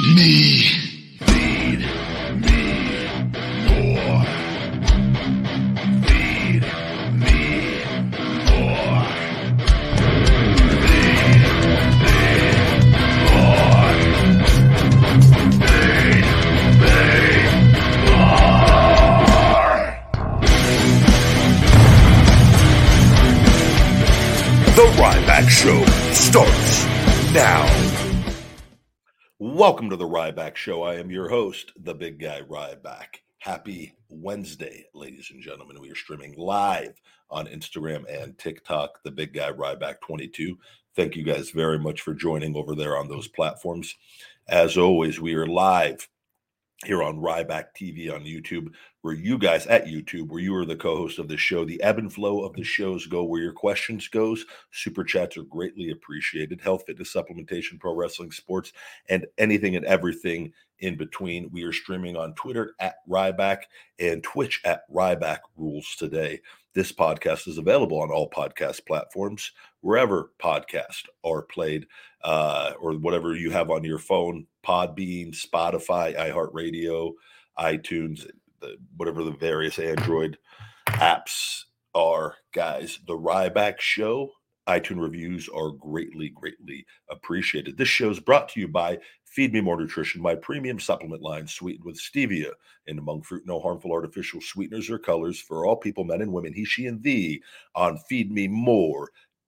[0.00, 0.80] Feed me.
[24.76, 26.86] The Ryback Show starts
[27.34, 27.89] now.
[29.42, 30.82] Welcome to the Ryback Show.
[30.82, 33.22] I am your host, the big guy Ryback.
[33.38, 35.80] Happy Wednesday, ladies and gentlemen.
[35.80, 36.92] We are streaming live
[37.30, 40.58] on Instagram and TikTok, the big guy Ryback 22.
[40.94, 43.96] Thank you guys very much for joining over there on those platforms.
[44.46, 46.06] As always, we are live
[46.84, 48.68] here on Ryback TV on YouTube,
[49.02, 51.98] where you guys at YouTube, where you are the co-host of the show, the ebb
[51.98, 54.44] and flow of the shows go where your questions goes.
[54.72, 56.60] Super chats are greatly appreciated.
[56.60, 58.72] Health, fitness, supplementation, pro wrestling, sports,
[59.08, 61.50] and anything and everything in between.
[61.52, 63.62] We are streaming on Twitter at Ryback
[63.98, 66.40] and Twitch at Ryback Rules Today.
[66.74, 69.50] This podcast is available on all podcast platforms,
[69.80, 71.86] wherever podcasts are played,
[72.22, 77.12] uh, or whatever you have on your phone, Podbean, Spotify, iHeartRadio,
[77.58, 78.26] iTunes,
[78.60, 80.38] the, whatever the various Android
[80.86, 81.62] apps
[81.94, 82.36] are.
[82.52, 84.30] Guys, the Ryback Show
[84.70, 87.76] iTunes reviews are greatly, greatly appreciated.
[87.76, 91.46] This show is brought to you by Feed Me More Nutrition, my premium supplement line
[91.46, 92.52] sweetened with stevia
[92.86, 96.52] and monk fruit, no harmful artificial sweeteners or colors for all people, men and women,
[96.52, 97.42] he, she, and thee
[97.74, 97.98] on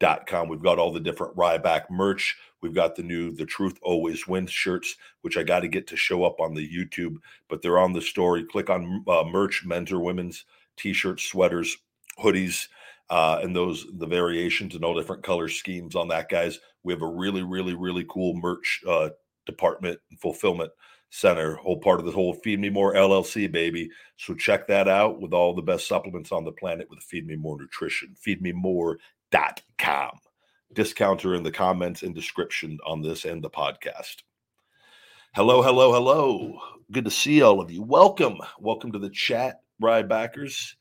[0.02, 0.48] feedmemore.com.
[0.48, 2.36] We've got all the different Ryback merch.
[2.60, 5.96] We've got the new The Truth Always Wins shirts, which I got to get to
[5.96, 7.16] show up on the YouTube,
[7.48, 8.44] but they're on the story.
[8.44, 10.44] Click on uh, merch, men's or women's
[10.76, 11.76] t shirts, sweaters,
[12.22, 12.68] hoodies
[13.10, 16.60] uh, and those the variations and all different color schemes on that, guys.
[16.84, 19.10] We have a really, really, really cool merch uh,
[19.44, 20.70] department and fulfillment
[21.10, 23.90] center, whole part of the whole Feed Me More LLC, baby.
[24.16, 27.36] So check that out with all the best supplements on the planet with Feed Me
[27.36, 28.14] More Nutrition.
[29.32, 30.19] FeedMeMore.com.
[30.75, 34.22] Discounter in the comments and description on this and the podcast.
[35.34, 36.59] Hello, hello, hello.
[36.91, 37.82] Good to see all of you.
[37.82, 38.38] Welcome.
[38.59, 40.75] Welcome to the chat, Rybackers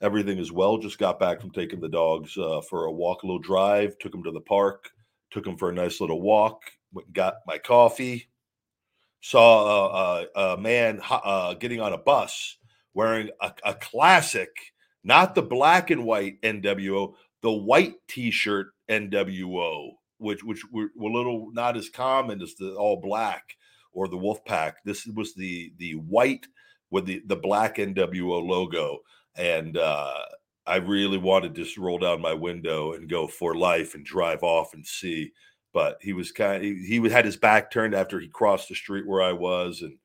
[0.00, 0.78] everything is well.
[0.78, 3.98] Just got back from taking the dogs uh, for a walk, a little drive.
[3.98, 4.90] Took them to the park.
[5.30, 6.62] Took them for a nice little walk.
[7.12, 8.28] Got my coffee.
[9.20, 12.56] Saw a, a, a man uh, getting on a bus
[12.94, 14.48] wearing a, a, classic,
[15.04, 21.12] not the black and white NWO, the white T-shirt NWO, which which were, were a
[21.12, 23.56] little not as common as the all black
[23.92, 24.76] or the Wolf Pack.
[24.84, 26.46] This was the the white
[26.90, 29.00] with the the black NWO logo
[29.36, 30.24] and uh,
[30.66, 34.42] I really wanted to just roll down my window and go for life and drive
[34.42, 35.32] off and see.
[35.72, 38.74] But he was kind of, he, he had his back turned after he crossed the
[38.74, 39.96] street where I was and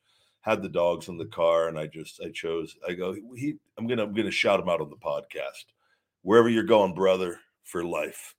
[0.41, 1.67] had the dogs in the car.
[1.67, 4.81] And I just, I chose, I go, he, I'm to, I'm to shout him out
[4.81, 5.65] on the podcast.
[6.25, 8.33] Wherever you're going, brother, for life.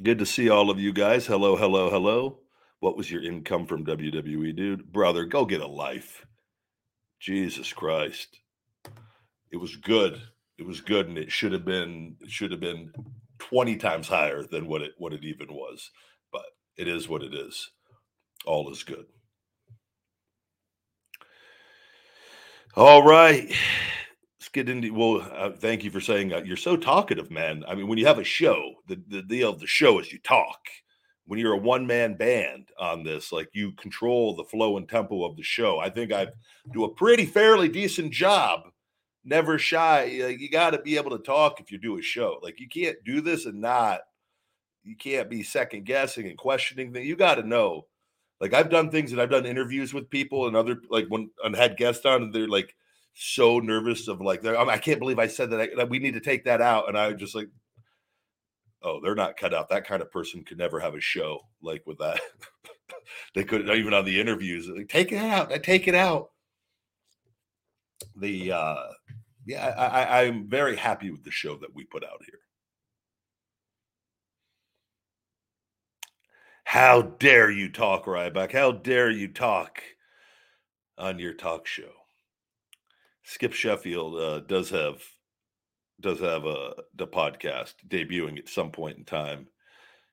[0.00, 1.26] Good to see all of you guys.
[1.26, 2.38] Hello, hello, hello.
[2.78, 4.92] What was your income from WWE, dude?
[4.92, 6.24] Brother, go get a life.
[7.18, 8.38] Jesus Christ.
[9.50, 10.22] It was good.
[10.58, 12.92] It was good, and it should have been it should have been
[13.40, 15.90] 20 times higher than what it what it even was.
[16.30, 16.44] But
[16.76, 17.68] it is what it is.
[18.46, 19.06] All is good.
[22.76, 23.52] All right.
[24.38, 27.64] Let's get into well, uh, thank you for saying uh, you're so talkative, man.
[27.66, 30.18] I mean, when you have a show, the, the deal of the show is you
[30.20, 30.58] talk
[31.26, 35.24] when you're a one man band on this, like you control the flow and tempo
[35.24, 35.78] of the show.
[35.78, 36.28] I think I
[36.72, 38.62] do a pretty fairly decent job.
[39.24, 40.04] Never shy.
[40.04, 42.38] You got to be able to talk if you do a show.
[42.42, 44.00] Like you can't do this and not.
[44.84, 46.94] You can't be second guessing and questioning.
[46.94, 47.86] You got to know.
[48.40, 51.56] Like I've done things and I've done interviews with people and other like when I
[51.56, 52.76] had guests on and they're like
[53.14, 56.20] so nervous of like I can't believe I said that, I, that we need to
[56.20, 57.48] take that out and I just like
[58.82, 59.68] oh, they're not cut out.
[59.68, 62.20] That kind of person could never have a show like with that.
[63.34, 64.68] they could even on the interviews.
[64.68, 65.52] Like, take it out.
[65.52, 66.30] I take it out.
[68.16, 68.86] the uh,
[69.46, 72.40] yeah, I, I, I'm very happy with the show that we put out here.
[76.68, 78.52] How dare you talk, Ryback?
[78.52, 79.82] How dare you talk
[80.98, 81.92] on your talk show?
[83.22, 85.02] Skip Sheffield uh, does have
[85.98, 89.46] does have a the podcast debuting at some point in time.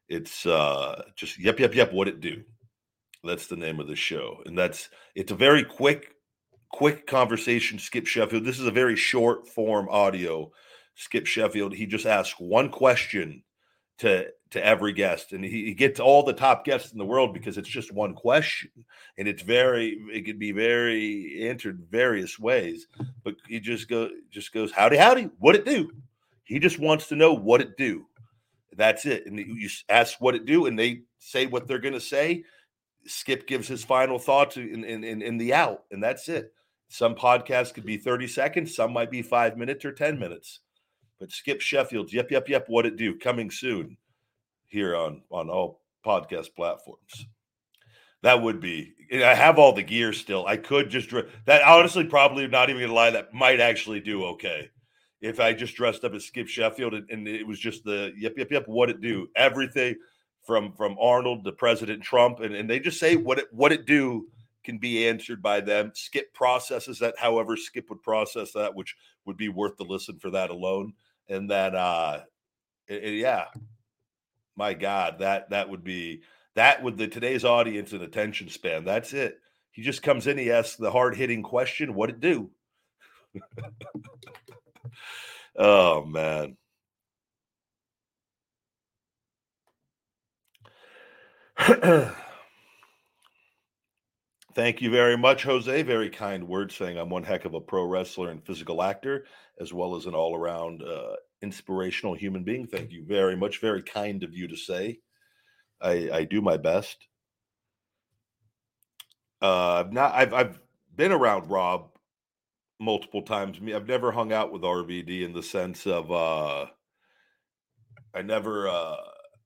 [0.07, 2.41] It's uh just yep yep yep what it do.
[3.21, 6.13] That's the name of the show, and that's it's a very quick
[6.69, 7.79] quick conversation.
[7.79, 8.45] Skip Sheffield.
[8.45, 10.53] This is a very short form audio.
[10.95, 11.73] Skip Sheffield.
[11.73, 13.43] He just asks one question
[13.97, 17.33] to to every guest, and he, he gets all the top guests in the world
[17.33, 18.71] because it's just one question,
[19.17, 22.87] and it's very it could be very answered various ways.
[23.23, 25.91] But he just go just goes howdy howdy, what it do?
[26.45, 28.05] He just wants to know what it do.
[28.75, 31.99] That's it, and you ask what it do, and they say what they're going to
[31.99, 32.43] say.
[33.05, 36.51] Skip gives his final thoughts in, in, in, in the out, and that's it.
[36.87, 40.61] Some podcasts could be 30 seconds, some might be five minutes or 10 minutes.
[41.19, 43.95] But Skip Sheffield, Yep, Yep, Yep, What It Do coming soon
[44.67, 47.27] here on, on all podcast platforms.
[48.23, 48.93] That would be.
[49.13, 50.47] I have all the gear still.
[50.47, 51.11] I could just
[51.45, 53.11] that honestly probably not even gonna lie.
[53.11, 54.69] That might actually do okay
[55.21, 58.33] if I just dressed up as Skip Sheffield and, and it was just the yep
[58.37, 59.95] yep yep what it do everything
[60.43, 63.85] from from Arnold to President Trump and, and they just say what it what it
[63.85, 64.27] do
[64.63, 65.91] can be answered by them.
[65.93, 68.95] Skip processes that however Skip would process that, which
[69.25, 70.93] would be worth the listen for that alone.
[71.29, 72.21] And that, uh
[72.87, 73.45] it, it, yeah,
[74.55, 76.21] my God, that that would be
[76.55, 78.85] that with the today's audience and attention span.
[78.85, 79.39] That's it.
[79.71, 82.49] He just comes in, he asks the hard hitting question, what it do?
[85.57, 86.57] oh man.
[94.55, 95.81] Thank you very much, Jose.
[95.83, 99.25] Very kind words saying I'm one heck of a pro wrestler and physical actor,
[99.59, 102.67] as well as an all around uh, inspirational human being.
[102.67, 103.59] Thank you very much.
[103.59, 104.99] Very kind of you to say.
[105.81, 107.07] I, I do my best.
[109.41, 110.13] Uh, I've not.
[110.13, 110.59] I've I've
[110.95, 111.89] been around Rob
[112.79, 113.59] multiple times.
[113.59, 116.65] Me, I've never hung out with RVD in the sense of uh,
[118.13, 118.95] I never uh,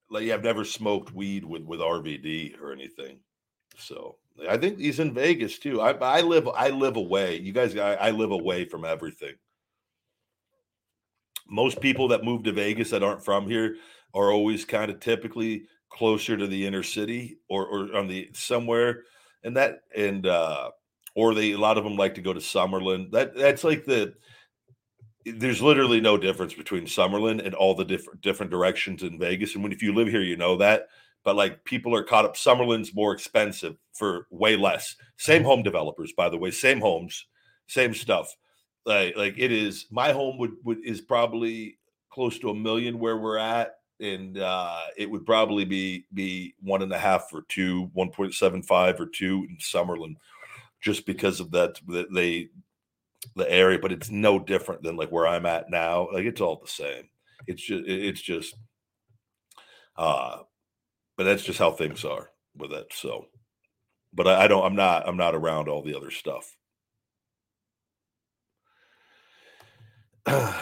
[0.10, 3.20] like yeah, I've never smoked weed with with RVD or anything.
[3.78, 5.82] So I think he's in Vegas too.
[5.82, 7.38] I, I live I live away.
[7.40, 9.34] You guys, I, I live away from everything.
[11.50, 13.76] Most people that move to Vegas that aren't from here
[14.14, 19.04] are always kind of typically closer to the inner city or or on the somewhere
[19.44, 20.70] and that and uh
[21.16, 23.12] or they a lot of them like to go to Summerlin.
[23.12, 24.14] That that's like the
[25.26, 29.54] there's literally no difference between Summerlin and all the different different directions in Vegas.
[29.56, 30.88] And when if you live here, you know that
[31.24, 32.36] but like people are caught up.
[32.36, 34.96] Summerlin's more expensive for way less.
[35.18, 37.26] Same home developers, by the way, same homes,
[37.68, 38.36] same stuff.
[38.86, 39.86] Like like it is.
[39.92, 41.78] My home would would is probably
[42.10, 46.82] close to a million where we're at, and uh, it would probably be be one
[46.82, 50.16] and a half or two, one point seven five or two in Summerlin,
[50.82, 51.80] just because of that.
[51.88, 52.50] That they
[53.36, 56.08] the area, but it's no different than like where I'm at now.
[56.12, 57.10] Like it's all the same.
[57.48, 58.56] It's just it's just
[59.98, 60.40] uh
[61.20, 62.94] but that's just how things are with it.
[62.94, 63.26] So,
[64.14, 64.64] but I, I don't.
[64.64, 65.06] I'm not.
[65.06, 66.56] I'm not around all the other stuff.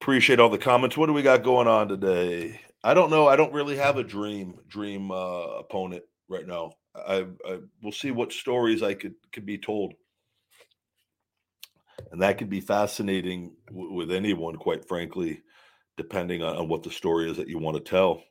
[0.00, 0.96] Appreciate all the comments.
[0.96, 2.60] What do we got going on today?
[2.84, 3.28] I don't know.
[3.28, 6.72] I don't really have a dream dream uh, opponent right now.
[6.94, 9.94] I, I we'll see what stories I could could be told,
[12.12, 15.42] and that could be fascinating w- with anyone, quite frankly
[15.96, 18.22] depending on, on what the story is that you want to tell.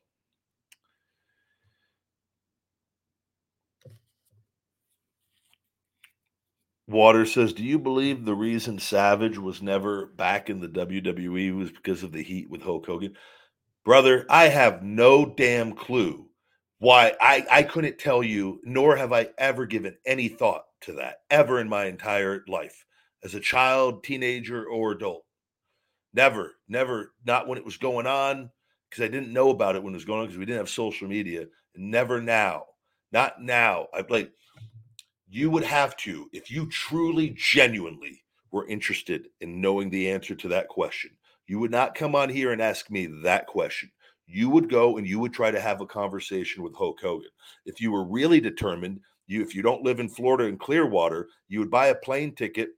[6.91, 11.71] Water says, Do you believe the reason Savage was never back in the WWE was
[11.71, 13.15] because of the heat with Hulk Hogan?
[13.83, 16.27] Brother, I have no damn clue
[16.79, 21.17] why I, I couldn't tell you, nor have I ever given any thought to that
[21.29, 22.85] ever in my entire life
[23.23, 25.23] as a child, teenager, or adult.
[26.13, 28.49] Never, never, not when it was going on,
[28.89, 30.69] because I didn't know about it when it was going on because we didn't have
[30.69, 31.45] social media.
[31.75, 32.65] Never now.
[33.11, 33.87] Not now.
[33.93, 34.31] I like
[35.31, 40.47] you would have to, if you truly, genuinely were interested in knowing the answer to
[40.49, 41.11] that question,
[41.47, 43.89] you would not come on here and ask me that question.
[44.27, 47.29] You would go and you would try to have a conversation with Hulk Hogan.
[47.65, 51.59] If you were really determined, you if you don't live in Florida and Clearwater, you
[51.59, 52.69] would buy a plane ticket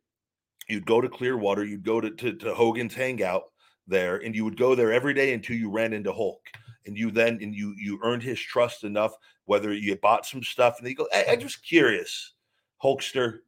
[0.68, 3.44] you'd go to Clearwater, you'd go to, to, to Hogan's hangout
[3.88, 6.42] there, and you would go there every day until you ran into Hulk.
[6.86, 9.14] And you then and you you earned his trust enough,
[9.46, 12.33] whether you bought some stuff, and they go, hey, I'm just curious,
[12.84, 13.40] Hulkster,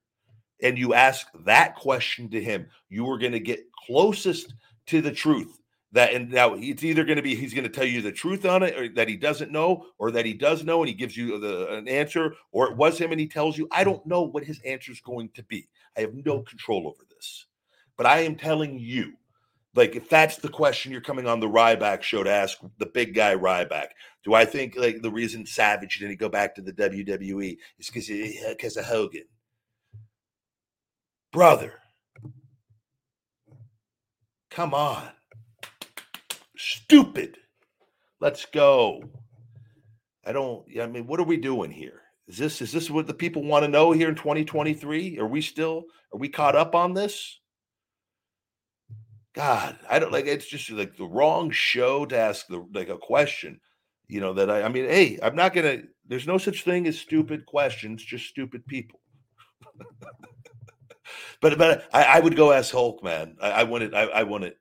[0.61, 4.53] and you ask that question to him, you are going to get closest
[4.87, 5.59] to the truth.
[5.91, 8.45] That and now it's either going to be he's going to tell you the truth
[8.45, 11.15] on it, or that he doesn't know, or that he does know and he gives
[11.15, 13.67] you the an answer, or it was him and he tells you.
[13.71, 15.67] I don't know what his answer is going to be.
[15.97, 17.45] I have no control over this,
[17.95, 19.13] but I am telling you,
[19.73, 23.13] like if that's the question you're coming on the Ryback show to ask the big
[23.13, 23.87] guy Ryback,
[24.25, 28.09] do I think like the reason Savage didn't go back to the WWE is because
[28.49, 29.25] because of Hogan?
[31.31, 31.73] Brother,
[34.49, 35.09] come on.
[36.57, 37.37] Stupid.
[38.19, 39.03] Let's go.
[40.25, 42.01] I don't, I mean, what are we doing here?
[42.27, 45.19] Is this is this what the people want to know here in 2023?
[45.19, 47.39] Are we still are we caught up on this?
[49.35, 52.97] God, I don't like it's just like the wrong show to ask the like a
[52.97, 53.59] question.
[54.07, 56.97] You know, that I I mean, hey, I'm not gonna there's no such thing as
[56.97, 58.99] stupid questions, just stupid people.
[61.41, 63.37] but but I, I, would go ask Hulk, man.
[63.41, 63.93] I, I want it.
[63.93, 64.57] I, I want it.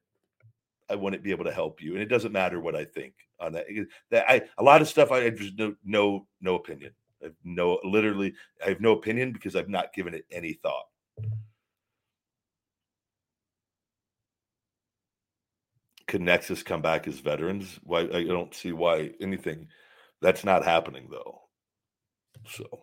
[0.88, 3.14] I want to be able to help you, and it doesn't matter what I think
[3.40, 3.66] on that.
[4.10, 6.92] That I a lot of stuff I have just no no no opinion.
[7.22, 8.34] I have no literally
[8.64, 10.86] I have no opinion because I've not given it any thought.
[16.14, 17.80] Could Nexus come back as veterans?
[17.82, 19.66] Why I don't see why anything
[20.22, 21.40] that's not happening though.
[22.48, 22.82] So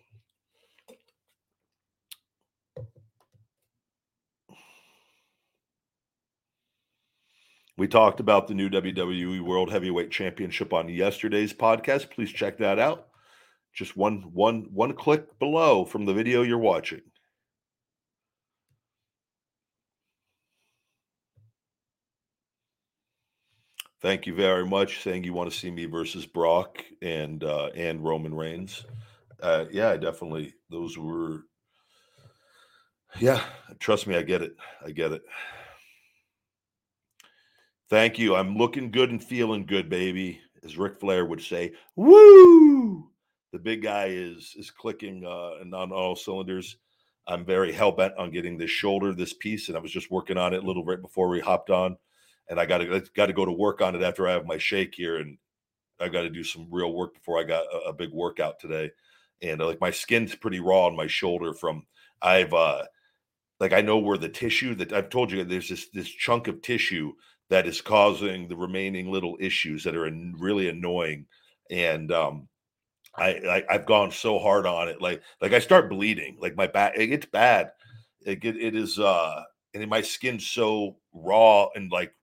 [7.77, 12.09] We talked about the new WWE World Heavyweight Championship on yesterday's podcast.
[12.09, 13.07] Please check that out.
[13.73, 17.03] Just one one one click below from the video you're watching.
[24.01, 25.03] Thank you very much.
[25.03, 28.83] Saying you want to see me versus Brock and uh, and Roman Reigns.
[29.41, 30.55] Uh, yeah, definitely.
[30.69, 31.43] Those were.
[33.19, 33.43] Yeah,
[33.79, 34.55] trust me, I get it.
[34.85, 35.21] I get it.
[37.89, 38.35] Thank you.
[38.35, 41.73] I'm looking good and feeling good, baby, as Ric Flair would say.
[41.97, 43.09] Woo!
[43.51, 46.77] The big guy is is clicking uh, and on all cylinders.
[47.27, 50.37] I'm very hell bent on getting this shoulder, this piece, and I was just working
[50.37, 51.97] on it a little right before we hopped on.
[52.51, 54.57] And I got to got to go to work on it after I have my
[54.57, 55.37] shake here, and
[56.01, 58.91] I got to do some real work before I got a, a big workout today.
[59.41, 61.85] And uh, like my skin's pretty raw on my shoulder from
[62.21, 62.83] I've uh
[63.61, 66.61] like I know where the tissue that I've told you there's this this chunk of
[66.61, 67.13] tissue
[67.49, 71.27] that is causing the remaining little issues that are really annoying.
[71.69, 72.49] And um,
[73.15, 76.67] I, I have gone so hard on it, like like I start bleeding, like my
[76.67, 77.71] back it gets bad.
[78.25, 79.43] It it is uh,
[79.73, 82.13] and my skin's so raw and like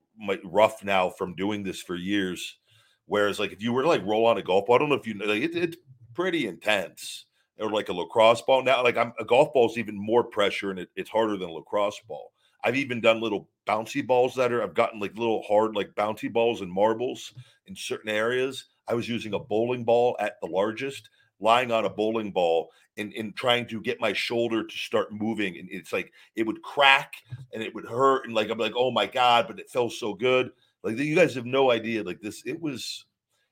[0.45, 2.59] rough now from doing this for years.
[3.07, 4.95] Whereas like if you were to like roll on a golf ball, I don't know
[4.95, 5.77] if you know, like it, it's
[6.15, 7.25] pretty intense.
[7.61, 10.71] Or like a lacrosse ball now, like I'm a golf ball is even more pressure
[10.71, 12.33] and it, it's harder than a lacrosse ball.
[12.63, 16.33] I've even done little bouncy balls that are I've gotten like little hard like bouncy
[16.33, 17.33] balls and marbles
[17.67, 18.67] in certain areas.
[18.87, 21.11] I was using a bowling ball at the largest,
[21.41, 25.59] lying on a bowling ball and, and trying to get my shoulder to start moving.
[25.59, 27.15] And it's like it would crack
[27.53, 28.25] and it would hurt.
[28.25, 30.51] And like I'm like, oh my God, but it felt so good.
[30.83, 32.03] Like you guys have no idea.
[32.03, 33.05] Like this, it was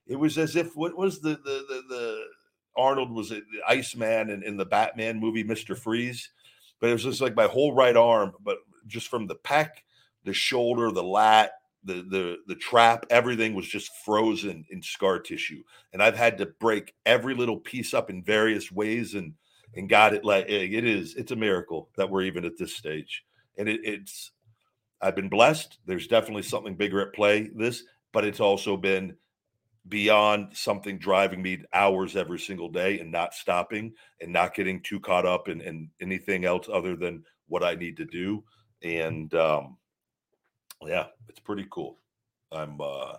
[0.05, 2.23] it was as if what was the the the, the
[2.75, 5.77] Arnold was the Iceman in, in the Batman movie, Mr.
[5.77, 6.29] Freeze.
[6.79, 9.69] But it was just like my whole right arm, but just from the pec,
[10.25, 11.53] the shoulder, the lat,
[11.87, 15.63] the the the trap, everything was just frozen in scar tissue.
[15.93, 19.33] And I've had to break every little piece up in various ways and
[19.75, 23.23] and got it like it is it's a miracle that we're even at this stage.
[23.57, 24.31] And it, it's
[25.01, 25.79] I've been blessed.
[25.85, 29.15] There's definitely something bigger at play this, but it's also been
[29.87, 34.99] beyond something driving me hours every single day and not stopping and not getting too
[34.99, 38.43] caught up in, in anything else other than what I need to do
[38.83, 39.77] and um,
[40.85, 41.97] yeah, it's pretty cool.
[42.51, 43.15] I'm, uh,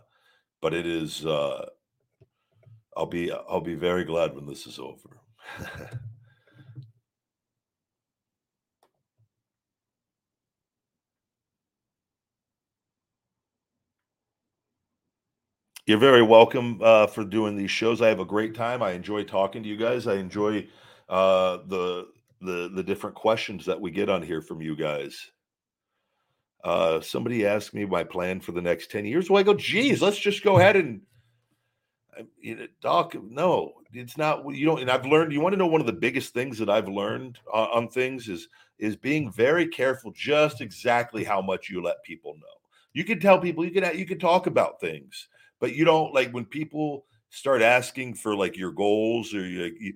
[0.60, 1.24] but it is.
[1.24, 1.66] Uh,
[2.96, 5.20] I'll be I'll be very glad when this is over.
[15.86, 18.02] You're very welcome uh, for doing these shows.
[18.02, 18.82] I have a great time.
[18.82, 20.06] I enjoy talking to you guys.
[20.06, 20.66] I enjoy
[21.08, 22.08] uh, the
[22.42, 25.30] the the different questions that we get on here from you guys.
[26.64, 29.30] Uh, somebody asked me my plan for the next 10 years.
[29.30, 31.00] Well, I go, geez, let's just go ahead and,
[32.18, 35.56] uh, you know, doc, no, it's not, you don't, and I've learned, you want to
[35.56, 38.48] know one of the biggest things that I've learned on, on things is,
[38.78, 42.46] is being very careful just exactly how much you let people know.
[42.92, 45.28] You can tell people, you can, you can talk about things,
[45.60, 49.94] but you don't like when people start asking for like your goals or you, you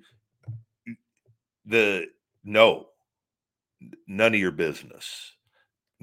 [1.66, 2.06] the
[2.44, 2.88] no,
[4.06, 5.32] none of your business.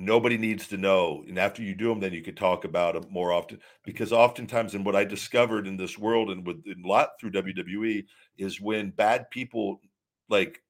[0.02, 1.26] Nobody needs to know.
[1.28, 3.60] And after you do them, then you can talk about them more often.
[3.84, 8.06] Because oftentimes, and what I discovered in this world and with a lot through WWE
[8.38, 9.82] is when bad people,
[10.30, 10.62] like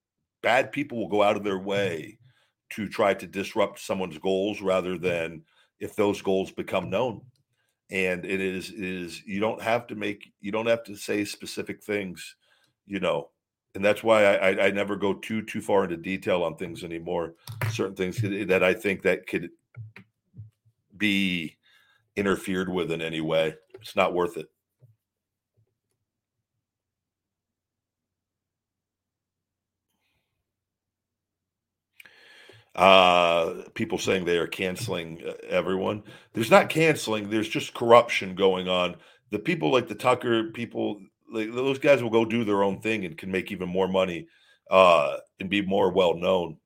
[0.41, 1.67] bad people, will go out of their mm-hmm.
[1.67, 2.17] way
[2.71, 5.43] to try to disrupt someone's goals rather than
[5.79, 7.21] if those goals become known.
[7.91, 11.23] And it is it is you don't have to make you don't have to say
[11.23, 12.35] specific things,
[12.87, 13.29] you know,
[13.75, 16.83] and that's why I, I, I never go too too far into detail on things
[16.83, 17.35] anymore.
[17.71, 19.49] Certain things that I think that could
[20.97, 21.57] be
[22.15, 23.55] interfered with in any way.
[23.81, 24.47] It's not worth it.
[32.75, 38.69] uh people saying they are canceling uh, everyone there's not canceling there's just corruption going
[38.69, 38.95] on
[39.31, 43.05] the people like the tucker people like those guys will go do their own thing
[43.05, 44.27] and can make even more money
[44.69, 46.57] uh, and be more well known.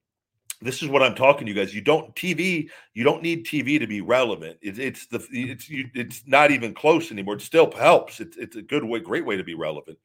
[0.61, 1.75] This is what I'm talking to you guys.
[1.75, 2.69] You don't TV.
[2.93, 4.57] You don't need TV to be relevant.
[4.61, 7.35] It, it's the it's you, it's not even close anymore.
[7.35, 8.19] It still helps.
[8.19, 9.97] It's it's a good way, great way to be relevant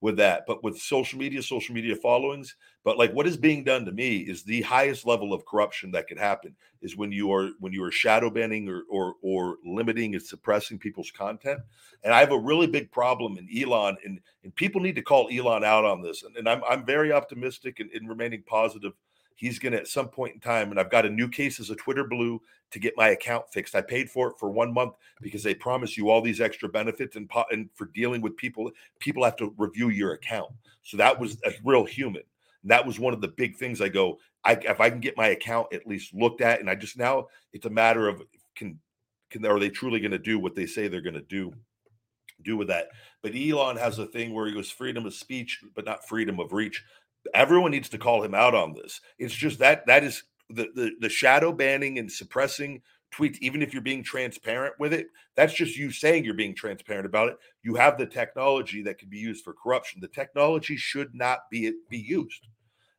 [0.00, 0.44] with that.
[0.46, 4.18] But with social media, social media followings, but like what is being done to me
[4.18, 7.82] is the highest level of corruption that could happen is when you are when you
[7.82, 11.60] are shadow banning or or or limiting and suppressing people's content.
[12.04, 15.28] And I have a really big problem in Elon, and and people need to call
[15.32, 16.22] Elon out on this.
[16.22, 18.92] And, and I'm I'm very optimistic and, and remaining positive
[19.36, 21.70] he's going to at some point in time and i've got a new case as
[21.70, 22.40] a twitter blue
[22.70, 23.74] to get my account fixed.
[23.74, 27.16] I paid for it for one month because they promise you all these extra benefits
[27.16, 30.50] and, and for dealing with people people have to review your account.
[30.82, 32.22] So that was a real human.
[32.62, 35.16] And that was one of the big things i go I, if i can get
[35.16, 38.22] my account at least looked at and i just now it's a matter of
[38.54, 38.78] can
[39.30, 41.52] can are they truly going to do what they say they're going to do
[42.42, 42.88] do with that?
[43.22, 46.52] But elon has a thing where he goes freedom of speech but not freedom of
[46.52, 46.84] reach
[47.34, 49.00] everyone needs to call him out on this.
[49.18, 52.82] It's just that that is the the, the shadow banning and suppressing
[53.14, 57.06] tweets, even if you're being transparent with it, that's just you saying you're being transparent
[57.06, 57.36] about it.
[57.62, 60.00] You have the technology that can be used for corruption.
[60.00, 62.46] The technology should not be be used.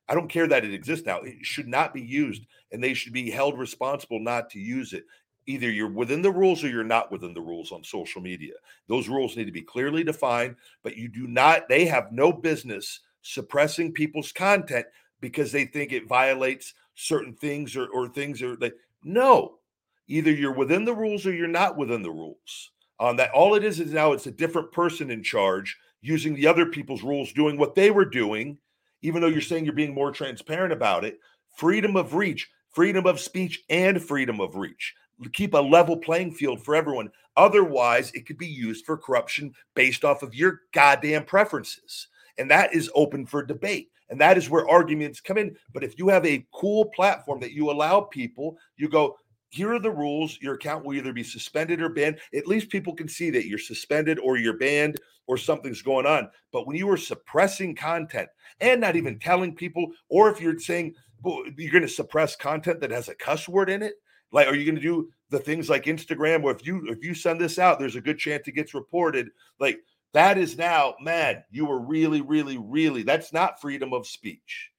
[0.09, 1.19] I don't care that it exists now.
[1.21, 5.03] It should not be used, and they should be held responsible not to use it.
[5.47, 8.53] Either you're within the rules or you're not within the rules on social media.
[8.87, 13.01] Those rules need to be clearly defined, but you do not, they have no business
[13.33, 14.85] suppressing people's content
[15.19, 19.59] because they think it violates certain things or, or things are like no.
[20.07, 22.71] Either you're within the rules or you're not within the rules.
[22.99, 26.47] On that all it is is now it's a different person in charge using the
[26.47, 28.57] other people's rules doing what they were doing
[29.03, 31.19] even though you're saying you're being more transparent about it.
[31.55, 34.93] Freedom of reach freedom of speech and freedom of reach.
[35.33, 37.09] Keep a level playing field for everyone.
[37.35, 42.73] Otherwise it could be used for corruption based off of your goddamn preferences and that
[42.73, 43.89] is open for debate.
[44.09, 45.55] And that is where arguments come in.
[45.73, 49.17] But if you have a cool platform that you allow people, you go,
[49.49, 50.37] here are the rules.
[50.41, 52.19] Your account will either be suspended or banned.
[52.33, 54.97] At least people can see that you're suspended or you're banned
[55.27, 56.29] or something's going on.
[56.51, 59.29] But when you are suppressing content and not even mm-hmm.
[59.29, 63.15] telling people, or if you're saying well, you're going to suppress content that has a
[63.15, 63.95] cuss word in it,
[64.31, 67.13] like are you going to do the things like Instagram where if you if you
[67.13, 69.29] send this out, there's a good chance it gets reported.
[69.59, 69.79] Like
[70.17, 74.71] that is now, man, you were really, really, really, that's not freedom of speech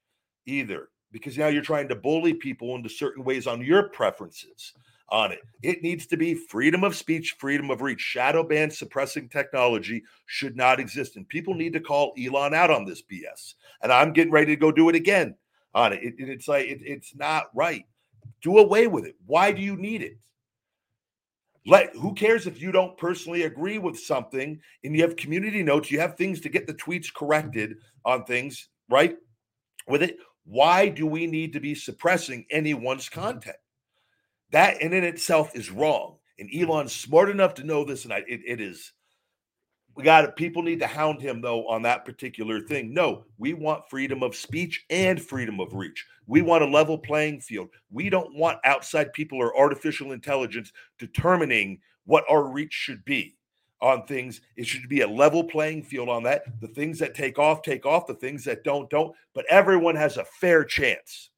[0.47, 4.73] either, because now you're trying to bully people into certain ways on your preferences
[5.11, 5.41] on it.
[5.63, 8.01] It needs to be freedom of speech, freedom of reach.
[8.01, 11.15] Shadow ban suppressing technology should not exist.
[11.15, 13.55] And people need to call Elon out on this BS.
[13.83, 15.37] And I'm getting ready to go do it again
[15.73, 16.03] on it.
[16.03, 17.85] it it's like, it, it's not right.
[18.43, 19.15] Do away with it.
[19.25, 20.19] Why do you need it?
[21.69, 25.91] Let who cares if you don't personally agree with something and you have community notes,
[25.91, 27.77] you have things to get the tweets corrected
[28.07, 29.19] on things, right?
[29.87, 33.59] With it, why do we need to be suppressing anyone's content?
[34.51, 36.17] That in and itself is wrong.
[36.39, 38.93] And Elon's smart enough to know this, and I, it, it is
[39.99, 40.37] we got it.
[40.37, 42.95] People need to hound him though on that particular thing.
[42.95, 46.07] No, we want freedom of speech and freedom of reach.
[46.29, 47.71] We want a level playing field.
[47.91, 53.35] We don't want outside people or artificial intelligence determining what our reach should be
[53.83, 54.41] on things.
[54.57, 56.45] It should be a level playing field on that.
[56.61, 58.07] The things that take off, take off.
[58.07, 59.13] The things that don't, don't.
[59.35, 61.31] But everyone has a fair chance.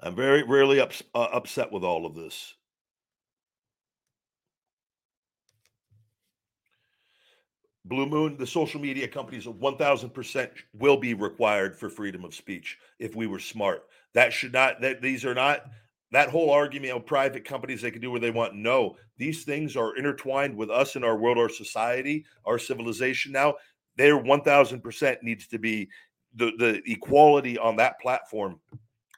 [0.00, 2.56] I'm very rarely ups, uh, upset with all of this.
[7.84, 13.16] Blue Moon, the social media companies, 1000% will be required for freedom of speech if
[13.16, 13.84] we were smart.
[14.14, 15.66] That should not, that these are not,
[16.12, 18.54] that whole argument of private companies, they can do what they want.
[18.54, 23.54] No, these things are intertwined with us in our world, our society, our civilization now.
[23.96, 25.88] There 1000% needs to be
[26.34, 28.58] the the equality on that platform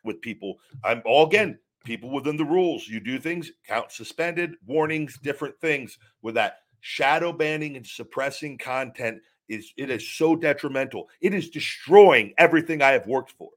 [0.05, 0.59] with people.
[0.83, 2.89] I'm all again people within the rules.
[2.89, 6.61] You do things, count suspended, warnings, different things with that.
[6.87, 11.09] Shadow banning and suppressing content is it is so detrimental.
[11.23, 13.49] It is destroying everything I have worked for.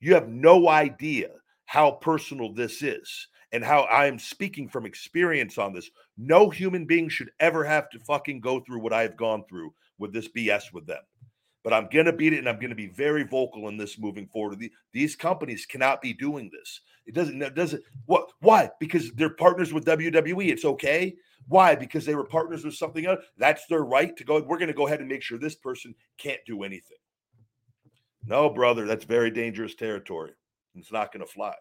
[0.00, 1.28] You have no idea
[1.66, 5.88] how personal this is and how I am speaking from experience on this.
[6.18, 9.72] No human being should ever have to fucking go through what I have gone through
[10.00, 11.04] with this BS with them.
[11.62, 14.00] But I'm going to beat it and I'm going to be very vocal in this
[14.00, 14.60] moving forward.
[14.92, 16.80] these companies cannot be doing this.
[17.06, 18.70] It doesn't, it doesn't, what, why?
[18.80, 20.48] Because they're partners with WWE.
[20.48, 21.14] It's okay.
[21.48, 21.74] Why?
[21.74, 23.20] Because they were partners with something else.
[23.38, 24.42] That's their right to go.
[24.42, 26.96] We're going to go ahead and make sure this person can't do anything.
[28.24, 30.32] No, brother, that's very dangerous territory.
[30.74, 31.54] It's not going to fly.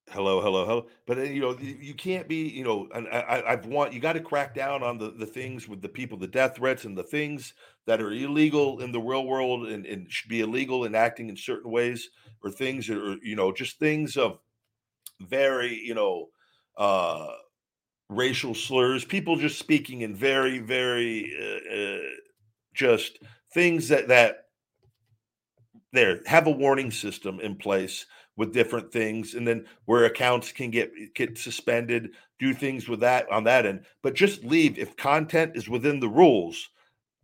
[0.10, 0.88] hello, hello, hello.
[1.06, 4.20] But you know, you can't be, you know, and I, I've want you got to
[4.20, 7.54] crack down on the the things with the people, the death threats, and the things
[7.86, 11.38] that are illegal in the real world and, and should be illegal in acting in
[11.38, 12.10] certain ways,
[12.44, 14.40] or things that are, you know, just things of
[15.22, 16.30] very, you know,
[16.78, 17.28] uh
[18.10, 22.10] racial slurs, people just speaking in very, very uh, uh,
[22.74, 23.20] just
[23.54, 24.46] things that that
[25.94, 28.06] there have a warning system in place
[28.38, 33.30] with different things and then where accounts can get get suspended do things with that
[33.32, 33.84] on that end.
[34.04, 36.70] But just leave if content is within the rules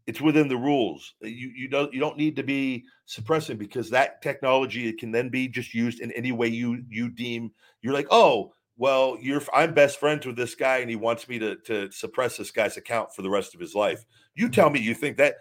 [0.06, 1.13] it's within the rules.
[1.23, 5.30] Uh, you you don't you don't need to be suppressing because that technology can then
[5.30, 9.73] be just used in any way you you deem you're like oh well you're i'm
[9.73, 13.13] best friends with this guy and he wants me to to suppress this guy's account
[13.13, 14.04] for the rest of his life.
[14.36, 15.36] You tell me you think that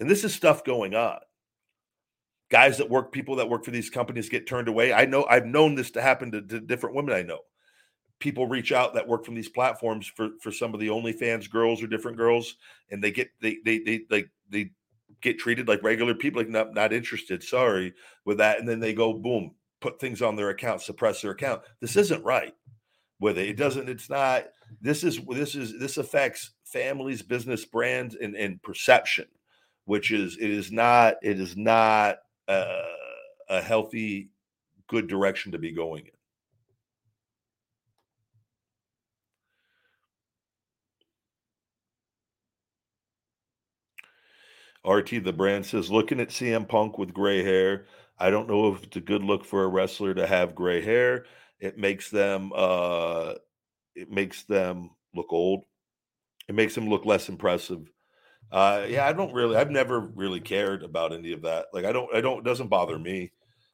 [0.00, 1.18] and this is stuff going on
[2.52, 4.92] guys that work, people that work for these companies get turned away.
[4.92, 7.38] I know I've known this to happen to, to different women I know.
[8.20, 11.82] People reach out that work from these platforms for for some of the OnlyFans girls
[11.82, 12.56] or different girls,
[12.90, 14.70] and they get they they they like they,
[15.22, 17.42] get treated like regular people, like not not interested.
[17.42, 21.30] Sorry with that, and then they go boom, put things on their account, suppress their
[21.30, 21.62] account.
[21.80, 22.54] This isn't right
[23.18, 23.48] with it.
[23.48, 23.88] It doesn't.
[23.88, 24.44] It's not.
[24.80, 29.26] This is this is this affects families, business, brands, and and perception,
[29.86, 32.82] which is it is not it is not a,
[33.48, 34.30] a healthy,
[34.88, 36.12] good direction to be going in.
[44.90, 47.86] RT the brand says, looking at CM Punk with gray hair,
[48.18, 51.26] I don't know if it's a good look for a wrestler to have gray hair.
[51.60, 53.34] It makes them uh
[53.94, 55.64] it makes them look old.
[56.48, 57.90] It makes them look less impressive.
[58.52, 59.56] Uh, yeah, I don't really.
[59.56, 61.66] I've never really cared about any of that.
[61.72, 62.14] Like, I don't.
[62.14, 62.40] I don't.
[62.40, 63.32] It doesn't bother me.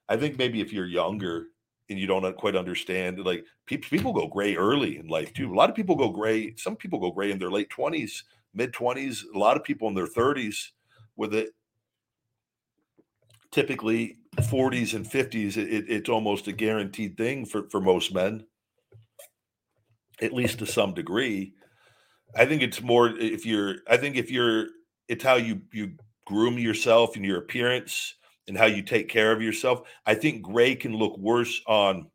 [0.09, 1.47] I think maybe if you're younger
[1.91, 5.53] and you don't quite understand, like people people go gray early in life too.
[5.53, 6.55] A lot of people go gray.
[6.57, 8.23] Some people go gray in their late twenties,
[8.55, 9.27] mid twenties.
[9.35, 10.73] A lot of people in their thirties
[11.17, 11.51] with it.
[13.51, 18.45] Typically, 40s and 50s, it, it's almost a guaranteed thing for for most men,
[20.23, 21.55] at least to some degree.
[22.37, 23.77] I think it's more if you're.
[23.89, 24.67] I think if you're,
[25.09, 25.93] it's how you you
[26.27, 28.15] groom yourself and your appearance
[28.47, 29.83] and how you take care of yourself.
[30.07, 32.11] I think gray can look worse on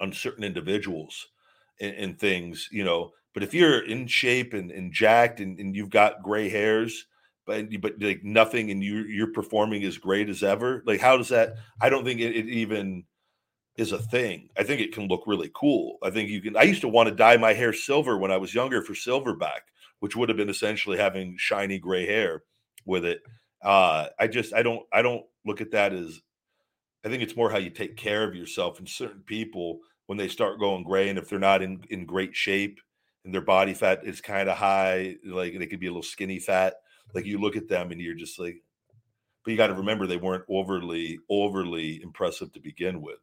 [0.00, 1.28] on certain individuals
[1.80, 3.12] and, and things, you know.
[3.34, 7.06] But if you're in shape and, and jacked and, and you've got gray hairs,
[7.46, 11.28] but but like nothing, and you you're performing as great as ever, like how does
[11.30, 11.50] that?
[11.50, 11.60] Mm-hmm.
[11.80, 13.04] I don't think it, it even
[13.76, 14.48] is a thing.
[14.56, 15.98] I think it can look really cool.
[16.02, 16.56] I think you can.
[16.56, 19.60] I used to want to dye my hair silver when I was younger for silverback,
[20.00, 22.42] which would have been essentially having shiny gray hair
[22.84, 23.22] with it.
[23.64, 26.20] Uh, I just I don't I don't look at that as.
[27.04, 28.78] I think it's more how you take care of yourself.
[28.78, 32.36] And certain people, when they start going gray, and if they're not in in great
[32.36, 32.78] shape
[33.24, 36.38] and their body fat is kind of high, like they could be a little skinny
[36.38, 36.74] fat.
[37.14, 38.62] Like you look at them and you're just like,
[39.44, 43.18] but you got to remember they weren't overly overly impressive to begin with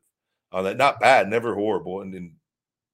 [0.51, 0.77] on that.
[0.77, 2.31] Not bad, never horrible, and, and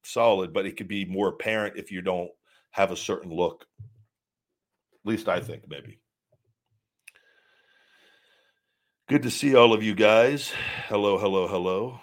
[0.04, 2.32] solid, but it could be more apparent if you don't
[2.72, 3.66] have a certain look.
[3.82, 6.00] At least I think maybe.
[9.08, 10.52] Good to see all of you guys.
[10.88, 12.00] Hello, hello, hello.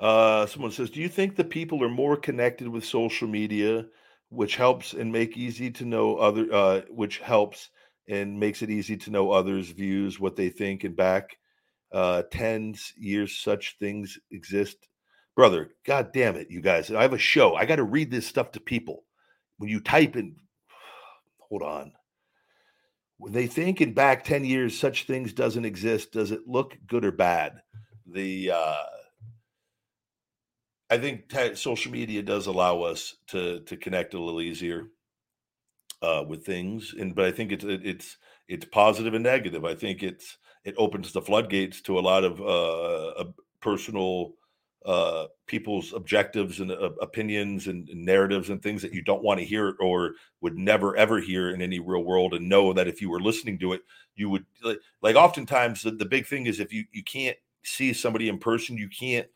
[0.00, 3.86] Uh, someone says, "Do you think the people are more connected with social media,
[4.30, 7.70] which helps and make easy to know other, uh, which helps
[8.08, 11.36] and makes it easy to know others' views, what they think, and back
[11.92, 14.76] uh, tens years such things exist.
[15.36, 16.90] Brother, god damn it, you guys.
[16.90, 17.54] I have a show.
[17.54, 19.04] I got to read this stuff to people.
[19.58, 20.36] When you type in,
[21.38, 21.92] hold on.
[23.18, 27.04] When they think in back 10 years such things doesn't exist does it look good
[27.04, 27.60] or bad
[28.06, 28.76] the uh
[30.88, 34.86] i think t- social media does allow us to to connect a little easier
[36.02, 38.16] uh with things and but i think it's it's
[38.48, 39.64] it's positive and negative.
[39.64, 43.24] I think it's it opens the floodgates to a lot of uh
[43.60, 44.32] personal
[44.86, 49.38] uh, people's objectives and uh, opinions and, and, narratives and things that you don't want
[49.38, 53.02] to hear or would never ever hear in any real world and know that if
[53.02, 53.82] you were listening to it
[54.14, 57.92] you would like, like oftentimes the, the big thing is if you you can't see
[57.92, 59.26] somebody in person you can't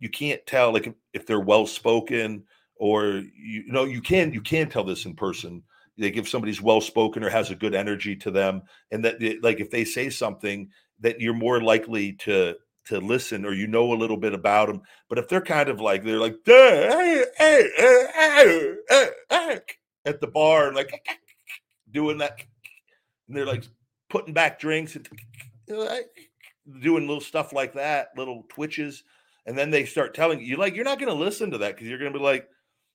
[0.00, 2.42] you can't tell like if, if they're well spoken
[2.76, 5.62] or you, you know you can you can tell this in person
[5.98, 9.60] like if somebody's well spoken or has a good energy to them and that like
[9.60, 10.68] if they say something
[11.00, 12.54] that you're more likely to
[12.86, 14.82] to listen or you know a little bit about them.
[15.08, 19.60] But if they're kind of like they're like hey, hey, hey,
[20.04, 21.06] at the bar, like
[21.90, 22.40] doing that,
[23.28, 23.64] and they're like
[24.08, 25.08] putting back drinks and
[25.68, 29.02] doing little stuff like that, little twitches,
[29.46, 31.88] and then they start telling you like you're not going to listen to that because
[31.88, 32.48] you're going to be like,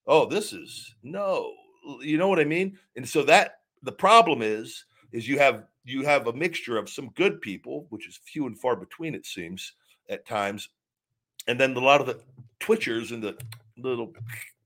[0.08, 1.54] oh, this is no,
[2.02, 2.78] you know what I mean?
[2.96, 7.10] And so that the problem is is you have you have a mixture of some
[7.10, 9.74] good people, which is few and far between, it seems,
[10.10, 10.70] at times,
[11.48, 12.20] and then a lot of the
[12.60, 13.38] twitchers and the
[13.78, 14.14] little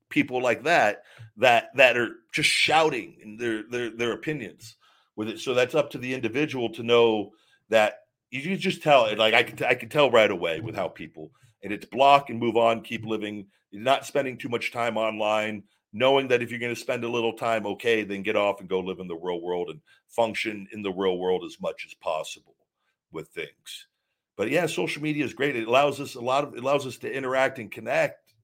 [0.08, 1.02] people like that
[1.36, 4.76] that that are just shouting their their their opinions
[5.16, 5.40] with it.
[5.40, 7.32] So that's up to the individual to know
[7.70, 8.00] that
[8.30, 9.18] you just tell it.
[9.18, 11.30] Like I can I can tell right away with how people
[11.62, 13.46] and it's block and move on, keep living.
[13.70, 15.64] You're not spending too much time online
[15.96, 18.68] knowing that if you're going to spend a little time, okay, then get off and
[18.68, 21.94] go live in the real world and function in the real world as much as
[21.94, 22.54] possible
[23.12, 23.86] with things.
[24.36, 25.56] But yeah, social media is great.
[25.56, 28.34] It allows us a lot of it allows us to interact and connect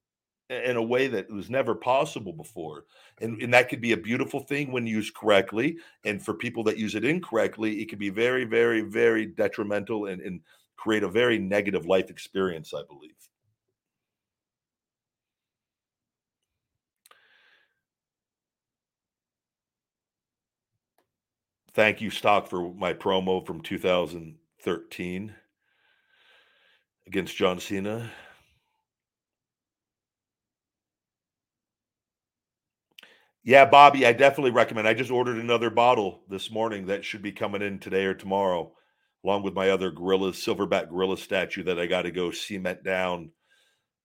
[0.48, 2.84] in a way that was never possible before.
[3.20, 5.76] And, and that could be a beautiful thing when used correctly.
[6.04, 10.20] And for people that use it incorrectly, it can be very, very, very detrimental and,
[10.22, 10.40] and
[10.76, 13.12] create a very negative life experience, I believe.
[21.74, 25.34] Thank you, Stock, for my promo from 2013
[27.06, 28.10] against John Cena.
[33.42, 34.86] Yeah, Bobby, I definitely recommend.
[34.86, 38.72] I just ordered another bottle this morning that should be coming in today or tomorrow,
[39.24, 43.30] along with my other gorilla silverback gorilla statue that I got to go cement down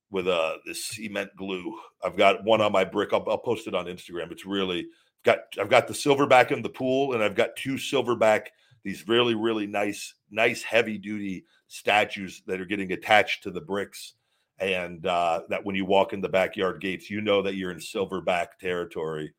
[0.10, 1.78] with uh this cement glue.
[2.04, 3.12] I've got one on my brick.
[3.14, 4.32] I'll, I'll post it on Instagram.
[4.32, 4.88] It's really
[5.24, 8.48] got I've got the silverback in the pool, and I've got two silverback
[8.84, 14.14] these really really nice nice heavy duty statues that are getting attached to the bricks.
[14.60, 17.78] And uh, that when you walk in the backyard gates you know that you're in
[17.78, 19.34] silverback territory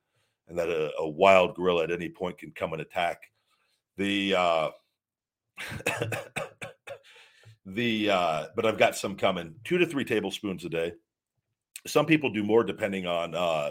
[0.49, 3.23] and that a, a wild gorilla at any point can come and attack.
[3.97, 4.71] The uh,
[7.67, 10.93] the uh, but i've got some coming two to three tablespoons a day.
[11.87, 13.71] Some people do more depending on uh,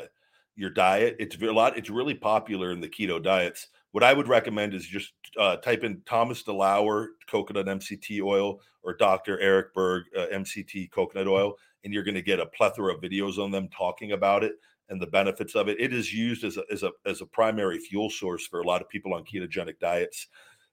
[0.57, 4.27] your diet it's a lot it's really popular in the keto diets what I would
[4.27, 9.39] recommend is just uh, type in Thomas DeLauer coconut MCT oil or Dr.
[9.39, 13.37] Eric Berg uh, MCT coconut oil, and you're going to get a plethora of videos
[13.37, 14.53] on them talking about it
[14.89, 15.79] and the benefits of it.
[15.79, 18.81] It is used as a, as a as a primary fuel source for a lot
[18.81, 20.27] of people on ketogenic diets.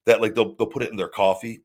[0.06, 1.62] That like they'll they'll put it in their coffee.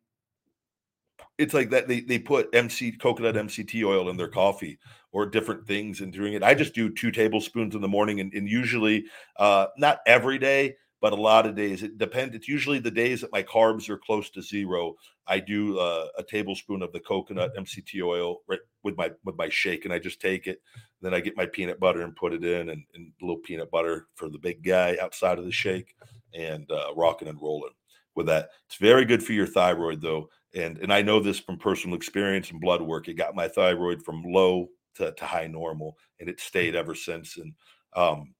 [1.40, 4.78] It's like that they they put MC coconut MCT oil in their coffee
[5.12, 6.44] or different things and doing it.
[6.44, 9.06] I just do two tablespoons in the morning and, and usually
[9.38, 12.36] uh, not every day but a lot of days it depends.
[12.36, 14.96] It's usually the days that my carbs are close to zero.
[15.28, 19.50] I do uh, a tablespoon of the coconut MCT oil right with my with my
[19.50, 20.62] shake, and I just take it.
[21.02, 23.72] Then I get my peanut butter and put it in, and, and a little peanut
[23.72, 25.96] butter for the big guy outside of the shake,
[26.34, 27.72] and uh, rocking and rolling
[28.16, 28.50] with that.
[28.68, 32.52] It's very good for your thyroid, though, and and I know this from personal experience
[32.52, 33.08] and blood work.
[33.08, 37.38] It got my thyroid from low to, to high normal, and it stayed ever since.
[37.38, 37.54] And
[37.96, 38.34] um,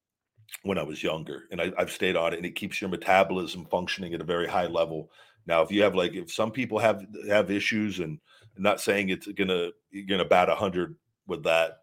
[0.64, 3.66] when I was younger, and I, have stayed on it, and it keeps your metabolism
[3.66, 5.12] functioning at a very high level.
[5.46, 8.20] Now, if you have like, if some people have have issues, and
[8.56, 10.96] I'm not saying it's gonna you're gonna bat a hundred
[11.28, 11.80] with that,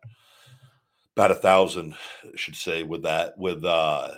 [1.16, 4.10] about a thousand, I should say, with that, with uh,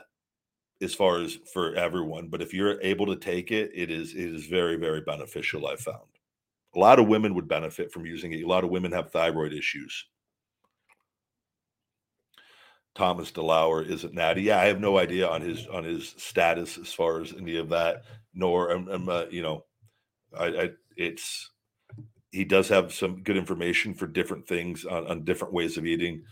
[0.80, 2.28] as far as for everyone.
[2.28, 5.66] But if you're able to take it, it is it is very very beneficial.
[5.66, 6.08] I found
[6.74, 8.42] a lot of women would benefit from using it.
[8.42, 10.06] A lot of women have thyroid issues.
[12.94, 14.42] Thomas DeLauer isn't natty.
[14.42, 17.68] Yeah, I have no idea on his on his status as far as any of
[17.70, 18.02] that.
[18.34, 19.64] Nor i'm, I'm uh, you know,
[20.38, 21.50] I, I, it's
[22.30, 26.24] he does have some good information for different things on, on different ways of eating.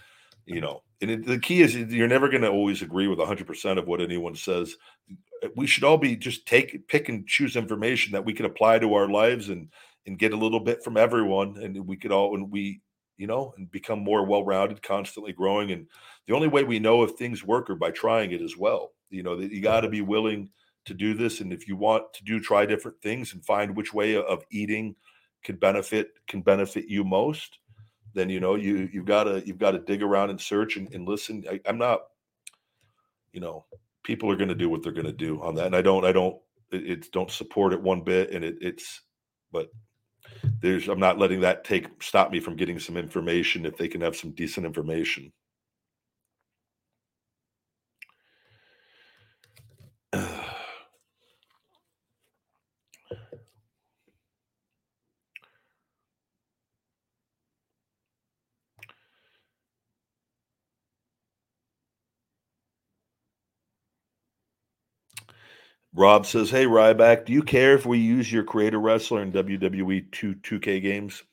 [0.47, 3.79] You know, and it, the key is you're never going to always agree with 100%
[3.79, 4.77] of what anyone says.
[5.43, 8.79] Uh, we should all be just take, pick and choose information that we can apply
[8.79, 9.69] to our lives and,
[10.07, 11.59] and get a little bit from everyone.
[11.61, 12.81] And we could all, and we,
[13.19, 15.73] you know, and become more well rounded, constantly growing.
[15.73, 15.87] And
[16.27, 18.93] the only way we know if things work are by trying it as well.
[19.11, 20.51] You know, that you got to be willing
[20.87, 21.41] to do this.
[21.41, 24.95] And if you want to do, try different things and find which way of eating
[25.43, 27.59] can benefit, can benefit you most
[28.17, 30.93] then you know you you've got to you've got to dig around and search and,
[30.93, 31.45] and listen.
[31.49, 32.01] I, I'm not,
[33.33, 33.67] you know,
[34.03, 36.05] people are going to do what they're going to do on that, and I don't
[36.05, 36.37] I don't
[36.73, 39.03] it, don't support it one bit, and it, it's
[39.53, 39.69] but
[40.61, 44.01] there's I'm not letting that take stop me from getting some information if they can
[44.01, 45.31] have some decent information.
[65.97, 70.03] Rob says, "Hey Ryback, do you care if we use your creator wrestler in WWE
[70.13, 71.25] 2 2K games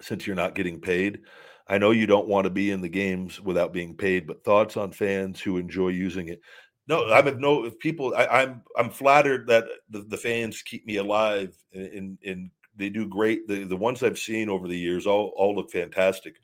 [0.00, 1.22] since you're not getting paid?
[1.66, 4.76] I know you don't want to be in the games without being paid, but thoughts
[4.76, 6.40] on fans who enjoy using it?
[6.86, 8.14] No, I have no if people.
[8.16, 12.88] I, am I'm, I'm flattered that the, the fans keep me alive and, and they
[12.88, 13.48] do great.
[13.48, 16.36] The the ones I've seen over the years all all look fantastic.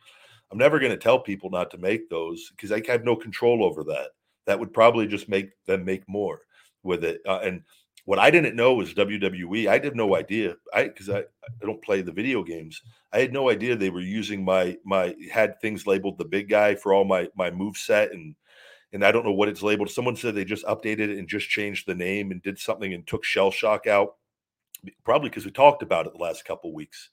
[0.51, 3.63] I'm never going to tell people not to make those because I have no control
[3.65, 4.11] over that.
[4.47, 6.41] That would probably just make them make more."
[6.89, 7.21] With it.
[7.27, 7.63] Uh, and
[8.05, 9.67] what I didn't know was WWE.
[9.69, 10.57] I had no idea.
[10.75, 12.83] I because I, I don't play the video games.
[13.13, 16.75] I had no idea they were using my my had things labeled the big guy
[16.75, 18.35] for all my my move set and
[18.95, 19.91] and I don't know what it's labeled.
[19.91, 23.07] Someone said they just updated it and just changed the name and did something and
[23.07, 24.17] took shell shock out.
[25.05, 27.11] Probably because we talked about it the last couple weeks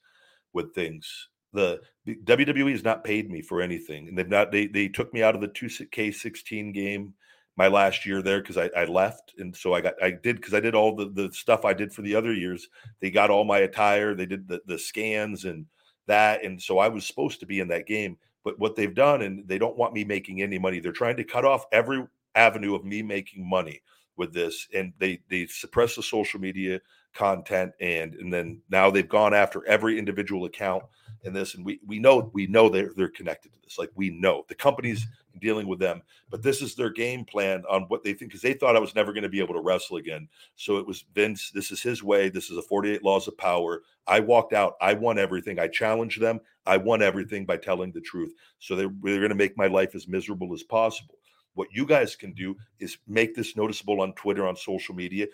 [0.54, 1.28] with things.
[1.52, 4.50] The, the WWE has not paid me for anything, and they've not.
[4.50, 7.14] They they took me out of the two K sixteen game
[7.56, 10.54] my last year there because I, I, left and so I got I did because
[10.54, 12.68] I did all the, the stuff I did for the other years.
[13.00, 15.66] They got all my attire, they did the, the scans and
[16.06, 18.16] that, and so I was supposed to be in that game.
[18.44, 20.78] But what they've done, and they don't want me making any money.
[20.78, 23.80] They're trying to cut off every avenue of me making money
[24.16, 26.80] with this, and they they suppress the social media
[27.14, 30.84] content, and and then now they've gone after every individual account
[31.22, 33.78] in this, and we we know we know they're they're connected to this.
[33.78, 35.06] Like we know the companies
[35.40, 36.02] dealing with them.
[36.30, 38.94] But this is their game plan on what they think because they thought I was
[38.94, 40.28] never going to be able to wrestle again.
[40.56, 42.28] So it was Vince, this is his way.
[42.28, 43.82] This is a 48 laws of power.
[44.06, 44.74] I walked out.
[44.80, 45.58] I won everything.
[45.58, 46.40] I challenged them.
[46.64, 48.32] I won everything by telling the truth.
[48.58, 51.16] So they, they're going to make my life as miserable as possible.
[51.56, 55.26] What you guys can do is make this noticeable on Twitter, on social media.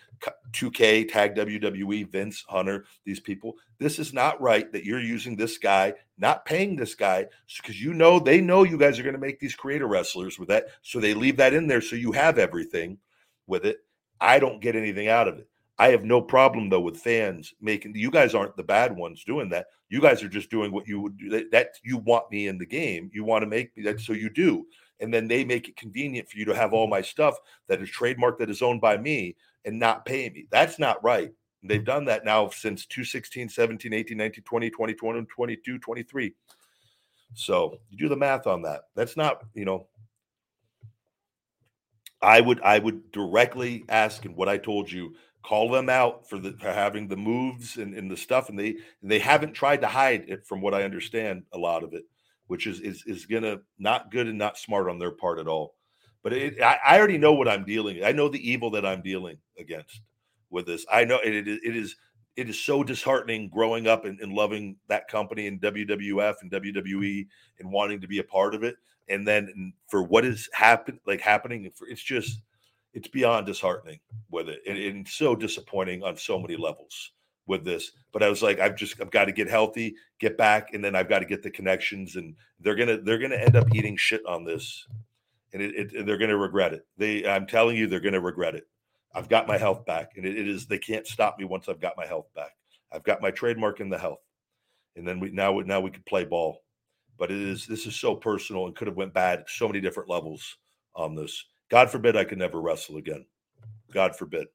[0.53, 3.57] 2K, tag WWE, Vince, Hunter, these people.
[3.81, 7.93] This is not right that you're using this guy, not paying this guy, because you
[7.93, 10.67] know they know you guys are going to make these creator wrestlers with that.
[10.83, 12.99] So they leave that in there so you have everything
[13.49, 13.79] with it.
[14.21, 15.49] I don't get anything out of it.
[15.77, 19.49] I have no problem though with fans making you guys aren't the bad ones doing
[19.49, 19.67] that.
[19.89, 22.59] You guys are just doing what you would do that, that you want me in
[22.59, 23.11] the game.
[23.13, 24.65] You want to make me that so you do
[25.03, 27.37] and then they make it convenient for you to have all my stuff
[27.69, 30.47] that is trademarked that is owned by me and not pay me.
[30.51, 31.33] That's not right.
[31.65, 36.35] They've done that now since 216, 17, 18, 19, 20, 20, 21, 22, 23.
[37.35, 38.83] So you do the math on that.
[38.95, 39.87] That's not, you know,
[42.21, 46.39] I would I would directly ask and what I told you, call them out for
[46.39, 49.81] the for having the moves and, and the stuff, and they and they haven't tried
[49.81, 52.05] to hide it from what I understand a lot of it
[52.47, 55.75] which is is is gonna not good and not smart on their part at all.
[56.23, 56.59] But mm-hmm.
[56.59, 58.05] it, I, I already know what I'm dealing.
[58.05, 60.01] I know the evil that I'm dealing against
[60.51, 60.85] with this.
[60.91, 61.97] I know it, it, it is
[62.37, 66.85] it is so disheartening growing up and, and, loving that company and WWF and WWE
[66.87, 67.61] mm-hmm.
[67.61, 68.77] and wanting to be a part of it.
[69.09, 72.41] And then for what is happen like happening, it's just
[72.95, 74.01] it's beyond disheartening
[74.31, 77.13] with it and, and so disappointing on so many levels
[77.47, 77.93] with this.
[78.13, 80.95] But I was like, I've just I've got to get healthy, get back, and then
[80.95, 82.17] I've got to get the connections.
[82.17, 84.87] And they're gonna they're gonna end up eating shit on this,
[85.53, 86.87] and it, it they're gonna regret it.
[86.97, 88.69] They I'm telling you, they're gonna regret it.
[89.15, 91.81] I've got my health back, and it, it is they can't stop me once I've
[91.81, 92.53] got my health back.
[92.93, 94.21] I've got my trademark in the health,
[94.97, 96.59] and then we now now we can play ball.
[97.19, 100.09] But it is this is so personal and could have went bad so many different
[100.09, 100.57] levels
[100.95, 101.45] on this.
[101.71, 103.25] God forbid I could never wrestle again.
[103.93, 104.49] God forbid.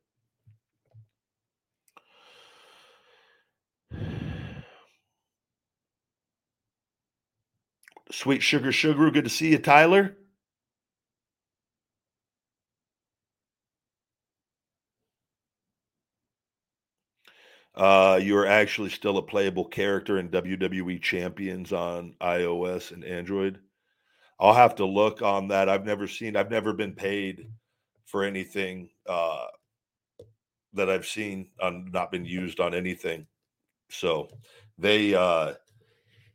[8.12, 10.16] Sweet Sugar Sugar, good to see you, Tyler.
[17.76, 23.60] Uh, you're actually still a playable character in WWE Champions on iOS and Android.
[24.40, 25.70] I'll have to look on that.
[25.70, 26.36] I've never seen.
[26.36, 27.48] I've never been paid
[28.06, 29.46] for anything uh,
[30.74, 33.28] that I've seen on not been used on anything.
[33.90, 34.30] So
[34.80, 35.54] they uh,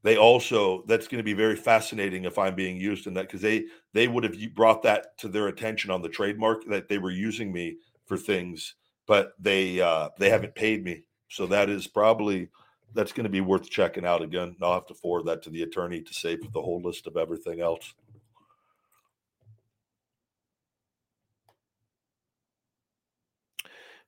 [0.03, 3.41] they also that's going to be very fascinating if I'm being used in that because
[3.41, 7.11] they they would have brought that to their attention on the trademark that they were
[7.11, 7.77] using me
[8.07, 8.75] for things,
[9.07, 11.05] but they uh, they haven't paid me.
[11.29, 12.49] So that is probably
[12.95, 14.57] that's going to be worth checking out again.
[14.61, 17.61] I'll have to forward that to the attorney to save the whole list of everything
[17.61, 17.95] else.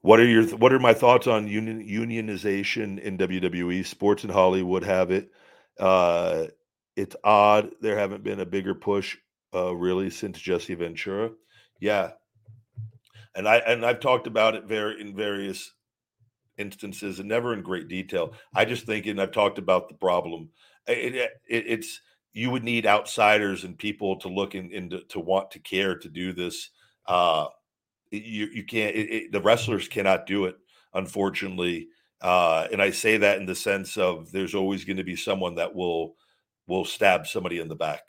[0.03, 3.87] What are your what are my thoughts on union, unionization in WWE?
[3.87, 5.31] Sports in Hollywood have it.
[5.79, 6.47] Uh,
[6.97, 9.17] it's odd there haven't been a bigger push
[9.55, 11.31] uh, really since Jesse Ventura.
[11.81, 12.13] Yeah,
[13.35, 15.73] and I and I've talked about it very in various
[16.57, 18.35] instances and never in great detail.
[18.55, 20.51] I just think, and I've talked about the problem.
[20.87, 22.01] It, it, it's
[22.33, 26.09] you would need outsiders and people to look in, into to want to care to
[26.09, 26.71] do this.
[27.07, 27.47] Uh,
[28.11, 28.95] you you can't.
[28.95, 30.57] It, the wrestlers cannot do it,
[30.93, 31.89] unfortunately.
[32.21, 35.57] Uh, and I say that in the sense of there's always going to be someone
[35.57, 36.17] that will
[36.67, 38.03] will stab somebody in the back,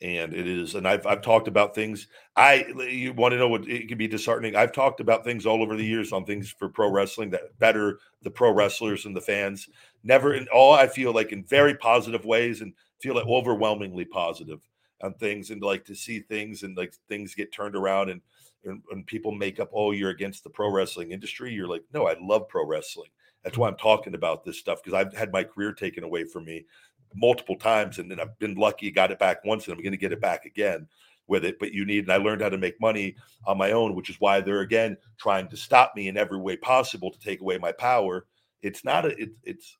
[0.00, 0.74] and it is.
[0.74, 2.06] And I've I've talked about things.
[2.36, 4.56] I you want to know what it can be disheartening.
[4.56, 7.98] I've talked about things all over the years on things for pro wrestling that better
[8.22, 9.68] the pro wrestlers and the fans.
[10.02, 14.60] Never in all I feel like in very positive ways and feel like overwhelmingly positive
[15.02, 18.20] on things and like to see things and like things get turned around and
[18.64, 21.52] and, and people make up, oh, you're against the pro wrestling industry.
[21.52, 23.10] You're like, no, I love pro wrestling.
[23.42, 26.44] That's why I'm talking about this stuff because I've had my career taken away from
[26.44, 26.66] me
[27.14, 29.98] multiple times, and then I've been lucky, got it back once, and I'm going to
[29.98, 30.86] get it back again
[31.26, 31.58] with it.
[31.58, 34.16] But you need, and I learned how to make money on my own, which is
[34.20, 37.72] why they're again trying to stop me in every way possible to take away my
[37.72, 38.26] power.
[38.62, 39.76] It's not a, it, it's,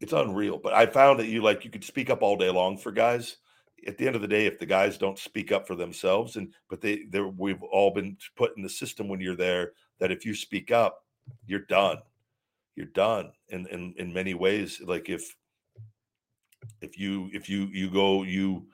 [0.00, 0.58] it's unreal.
[0.58, 3.36] But I found that you like you could speak up all day long for guys,
[3.86, 6.52] at the end of the day, if the guys don't speak up for themselves, and
[6.68, 10.24] but they, they we've all been put in the system when you're there that if
[10.24, 11.04] you speak up,
[11.46, 11.98] you're done.
[12.74, 13.32] You're done.
[13.48, 15.34] In in in many ways, like if
[16.80, 18.66] if you if you you go you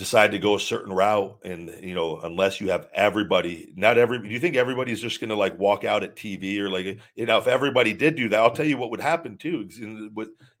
[0.00, 4.18] decide to go a certain route and you know unless you have everybody not every
[4.18, 6.94] do you think everybody's just going to like walk out at tv or like eh,
[7.16, 9.68] you know if everybody did do that i'll tell you what would happen too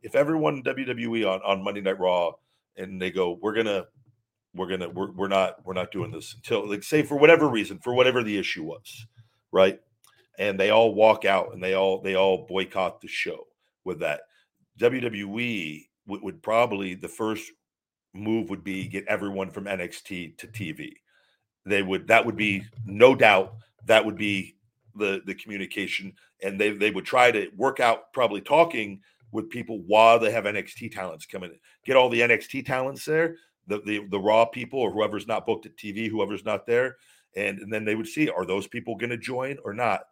[0.02, 2.30] if everyone wwe on, on monday night raw
[2.76, 3.86] and they go, "We're gonna,
[4.54, 7.78] we're gonna, we're, we're not, we're not doing this until like say for whatever reason,
[7.78, 9.06] for whatever the issue was,
[9.52, 9.78] right?"
[10.38, 13.46] And they all walk out and they all they all boycott the show
[13.84, 14.22] with that.
[14.78, 17.50] WWE would, would probably the first
[18.14, 20.92] move would be get everyone from NXT to TV.
[21.66, 23.54] They would that would be no doubt
[23.86, 24.56] that would be
[24.94, 26.12] the the communication
[26.42, 29.00] and they they would try to work out probably talking
[29.32, 31.58] with people while they have NXT talents coming in.
[31.84, 35.66] Get all the NXT talents there, the the, the Raw people or whoever's not booked
[35.66, 36.96] at TV, whoever's not there,
[37.36, 40.02] and, and then they would see are those people going to join or not.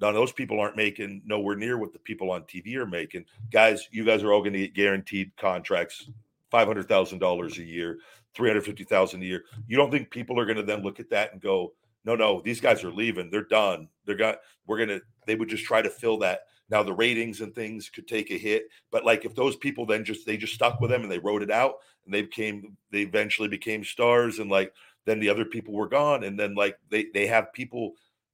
[0.00, 3.24] Now those people aren't making nowhere near what the people on TV are making.
[3.50, 6.10] Guys, you guys are all going to get guaranteed contracts,
[6.50, 7.98] five hundred thousand dollars a year,
[8.34, 9.44] three hundred fifty thousand a year.
[9.66, 11.72] You don't think people are going to then look at that and go,
[12.06, 13.30] no, no, these guys are leaving.
[13.30, 13.88] They're done.
[14.04, 14.38] They're got.
[14.66, 15.00] We're gonna.
[15.26, 18.38] They would just try to fill that now the ratings and things could take a
[18.38, 21.18] hit, but like if those people then just they just stuck with them and they
[21.18, 24.72] wrote it out and they became they eventually became stars and like
[25.04, 27.92] then the other people were gone and then like they they have people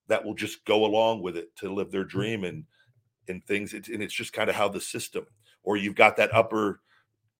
[0.08, 2.18] that will just go along with it to live their mm-hmm.
[2.18, 2.64] dream and
[3.28, 5.24] and things it's, and it's just kind of how the system
[5.62, 6.80] or you've got that upper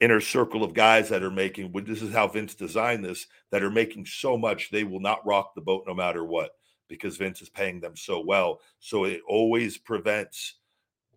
[0.01, 3.70] inner circle of guys that are making this is how Vince designed this that are
[3.70, 6.53] making so much they will not rock the boat no matter what
[6.88, 10.57] because Vince is paying them so well so it always prevents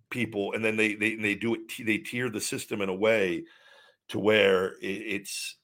[0.10, 3.44] people and then they they, they do it they tier the system in a way
[4.10, 5.58] to where it, it's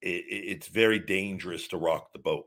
[0.00, 2.46] it, it's very dangerous to rock the boat.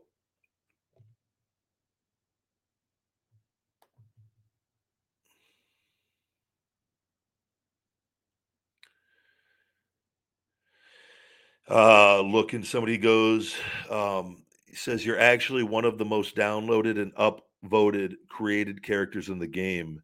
[11.68, 13.54] Uh looking somebody goes
[13.90, 14.42] um
[14.74, 20.02] says you're actually one of the most downloaded and upvoted created characters in the game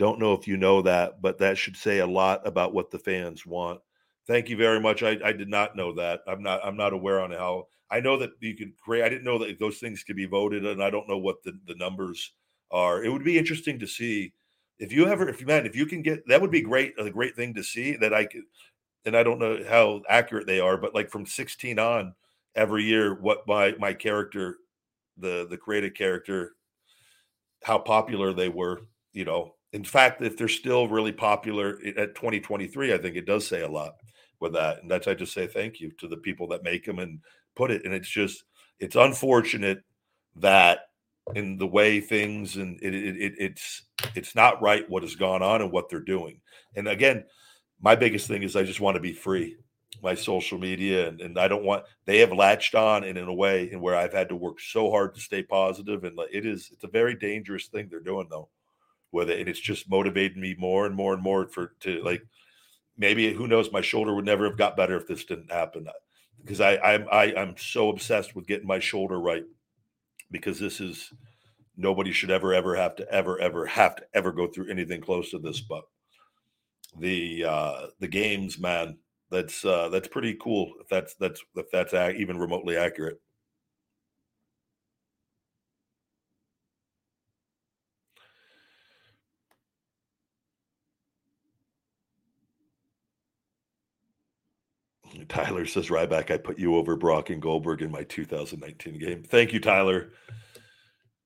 [0.00, 2.98] don't know if you know that, but that should say a lot about what the
[2.98, 3.82] fans want.
[4.26, 5.02] Thank you very much.
[5.02, 6.22] I, I did not know that.
[6.26, 9.04] I'm not I'm not aware on how I know that you could create.
[9.04, 11.52] I didn't know that those things could be voted, and I don't know what the,
[11.66, 12.32] the numbers
[12.70, 13.04] are.
[13.04, 14.32] It would be interesting to see
[14.78, 16.94] if you ever, if you man, if you can get that would be great.
[16.98, 18.44] A great thing to see that I could,
[19.04, 22.14] and I don't know how accurate they are, but like from 16 on,
[22.54, 24.56] every year, what my my character,
[25.18, 26.52] the the created character,
[27.62, 28.80] how popular they were,
[29.12, 33.46] you know, in fact, if they're still really popular at 2023, I think it does
[33.46, 33.94] say a lot.
[34.40, 34.82] with that.
[34.82, 37.20] And that's I just say thank you to the people that make them and
[37.54, 37.84] put it.
[37.84, 38.44] And it's just
[38.80, 39.82] it's unfortunate
[40.36, 40.80] that
[41.34, 43.82] in the way things and it, it, it, it's
[44.14, 46.40] it's not right what has gone on and what they're doing.
[46.74, 47.24] And again,
[47.80, 49.56] my biggest thing is I just want to be free.
[50.02, 53.34] My social media and, and I don't want they have latched on and in a
[53.34, 56.70] way in where I've had to work so hard to stay positive and it is
[56.72, 58.48] it's a very dangerous thing they're doing though
[59.12, 62.22] with it and it's just motivating me more and more and more for to like
[62.96, 65.86] maybe who knows my shoulder would never have got better if this didn't happen
[66.42, 69.44] because I I'm I, I'm so obsessed with getting my shoulder right
[70.30, 71.12] because this is
[71.76, 75.30] nobody should ever ever have to ever ever have to ever go through anything close
[75.30, 75.84] to this but
[76.98, 78.98] the uh the games man
[79.30, 83.20] that's uh that's pretty cool if that's that's if that's even remotely accurate
[95.28, 99.22] Tyler says, Ryback, I put you over Brock and Goldberg in my 2019 game.
[99.22, 100.10] Thank you, Tyler.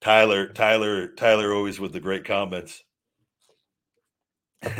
[0.01, 2.82] Tyler, Tyler, Tyler always with the great comments.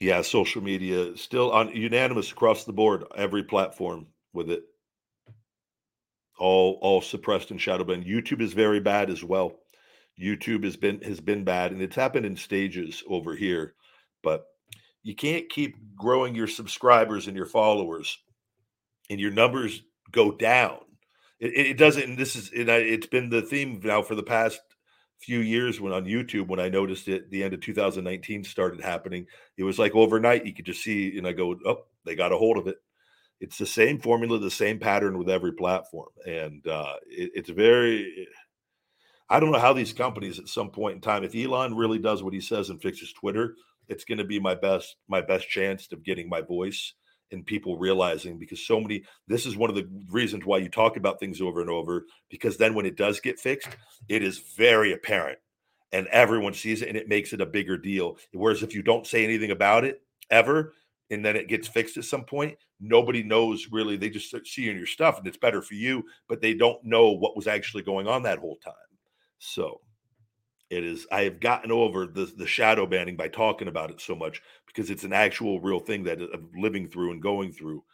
[0.00, 4.62] yeah, social media still on unanimous across the board, every platform with it.
[6.38, 8.04] All all suppressed and shadow banned.
[8.04, 9.54] YouTube is very bad as well.
[10.20, 13.74] YouTube has been has been bad, and it's happened in stages over here.
[14.22, 14.44] But
[15.02, 18.18] you can't keep growing your subscribers and your followers,
[19.10, 20.78] and your numbers go down.
[21.40, 22.04] It, it doesn't.
[22.04, 24.60] And this is it, it's been the theme now for the past
[25.20, 29.26] few years when on YouTube when I noticed it the end of 2019 started happening
[29.56, 32.36] it was like overnight you could just see and I go oh they got a
[32.36, 32.76] hold of it
[33.40, 38.28] it's the same formula the same pattern with every platform and uh, it, it's very
[39.34, 42.22] I don't know how these companies at some point in time, if Elon really does
[42.22, 43.56] what he says and fixes Twitter,
[43.88, 46.94] it's going to be my best my best chance of getting my voice
[47.32, 50.96] and people realizing because so many this is one of the reasons why you talk
[50.96, 53.70] about things over and over because then when it does get fixed
[54.08, 55.38] it is very apparent
[55.92, 58.16] and everyone sees it and it makes it a bigger deal.
[58.32, 60.74] Whereas if you don't say anything about it ever
[61.10, 64.76] and then it gets fixed at some point nobody knows really they just see in
[64.76, 68.06] your stuff and it's better for you but they don't know what was actually going
[68.06, 68.74] on that whole time
[69.44, 69.80] so
[70.70, 74.14] it is I have gotten over the the shadow banning by talking about it so
[74.14, 77.84] much because it's an actual real thing that uh, I'm living through and going through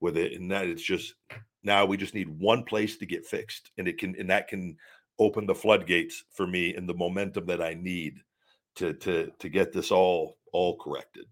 [0.00, 1.14] with it and that it's just
[1.62, 4.76] now we just need one place to get fixed and it can and that can
[5.18, 8.18] open the floodgates for me and the momentum that I need
[8.76, 11.26] to to to get this all all corrected.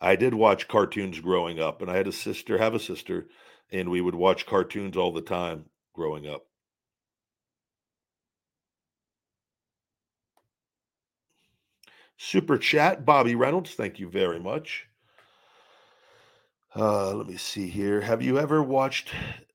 [0.00, 3.28] I did watch cartoons growing up and I had a sister have a sister
[3.70, 6.42] and we would watch cartoons all the time growing up.
[12.16, 13.74] Super chat, Bobby Reynolds.
[13.74, 14.86] Thank you very much.
[16.74, 18.00] Uh, let me see here.
[18.00, 19.10] Have you ever watched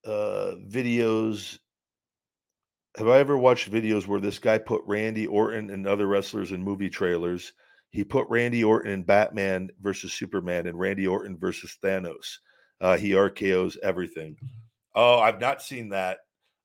[0.06, 1.60] uh, videos?
[2.98, 6.62] Have I ever watched videos where this guy put Randy Orton and other wrestlers in
[6.62, 7.54] movie trailers?
[7.90, 12.38] He put Randy Orton in Batman versus Superman and Randy Orton versus Thanos.
[12.82, 14.36] Uh, he RKO's everything.
[14.94, 16.20] Oh, I've not seen that.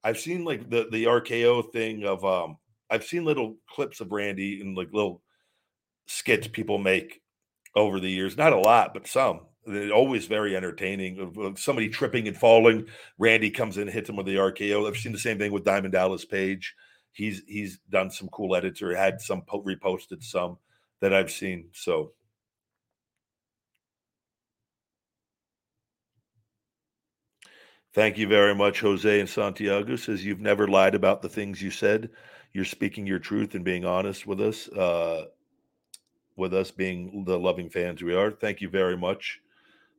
[0.05, 2.57] I've seen like the the RKO thing of um
[2.91, 5.23] I've seen little clips of Randy and like little
[6.07, 7.23] skits people make
[7.75, 8.37] over the years.
[8.37, 9.41] Not a lot, but some.
[9.65, 11.55] They're always very entertaining.
[11.57, 12.87] Somebody tripping and falling,
[13.19, 14.89] Randy comes in, hits him with the RKO.
[14.89, 16.75] I've seen the same thing with Diamond Dallas Page.
[17.13, 20.59] He's he's done some cool edits or had some po- reposted some
[21.01, 21.69] that I've seen.
[21.73, 22.13] So
[27.95, 29.97] Thank you very much, Jose and Santiago.
[29.97, 32.11] Says you've never lied about the things you said.
[32.55, 34.69] You're speaking your truth and being honest with us.
[34.69, 35.27] Uh,
[36.37, 38.31] with us being the loving fans we are.
[38.31, 39.41] Thank you very much,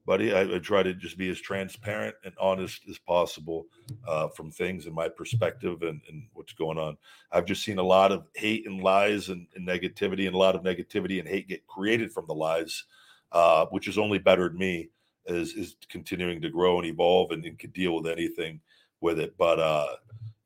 [0.06, 0.34] buddy.
[0.34, 3.66] I, I try to just be as transparent and honest as possible
[4.08, 6.98] uh, from things and my perspective and, and, what's going on.
[7.32, 10.56] I've just seen a lot of hate and lies and, and negativity, and a lot
[10.56, 12.86] of negativity and hate get created from the lies,
[13.32, 14.89] uh, which has only bettered me
[15.26, 18.59] is is continuing to grow and evolve and, and can deal with anything
[19.01, 19.36] with it.
[19.38, 19.88] But uh,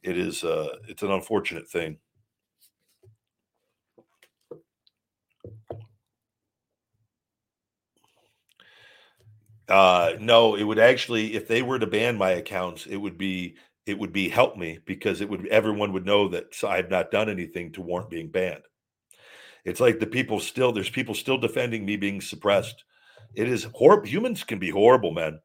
[0.03, 1.97] it is uh, it's an unfortunate thing.
[9.69, 13.55] Uh, no, it would actually, if they were to ban my accounts, it would be
[13.85, 17.29] it would be help me because it would everyone would know that I've not done
[17.29, 18.63] anything to warrant being banned.
[19.65, 22.85] It's like the people still there's people still defending me being suppressed
[23.35, 24.07] it is horrible.
[24.07, 25.39] Humans can be horrible, man.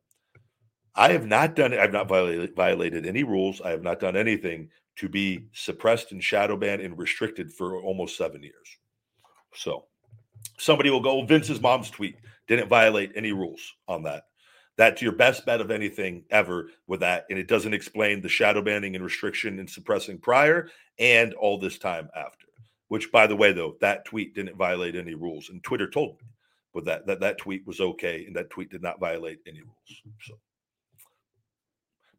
[0.94, 1.72] I have not done.
[1.74, 3.60] I've not violated, violated any rules.
[3.60, 8.16] I have not done anything to be suppressed and shadow banned and restricted for almost
[8.16, 8.78] seven years.
[9.54, 9.86] So
[10.58, 12.16] somebody will go, oh, Vince's mom's tweet
[12.46, 14.24] didn't violate any rules on that.
[14.76, 17.26] That's your best bet of anything ever with that.
[17.30, 20.68] And it doesn't explain the shadow banning and restriction and suppressing prior
[20.98, 22.46] and all this time after.
[22.88, 25.48] Which, by the way, though, that tweet didn't violate any rules.
[25.48, 26.26] And Twitter told me
[26.74, 30.02] with that that that tweet was okay and that tweet did not violate any rules.
[30.06, 30.10] Mm-hmm.
[30.20, 30.38] So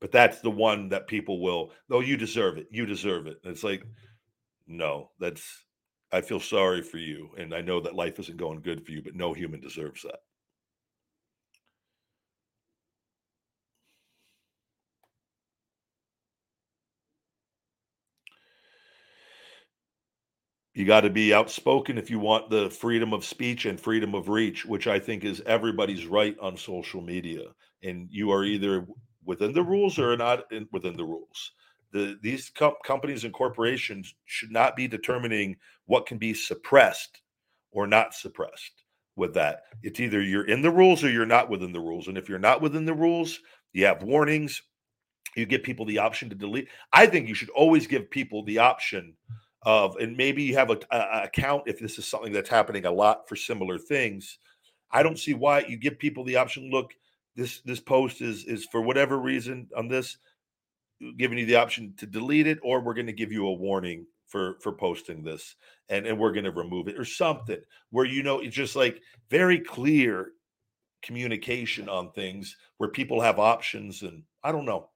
[0.03, 3.53] but that's the one that people will oh you deserve it you deserve it and
[3.53, 3.83] it's like
[4.67, 5.63] no that's
[6.11, 9.01] i feel sorry for you and i know that life isn't going good for you
[9.01, 10.19] but no human deserves that
[20.73, 24.29] you got to be outspoken if you want the freedom of speech and freedom of
[24.29, 27.43] reach which i think is everybody's right on social media
[27.83, 28.85] and you are either
[29.25, 31.51] within the rules or not in, within the rules.
[31.91, 37.21] The, these com- companies and corporations should not be determining what can be suppressed
[37.71, 38.83] or not suppressed
[39.15, 39.63] with that.
[39.83, 42.07] It's either you're in the rules or you're not within the rules.
[42.07, 43.39] And if you're not within the rules,
[43.73, 44.61] you have warnings.
[45.35, 46.67] You give people the option to delete.
[46.91, 49.15] I think you should always give people the option
[49.65, 52.91] of, and maybe you have a, a account if this is something that's happening a
[52.91, 54.37] lot for similar things.
[54.91, 56.69] I don't see why you give people the option.
[56.69, 56.93] Look,
[57.35, 60.17] this this post is is for whatever reason on this
[61.17, 64.05] giving you the option to delete it or we're going to give you a warning
[64.27, 65.55] for for posting this
[65.89, 67.59] and and we're going to remove it or something
[67.89, 70.31] where you know it's just like very clear
[71.01, 74.89] communication on things where people have options and i don't know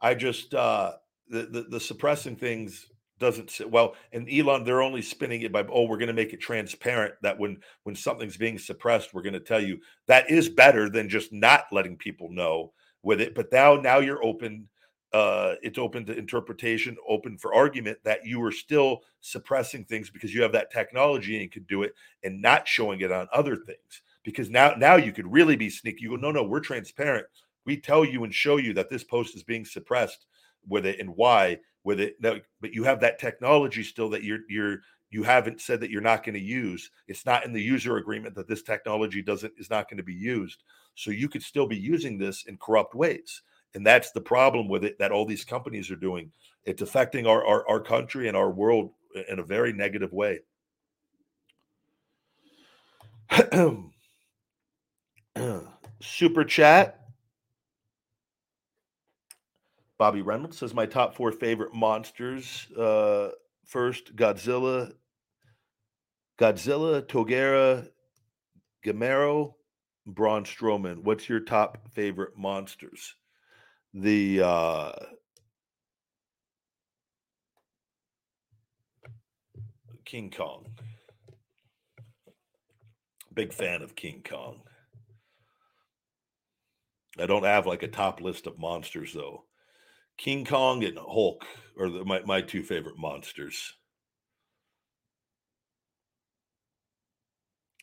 [0.00, 0.92] i just uh
[1.28, 2.86] the the, the suppressing things
[3.18, 6.32] doesn't sit well and elon they're only spinning it by oh we're going to make
[6.32, 9.78] it transparent that when when something's being suppressed we're going to tell you.
[10.06, 14.24] That is better than just not letting people know with it but now now you're
[14.24, 14.68] open
[15.12, 20.34] uh it's open to interpretation open for argument that you are still suppressing things because
[20.34, 21.94] you have that technology and can do it
[22.24, 26.02] and not showing it on other things because now now you could really be sneaky
[26.02, 27.26] you go no no we're transparent.
[27.64, 30.26] We tell you and show you that this post is being suppressed
[30.68, 32.16] with it and why with it.
[32.20, 34.78] No, but you have that technology still that you're you're
[35.10, 36.90] you haven't said that you're not going to use.
[37.06, 40.14] It's not in the user agreement that this technology doesn't is not going to be
[40.14, 40.64] used.
[40.94, 43.42] So you could still be using this in corrupt ways.
[43.74, 46.32] And that's the problem with it that all these companies are doing.
[46.64, 48.90] It's affecting our, our, our country and our world
[49.28, 50.40] in a very negative way.
[56.00, 57.05] Super chat
[59.98, 62.66] Bobby Reynolds says my top four favorite monsters.
[62.76, 63.30] Uh,
[63.64, 64.92] first, Godzilla,
[66.38, 67.88] Godzilla, Togera,
[68.84, 69.52] Gamera,
[70.06, 71.02] Braun Strowman.
[71.02, 73.14] What's your top favorite monsters?
[73.94, 74.92] The uh,
[80.04, 80.66] King Kong.
[83.34, 84.60] Big fan of King Kong.
[87.18, 89.44] I don't have like a top list of monsters though.
[90.18, 91.44] King Kong and Hulk
[91.78, 93.74] are the, my, my two favorite monsters.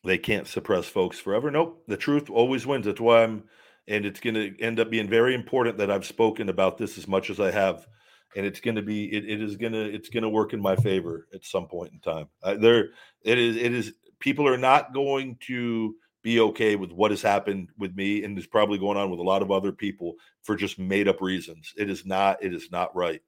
[0.03, 1.49] They can't suppress folks forever.
[1.49, 1.83] Nope.
[1.87, 2.85] The truth always wins.
[2.85, 3.43] That's why I'm,
[3.87, 7.07] and it's going to end up being very important that I've spoken about this as
[7.07, 7.87] much as I have.
[8.35, 10.61] And it's going to be, it, it is going to, it's going to work in
[10.61, 12.27] my favor at some point in time.
[12.41, 12.89] Uh, there,
[13.21, 17.69] it is, it is, people are not going to be okay with what has happened
[17.77, 20.79] with me and is probably going on with a lot of other people for just
[20.79, 21.73] made up reasons.
[21.77, 23.21] It is not, it is not right.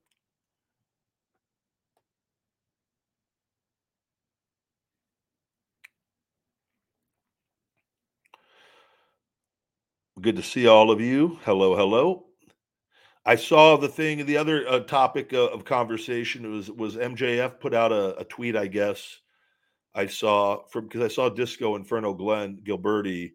[10.22, 11.40] Good to see all of you.
[11.44, 12.26] Hello, hello.
[13.26, 14.26] I saw the thing.
[14.26, 18.56] The other uh, topic uh, of conversation was was MJF put out a, a tweet,
[18.56, 19.20] I guess,
[19.96, 23.32] I saw from because I saw Disco Inferno Glenn Gilberti,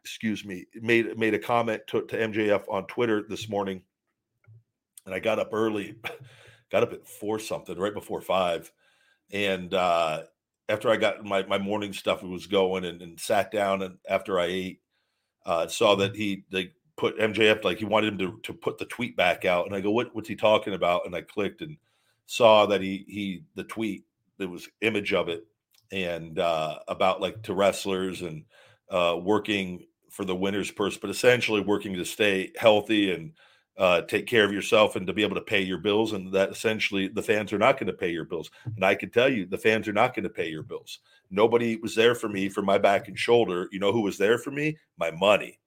[0.00, 3.82] excuse me, made made a comment to, to MJF on Twitter this morning,
[5.04, 5.96] and I got up early,
[6.70, 8.70] got up at four something, right before five,
[9.32, 10.22] and uh,
[10.68, 14.38] after I got my my morning stuff was going and, and sat down and after
[14.38, 14.80] I ate,
[15.44, 18.86] uh, saw that he they put MJF like he wanted him to to put the
[18.86, 21.04] tweet back out, and I go, what what's he talking about?
[21.04, 21.76] And I clicked and
[22.26, 24.04] saw that he he the tweet
[24.38, 25.44] there was image of it
[25.92, 28.44] and uh, about like to wrestlers and
[28.90, 33.32] uh, working for the winner's purse, but essentially working to stay healthy and
[33.78, 36.12] uh, take care of yourself and to be able to pay your bills.
[36.12, 38.50] And that essentially the fans are not going to pay your bills.
[38.76, 41.00] And I can tell you, the fans are not going to pay your bills.
[41.30, 43.68] Nobody was there for me for my back and shoulder.
[43.72, 44.78] You know who was there for me?
[44.98, 45.60] My money.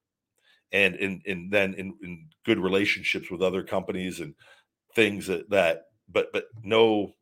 [0.71, 4.35] and and and then in, in good relationships with other companies and
[4.95, 7.13] things that that but but no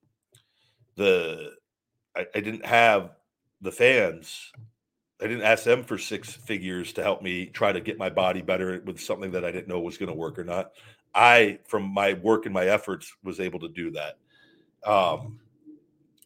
[0.98, 1.54] the
[2.16, 3.12] I, I didn't have
[3.62, 4.52] the fans
[5.22, 8.42] I didn't ask them for six figures to help me try to get my body
[8.42, 10.74] better with something that I didn't know was going to work or not.
[11.16, 14.18] I, from my work and my efforts, was able to do that.
[14.86, 15.40] Um,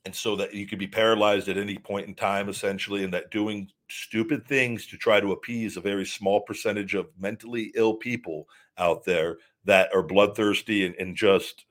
[0.04, 3.32] and so that you could be paralyzed at any point in time, essentially, and that
[3.32, 8.50] doing stupid things to try to appease a very small percentage of mentally ill people
[8.78, 11.66] out there that are bloodthirsty and, and just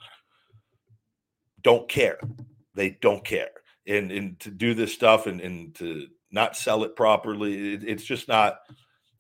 [1.62, 2.18] don't care.
[2.81, 3.51] They don't care.
[3.87, 7.74] And, and to do this stuff and, and to not sell it properly.
[7.74, 8.57] It, it's just not.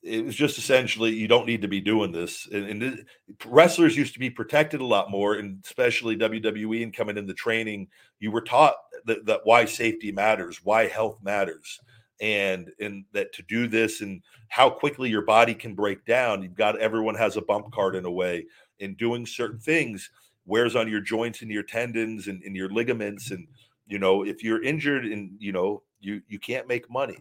[0.02, 2.48] It was just essentially you don't need to be doing this.
[2.50, 3.04] And, and
[3.44, 7.88] wrestlers used to be protected a lot more, and especially WWE and coming into training,
[8.18, 11.78] you were taught that, that why safety matters, why health matters,
[12.18, 16.42] and and that to do this and how quickly your body can break down.
[16.42, 18.46] You've got everyone has a bump card in a way,
[18.80, 20.08] and doing certain things
[20.46, 23.46] wears on your joints and your tendons and, and your ligaments and
[23.86, 27.18] you know if you're injured and you know you you can't make money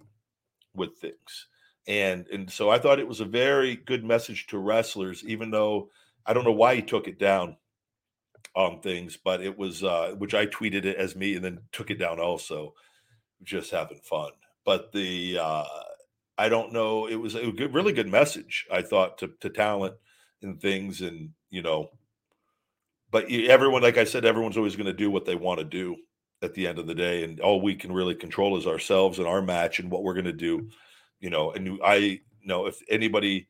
[0.73, 1.47] with things.
[1.87, 5.89] And and so i thought it was a very good message to wrestlers even though
[6.25, 7.57] i don't know why he took it down
[8.55, 11.89] on things but it was uh which i tweeted it as me and then took
[11.89, 12.73] it down also
[13.43, 14.31] just having fun.
[14.65, 15.65] But the uh
[16.37, 19.95] i don't know it was a good, really good message i thought to, to talent
[20.41, 21.89] and things and you know
[23.11, 25.95] but everyone like i said everyone's always going to do what they want to do
[26.41, 29.27] at the end of the day and all we can really control is ourselves and
[29.27, 30.69] our match and what we're going to do
[31.19, 33.47] you know and i know if anybody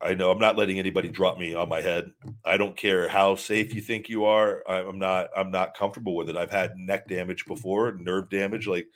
[0.00, 2.10] i know i'm not letting anybody drop me on my head.
[2.44, 6.28] I don't care how safe you think you are i'm not i'm not comfortable with
[6.28, 6.36] it.
[6.36, 8.88] I've had neck damage before nerve damage like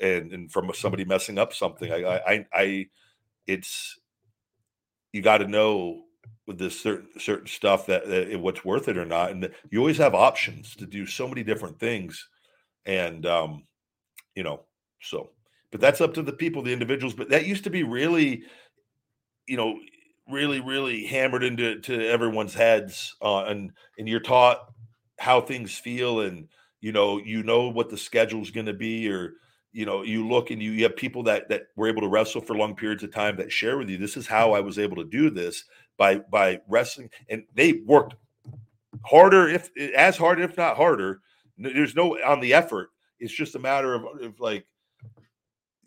[0.00, 2.86] and and from somebody messing up something i i i
[3.46, 3.98] it's
[5.12, 6.02] you got to know
[6.46, 9.98] with this certain certain stuff that, that what's worth it or not and you always
[9.98, 12.28] have options to do so many different things
[12.86, 13.64] and um,
[14.34, 14.60] you know,
[15.00, 15.30] so
[15.70, 17.14] but that's up to the people, the individuals.
[17.14, 18.44] But that used to be really,
[19.46, 19.78] you know,
[20.28, 24.72] really, really hammered into to everyone's heads, uh, and and you're taught
[25.18, 26.48] how things feel, and
[26.80, 29.34] you know, you know what the schedule is going to be, or
[29.72, 32.40] you know, you look and you, you have people that that were able to wrestle
[32.42, 33.98] for long periods of time that share with you.
[33.98, 35.64] This is how I was able to do this
[35.96, 38.14] by by wrestling, and they worked
[39.04, 41.20] harder, if as hard, if not harder,
[41.58, 42.90] there's no on the effort.
[43.18, 44.66] It's just a matter of, of like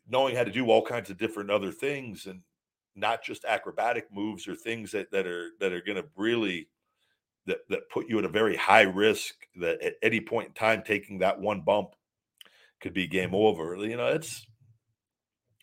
[0.09, 2.41] knowing how to do all kinds of different other things and
[2.95, 6.69] not just acrobatic moves or things that, that are that are going to really
[7.45, 10.81] that, that put you at a very high risk that at any point in time
[10.81, 11.89] taking that one bump
[12.79, 14.45] could be game over you know it's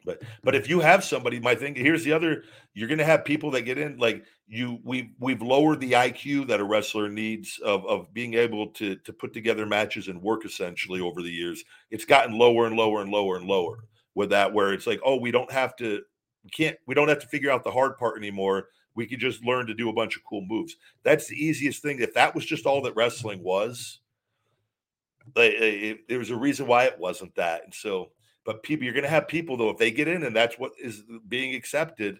[0.05, 2.45] but but if you have somebody, my thing here's the other:
[2.75, 3.99] you're going to have people that get in.
[3.99, 8.69] Like you, we've we've lowered the IQ that a wrestler needs of of being able
[8.73, 11.65] to to put together matches and work essentially over the years.
[11.91, 13.85] It's gotten lower and lower and lower and lower
[14.15, 16.03] with that, where it's like, oh, we don't have to,
[16.45, 18.69] we can't, we don't have to figure out the hard part anymore.
[18.95, 20.77] We could just learn to do a bunch of cool moves.
[21.03, 22.01] That's the easiest thing.
[22.01, 24.01] If that was just all that wrestling was,
[25.37, 28.11] it, there was a reason why it wasn't that, and so
[28.45, 30.73] but people, you're going to have people though, if they get in and that's what
[30.83, 32.19] is being accepted,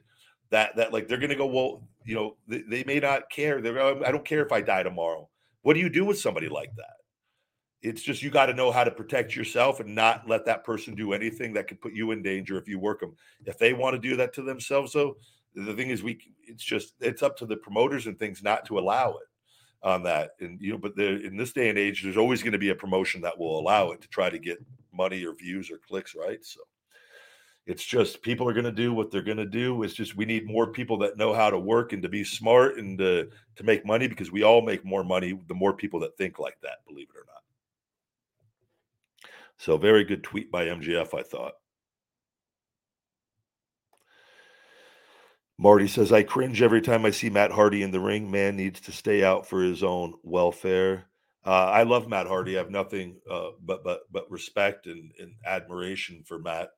[0.51, 3.61] that that like they're going to go, well, you know, they, they may not care.
[3.61, 5.29] They're, I don't care if I die tomorrow.
[5.63, 6.97] What do you do with somebody like that?
[7.81, 10.95] It's just you got to know how to protect yourself and not let that person
[10.95, 13.17] do anything that could put you in danger if you work them.
[13.45, 15.17] If they want to do that to themselves, though,
[15.55, 18.79] the thing is, we it's just it's up to the promoters and things not to
[18.79, 19.29] allow it
[19.83, 20.31] on that.
[20.41, 22.75] And you know, but in this day and age, there's always going to be a
[22.75, 24.59] promotion that will allow it to try to get
[24.93, 26.45] money or views or clicks, right?
[26.45, 26.61] So
[27.67, 29.83] it's just people are going to do what they're going to do.
[29.83, 32.77] It's just we need more people that know how to work and to be smart
[32.79, 36.17] and to, to make money because we all make more money the more people that
[36.17, 37.43] think like that, believe it or not.
[39.59, 41.53] So, very good tweet by MJF, I thought.
[45.57, 48.29] Marty says, I cringe every time I see Matt Hardy in the ring.
[48.29, 51.05] Man needs to stay out for his own welfare.
[51.45, 52.57] Uh, I love Matt Hardy.
[52.57, 56.71] I have nothing uh, but but but respect and, and admiration for Matt,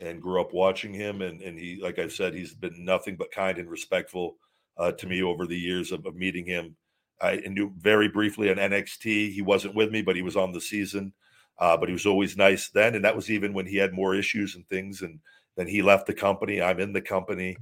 [0.00, 1.22] and grew up watching him.
[1.22, 4.36] And and he, like I said, he's been nothing but kind and respectful
[4.76, 6.76] uh, to me over the years of, of meeting him.
[7.20, 9.32] I knew very briefly on NXT.
[9.32, 11.12] He wasn't with me, but he was on the season.
[11.58, 14.14] Uh, but he was always nice then, and that was even when he had more
[14.14, 15.00] issues and things.
[15.02, 15.20] And
[15.56, 16.60] then he left the company.
[16.60, 17.56] I'm in the company,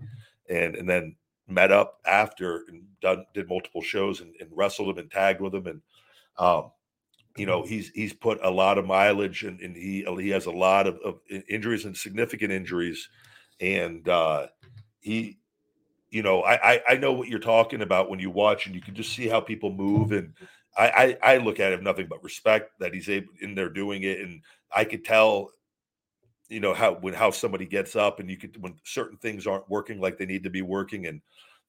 [0.48, 4.98] and and then met up after and done did multiple shows and, and wrestled him
[4.98, 5.82] and tagged with him and
[6.38, 6.70] um,
[7.36, 10.50] you know, he's he's put a lot of mileage and, and he he has a
[10.50, 13.08] lot of, of injuries and significant injuries,
[13.60, 14.48] and uh,
[15.00, 15.38] he
[16.10, 18.80] you know, I, I, I know what you're talking about when you watch, and you
[18.80, 20.12] can just see how people move.
[20.12, 20.34] And
[20.76, 24.02] I I, I look at him nothing but respect that he's able in there doing
[24.02, 24.42] it, and
[24.74, 25.50] I could tell,
[26.48, 29.70] you know, how when how somebody gets up, and you could when certain things aren't
[29.70, 31.20] working like they need to be working, and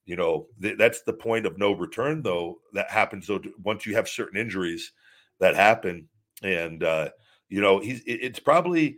[0.04, 3.94] you know th- that's the point of no return though that happens though once you
[3.94, 4.92] have certain injuries
[5.40, 6.08] that happen
[6.42, 7.08] and uh
[7.48, 8.96] you know he's it's probably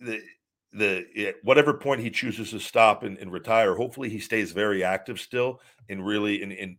[0.00, 0.20] the
[0.72, 4.82] the at whatever point he chooses to stop and, and retire, hopefully he stays very
[4.82, 6.76] active still and really and, and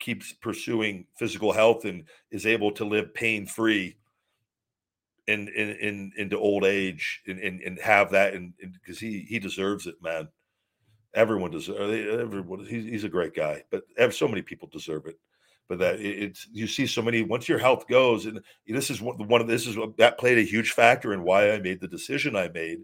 [0.00, 3.96] keeps pursuing physical health and is able to live pain free
[5.28, 9.38] in, in in into old age and and, and have that and because he he
[9.38, 10.28] deserves it, man.
[11.16, 12.64] Everyone deserves uh, everyone.
[12.66, 13.82] He's, he's a great guy, but
[14.14, 15.18] so many people deserve it.
[15.68, 19.26] But that it's you see so many once your health goes, and this is one,
[19.26, 22.36] one of this is that played a huge factor in why I made the decision
[22.36, 22.82] I made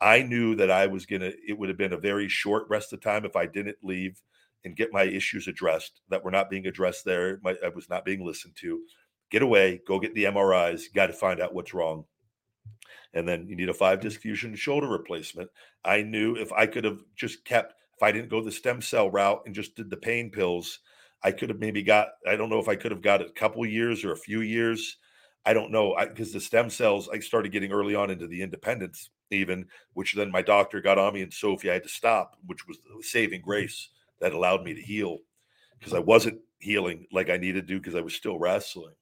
[0.00, 1.32] I knew that I was gonna.
[1.48, 4.20] It would have been a very short rest of time if I didn't leave
[4.64, 7.40] and get my issues addressed that were not being addressed there.
[7.42, 8.82] My, I was not being listened to.
[9.30, 10.92] Get away, go get the MRIs.
[10.94, 12.04] Got to find out what's wrong.
[13.12, 15.50] And then you need a five disc fusion shoulder replacement.
[15.84, 19.10] I knew if I could have just kept, if I didn't go the stem cell
[19.10, 20.80] route and just did the pain pills,
[21.22, 22.08] I could have maybe got.
[22.28, 24.98] I don't know if I could have got a couple years or a few years.
[25.46, 29.10] I don't know because the stem cells I started getting early on into the independence
[29.30, 32.66] even, which then my doctor got on me and Sophie, I had to stop, which
[32.66, 33.48] was the saving mm-hmm.
[33.50, 33.88] grace
[34.20, 35.18] that allowed me to heal
[35.78, 38.94] because I wasn't healing like I needed to because I was still wrestling.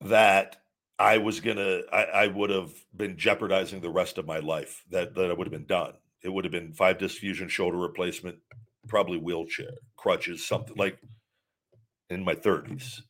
[0.00, 0.56] That
[0.98, 4.84] I was gonna, I, I, would have been jeopardizing the rest of my life.
[4.90, 5.94] That that I would have been done.
[6.22, 8.38] It would have been five disc fusion, shoulder replacement,
[8.88, 10.98] probably wheelchair, crutches, something like
[12.08, 13.02] in my thirties.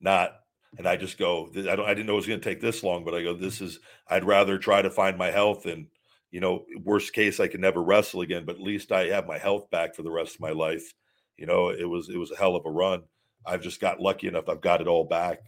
[0.00, 0.32] Not
[0.76, 3.04] and I just go, I don't, I didn't know it was to take this long,
[3.04, 3.78] but I go, this is,
[4.08, 5.86] I'd rather try to find my health and,
[6.30, 9.38] you know, worst case, I can never wrestle again, but at least I have my
[9.38, 10.92] health back for the rest of my life.
[11.38, 13.04] You know, it was, it was a hell of a run.
[13.46, 14.48] I've just got lucky enough.
[14.48, 15.38] I've got it all back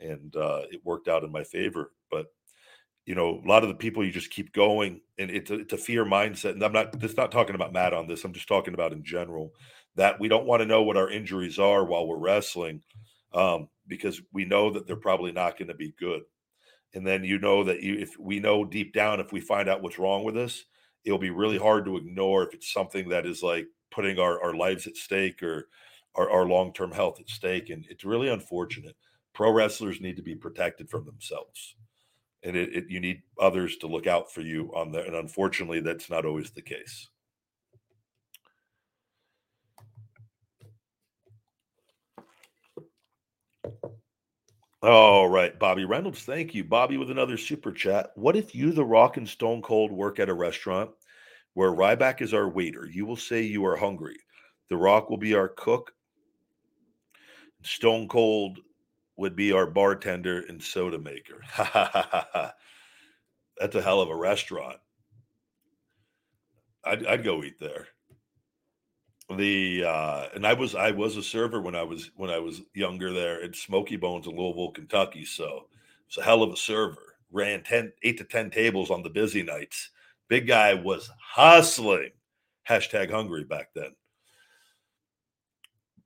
[0.00, 1.92] and uh, it worked out in my favor.
[2.10, 2.26] But,
[3.06, 5.72] you know, a lot of the people you just keep going and it's a, it's
[5.72, 6.52] a fear mindset.
[6.52, 8.24] And I'm not just not talking about Matt on this.
[8.24, 9.52] I'm just talking about in general
[9.96, 12.82] that we don't want to know what our injuries are while we're wrestling.
[13.32, 16.22] Um, because we know that they're probably not going to be good.
[16.94, 19.82] And then you know that you, if we know deep down, if we find out
[19.82, 20.64] what's wrong with us,
[21.04, 24.54] it'll be really hard to ignore if it's something that is like putting our, our
[24.54, 25.68] lives at stake or
[26.14, 27.68] our, our long term health at stake.
[27.70, 28.96] And it's really unfortunate.
[29.34, 31.76] Pro wrestlers need to be protected from themselves.
[32.42, 35.06] And it, it, you need others to look out for you on that.
[35.06, 37.08] And unfortunately, that's not always the case.
[44.82, 46.22] All right, Bobby Reynolds.
[46.22, 46.64] Thank you.
[46.64, 48.12] Bobby with another super chat.
[48.14, 50.90] What if you, The Rock, and Stone Cold work at a restaurant
[51.52, 52.88] where Ryback is our waiter?
[52.90, 54.16] You will say you are hungry.
[54.70, 55.92] The Rock will be our cook.
[57.62, 58.58] Stone Cold
[59.20, 61.42] would be our bartender and soda maker.
[63.58, 64.78] That's a hell of a restaurant.
[66.84, 67.88] I'd, I'd go eat there
[69.36, 72.62] the uh, and I was I was a server when I was when I was
[72.74, 75.24] younger there at Smokey Bones in Louisville, Kentucky.
[75.24, 75.66] So
[76.08, 77.16] it's a hell of a server.
[77.32, 79.90] Ran 10, eight to ten tables on the busy nights.
[80.28, 82.10] Big guy was hustling.
[82.68, 83.94] Hashtag hungry back then.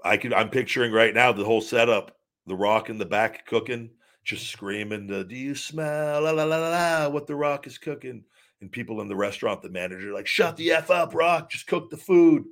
[0.04, 2.16] I can I'm picturing right now the whole setup,
[2.46, 3.90] the rock in the back cooking,
[4.24, 8.24] just screaming, Do you smell la, la, la, la, what the rock is cooking?
[8.60, 11.90] And people in the restaurant, the manager, like, shut the F up, Rock, just cook
[11.90, 12.44] the food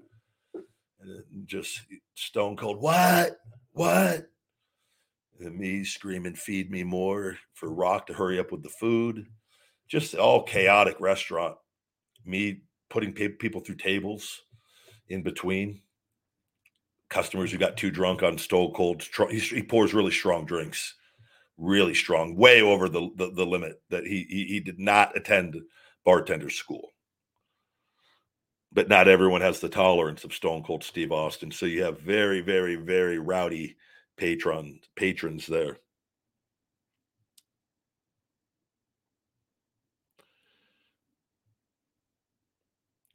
[1.04, 1.80] and just
[2.14, 3.38] stone cold, what?
[3.72, 4.26] What?
[5.40, 9.26] And me screaming, feed me more for Rock to hurry up with the food.
[9.88, 11.56] Just all chaotic restaurant.
[12.24, 14.42] Me putting people through tables
[15.08, 15.80] in between.
[17.12, 19.06] Customers who got too drunk on Stone Cold.
[19.30, 20.94] He pours really strong drinks,
[21.58, 25.60] really strong, way over the, the, the limit that he, he he did not attend
[26.04, 26.88] bartender school
[28.74, 31.50] but not everyone has the tolerance of Stone Cold Steve Austin.
[31.50, 33.76] So you have very, very, very rowdy
[34.16, 35.78] patron patrons there.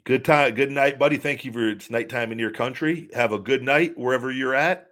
[0.07, 1.17] Good time, good night, buddy.
[1.17, 3.09] Thank you for it's nighttime in your country.
[3.13, 4.87] Have a good night wherever you're at.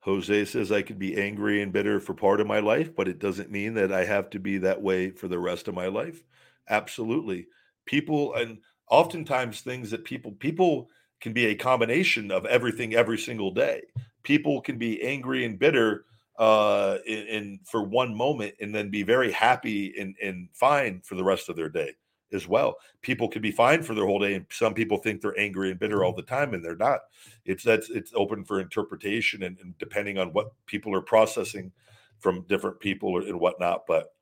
[0.00, 3.18] Jose says I could be angry and bitter for part of my life, but it
[3.18, 6.22] doesn't mean that I have to be that way for the rest of my life.
[6.68, 7.46] Absolutely.
[7.86, 8.58] People and
[8.90, 10.90] oftentimes things that people people
[11.22, 13.84] can be a combination of everything every single day.
[14.22, 16.04] People can be angry and bitter
[16.40, 21.14] uh, in, in, for one moment and then be very happy and, and fine for
[21.14, 21.92] the rest of their day
[22.32, 22.76] as well.
[23.02, 25.78] People can be fine for their whole day, and some people think they're angry and
[25.78, 27.00] bitter all the time, and they're not.
[27.44, 31.72] It's that's it's open for interpretation and, and depending on what people are processing
[32.20, 33.86] from different people and whatnot.
[33.86, 34.14] But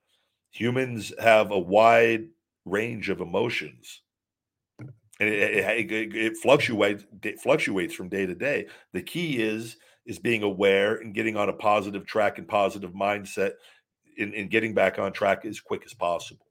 [0.50, 2.26] humans have a wide
[2.64, 4.02] range of emotions
[5.20, 9.78] and it, it, it, fluctuates it fluctuates from day to day the key is
[10.08, 13.52] is being aware and getting on a positive track and positive mindset
[14.18, 16.46] and, and getting back on track as quick as possible.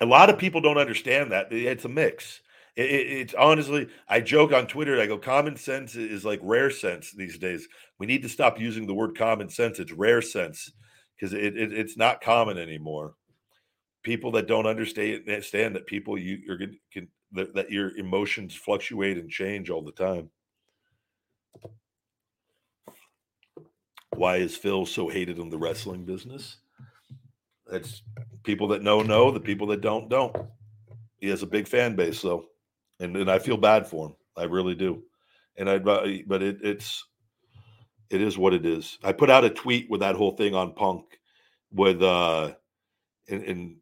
[0.00, 2.40] A lot of people don't understand that it's a mix.
[2.76, 7.12] It, it's honestly i joke on twitter i go common sense is like rare sense
[7.12, 7.68] these days.
[7.98, 10.72] We need to stop using the word common sense it's rare sense
[11.14, 13.14] because it, it, it's not common anymore.
[14.02, 18.54] People that don't understand understand that people you you're going can that, that your emotions
[18.54, 20.30] fluctuate and change all the time.
[24.16, 26.58] Why is Phil so hated in the wrestling business?
[27.66, 28.02] That's
[28.44, 30.34] people that know know, the people that don't don't.
[31.18, 32.46] He has a big fan base though,
[33.00, 34.14] and and I feel bad for him.
[34.36, 35.02] I really do.
[35.56, 36.06] And I but
[36.42, 37.04] it it's
[38.10, 38.98] it is what it is.
[39.02, 41.18] I put out a tweet with that whole thing on Punk
[41.72, 42.52] with uh
[43.28, 43.76] and, and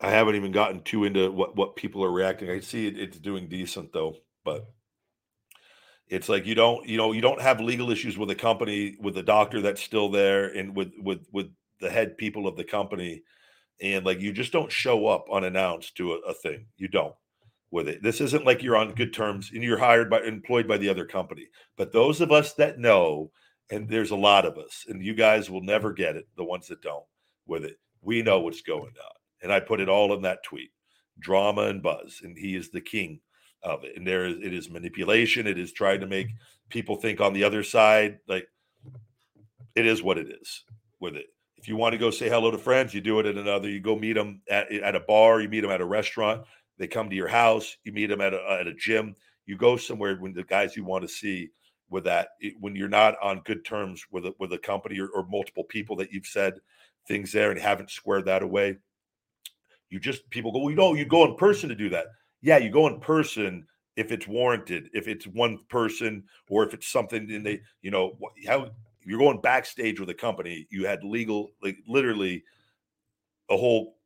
[0.00, 2.50] I haven't even gotten too into what what people are reacting.
[2.50, 4.66] I see it, it's doing decent though, but
[6.08, 9.14] it's like you don't you know you don't have legal issues with a company with
[9.14, 13.22] the doctor that's still there and with with with the head people of the company
[13.80, 16.66] and like you just don't show up unannounced to a, a thing.
[16.76, 17.14] You don't
[17.70, 18.02] with it.
[18.02, 21.04] This isn't like you're on good terms and you're hired by employed by the other
[21.04, 21.46] company
[21.76, 23.30] but those of us that know
[23.70, 26.68] and there's a lot of us and you guys will never get it the ones
[26.68, 27.04] that don't
[27.46, 27.76] with it.
[28.02, 30.70] We know what's going on and I put it all in that tweet
[31.18, 32.20] drama and buzz.
[32.22, 33.20] And he is the king
[33.62, 33.96] of it.
[33.96, 35.46] And there is, it is manipulation.
[35.46, 36.70] It is trying to make mm-hmm.
[36.70, 38.18] people think on the other side.
[38.26, 38.48] Like
[39.74, 40.64] it is what it is
[40.98, 41.26] with it.
[41.56, 43.68] If you want to go say hello to friends, you do it at another.
[43.68, 46.46] You go meet them at, at a bar, you meet them at a restaurant.
[46.78, 49.14] They come to your house, you meet them at a, at a gym.
[49.44, 51.50] You go somewhere when the guys you want to see
[51.90, 52.28] with that
[52.60, 55.96] when you're not on good terms with a, with a company or, or multiple people
[55.96, 56.54] that you've said
[57.06, 58.78] things there and haven't squared that away
[59.90, 62.06] you just people go, well, you know, you go in person to do that.
[62.40, 63.66] Yeah, you go in person
[63.96, 68.16] if it's warranted, if it's one person or if it's something and they, you know,
[68.46, 68.70] how
[69.04, 72.44] you're going backstage with a company, you had legal, like literally
[73.50, 73.96] a whole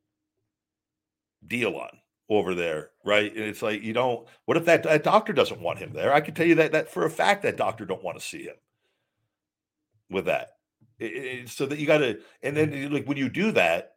[1.47, 1.91] deal on
[2.28, 3.30] over there, right?
[3.35, 4.26] And it's like you don't.
[4.47, 6.12] What if that, that doctor doesn't want him there?
[6.12, 8.45] I can tell you that that for a fact that doctor don't want to see
[8.45, 8.57] him
[10.11, 10.53] with that.
[10.99, 13.94] It, it, so that you got to, and then like when you do that,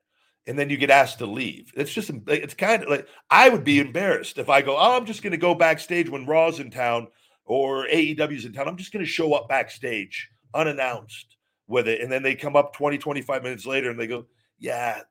[0.48, 1.72] and then you get asked to leave.
[1.76, 5.06] It's just it's kind of like I would be embarrassed if I go, oh, I'm
[5.06, 7.08] just going to go backstage when Raw's in town
[7.46, 8.68] or AEW's in town.
[8.68, 11.36] I'm just going to show up backstage unannounced
[11.68, 14.26] with it, and then they come up 20, 25 minutes later and they go,
[14.58, 15.02] yeah,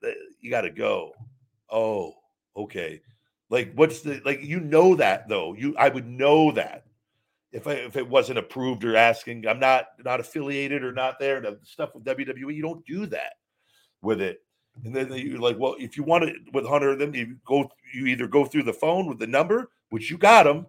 [0.40, 1.12] you got to go.
[1.70, 2.14] Oh,
[2.56, 3.02] okay.
[3.50, 4.42] Like what's the like?
[4.42, 5.54] You know that though.
[5.54, 6.84] You I would know that
[7.52, 9.46] if I, if it wasn't approved or asking.
[9.46, 11.40] I'm not not affiliated or not there.
[11.40, 13.34] The stuff with WWE, you don't do that
[14.02, 14.40] with it
[14.84, 18.06] and then you're like, well, if you want it with Hunter, then you go, you
[18.06, 20.66] either go through the phone with the number, which you got them.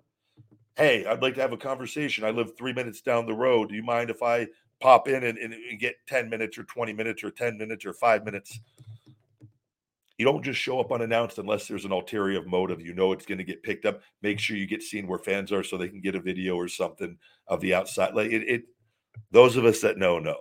[0.75, 2.23] Hey, I'd like to have a conversation.
[2.23, 3.69] I live three minutes down the road.
[3.69, 4.47] Do you mind if I
[4.79, 7.93] pop in and, and, and get 10 minutes or 20 minutes or 10 minutes or
[7.93, 8.59] five minutes?
[10.17, 12.81] You don't just show up unannounced unless there's an ulterior motive.
[12.81, 14.01] You know it's going to get picked up.
[14.23, 16.67] Make sure you get seen where fans are so they can get a video or
[16.67, 18.15] something of the outside.
[18.15, 18.63] Like it, it
[19.31, 20.37] those of us that know know.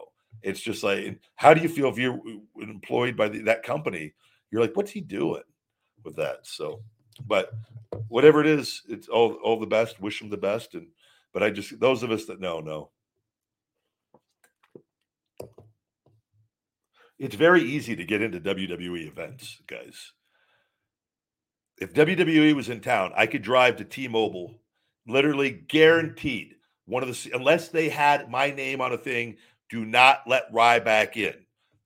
[0.47, 2.20] It's just like, how do you feel if you're
[2.61, 4.14] employed by the, that company?
[4.53, 5.42] You're like, what's he doing
[6.05, 6.47] with that?
[6.47, 6.82] So,
[7.26, 7.53] but
[8.07, 10.01] whatever it is, it's all all the best.
[10.01, 10.74] Wish him the best.
[10.74, 10.86] And
[11.32, 12.90] but I just those of us that know know.
[17.18, 20.12] It's very easy to get into WWE events, guys.
[21.78, 24.61] If WWE was in town, I could drive to T-Mobile,
[25.09, 26.55] literally guaranteed.
[26.84, 29.38] One of the unless they had my name on a thing,
[29.68, 31.34] do not let Ryback in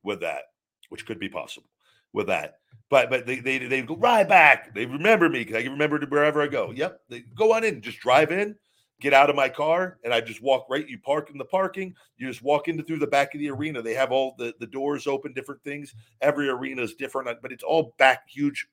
[0.02, 0.44] with that,
[0.88, 1.68] which could be possible
[2.12, 2.56] with that.
[2.88, 4.74] But but they they they go Ryback.
[4.74, 6.72] They remember me because I can remember wherever I go.
[6.72, 8.56] Yep, they go on in, just drive in,
[9.00, 10.88] get out of my car, and I just walk right.
[10.88, 11.94] You park in the parking.
[12.18, 13.80] You just walk into through the back of the arena.
[13.80, 15.94] They have all the the doors open, different things.
[16.20, 18.66] Every arena is different, uh, but it's all back huge.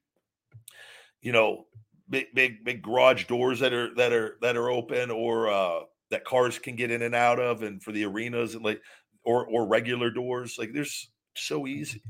[1.22, 1.68] You know,
[2.10, 5.82] big big big garage doors that are that are that are open or uh
[6.12, 8.82] that cars can get in and out of and for the arenas and like
[9.24, 12.02] or or regular doors like there's so easy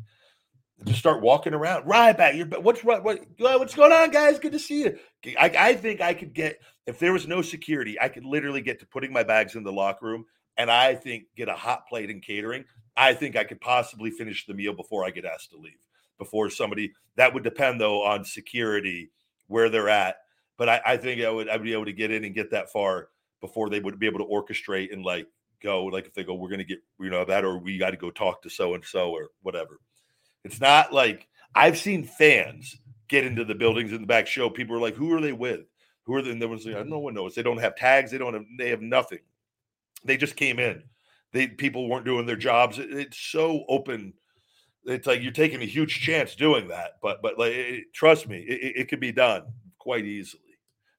[0.86, 1.86] Just start walking around.
[1.86, 4.38] Ryback, you're what's what, what what's going on, guys?
[4.38, 5.00] Good to see you.
[5.40, 8.80] I, I think I could get if there was no security, I could literally get
[8.82, 10.26] to putting my bags in the locker room,
[10.56, 12.64] and I think get a hot plate and catering.
[12.96, 15.80] I think I could possibly finish the meal before I get asked to leave.
[16.20, 19.12] Before somebody that would depend though on security
[19.48, 20.18] where they're at.
[20.58, 22.52] But I, I think I would I would be able to get in and get
[22.52, 23.10] that far
[23.42, 25.28] before they would be able to orchestrate and like
[25.62, 27.92] go like if they go we're going to get you know that or we got
[27.92, 29.80] to go talk to so and so or whatever.
[30.44, 32.76] It's not like i've seen fans
[33.08, 35.62] get into the buildings in the back show people are like who are they with?
[36.06, 36.32] Who are they?
[36.32, 37.36] And was like, no one knows.
[37.36, 38.12] They don't have tags.
[38.12, 39.20] They don't have they have nothing.
[40.04, 40.84] They just came in.
[41.34, 42.80] They people weren't doing their jobs.
[42.80, 44.14] It, it's so open.
[44.86, 48.38] It's like you're taking a huge chance doing that but but like it, trust me
[48.38, 49.44] it, it could be done
[49.80, 50.47] quite easily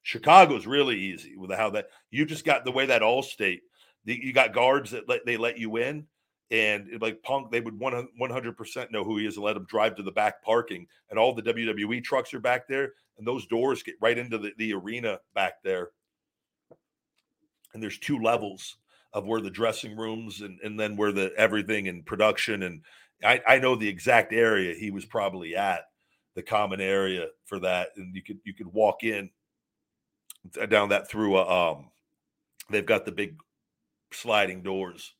[0.03, 3.59] chicago's really easy with how that you just got the way that Allstate
[4.05, 6.05] you got guards that let they let you in,
[6.51, 9.57] and eh, like Punk, they would one hundred percent know who he is and let
[9.57, 13.27] him drive to the back parking, and all the WWE trucks are back there, and
[13.27, 15.91] those doors get right into the, the arena back there,
[17.73, 18.77] and there's two levels
[19.13, 22.81] of where the dressing rooms and and then where the everything and production and
[23.23, 25.81] I, I know the exact area he was probably at
[26.35, 29.31] the common area for that and you could you could walk in
[30.69, 31.89] down that through a um
[32.69, 33.35] they've got the big
[34.11, 35.13] sliding doors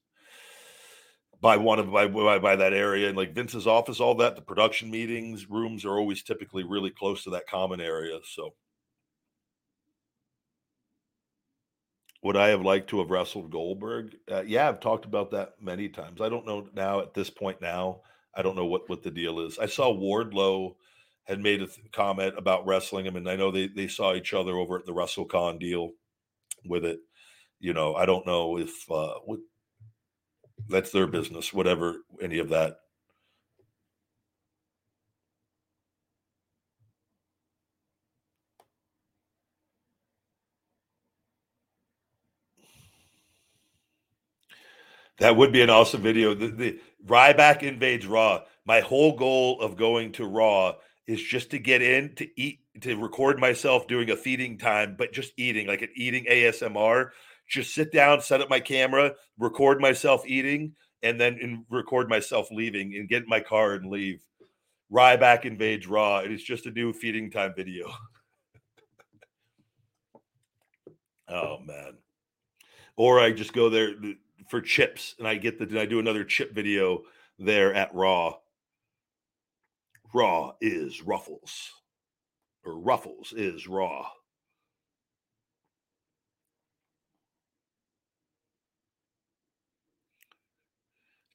[1.42, 4.36] by one of by, by, by that area and like Vince's office, all that.
[4.36, 8.20] The production meetings rooms are always typically really close to that common area.
[8.24, 8.54] So,
[12.24, 14.16] would I have liked to have wrestled Goldberg?
[14.30, 16.20] Uh, yeah, I've talked about that many times.
[16.20, 17.62] I don't know now at this point.
[17.62, 18.02] Now
[18.36, 19.58] I don't know what what the deal is.
[19.60, 20.76] I saw Wardlow
[21.30, 24.34] had made a th- comment about wrestling him, and I know they they saw each
[24.36, 25.92] other over at the WrestleCon deal
[26.66, 27.00] with it
[27.60, 29.42] you know, I don't know if uh, what,
[30.70, 32.78] that's their business, whatever any of that.
[45.20, 46.34] That would be an awesome video.
[46.36, 48.44] The, the Ryback invades Raw.
[48.66, 50.76] My whole goal of going to Raw
[51.10, 55.12] is just to get in to eat to record myself doing a feeding time, but
[55.12, 57.10] just eating like an eating ASMR
[57.50, 62.48] just sit down, set up my camera, record myself eating, and then in, record myself
[62.52, 64.24] leaving and get in my car and leave.
[64.92, 66.20] Ryback invades Raw.
[66.20, 67.88] It is just a new feeding time video.
[71.28, 71.98] oh man.
[72.96, 74.10] Or I just go there uh,
[74.48, 77.02] for chips and I get the I do another chip video
[77.40, 78.36] there at Raw.
[80.14, 81.72] Raw is Ruffles.
[82.66, 84.08] Or Ruffles is Raw.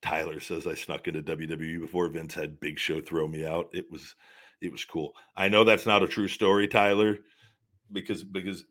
[0.02, 3.70] Tyler says I snuck into WWE before Vince had Big Show throw me out.
[3.72, 4.14] It was
[4.60, 5.14] it was cool.
[5.34, 7.18] I know that's not a true story, Tyler,
[7.90, 8.64] because because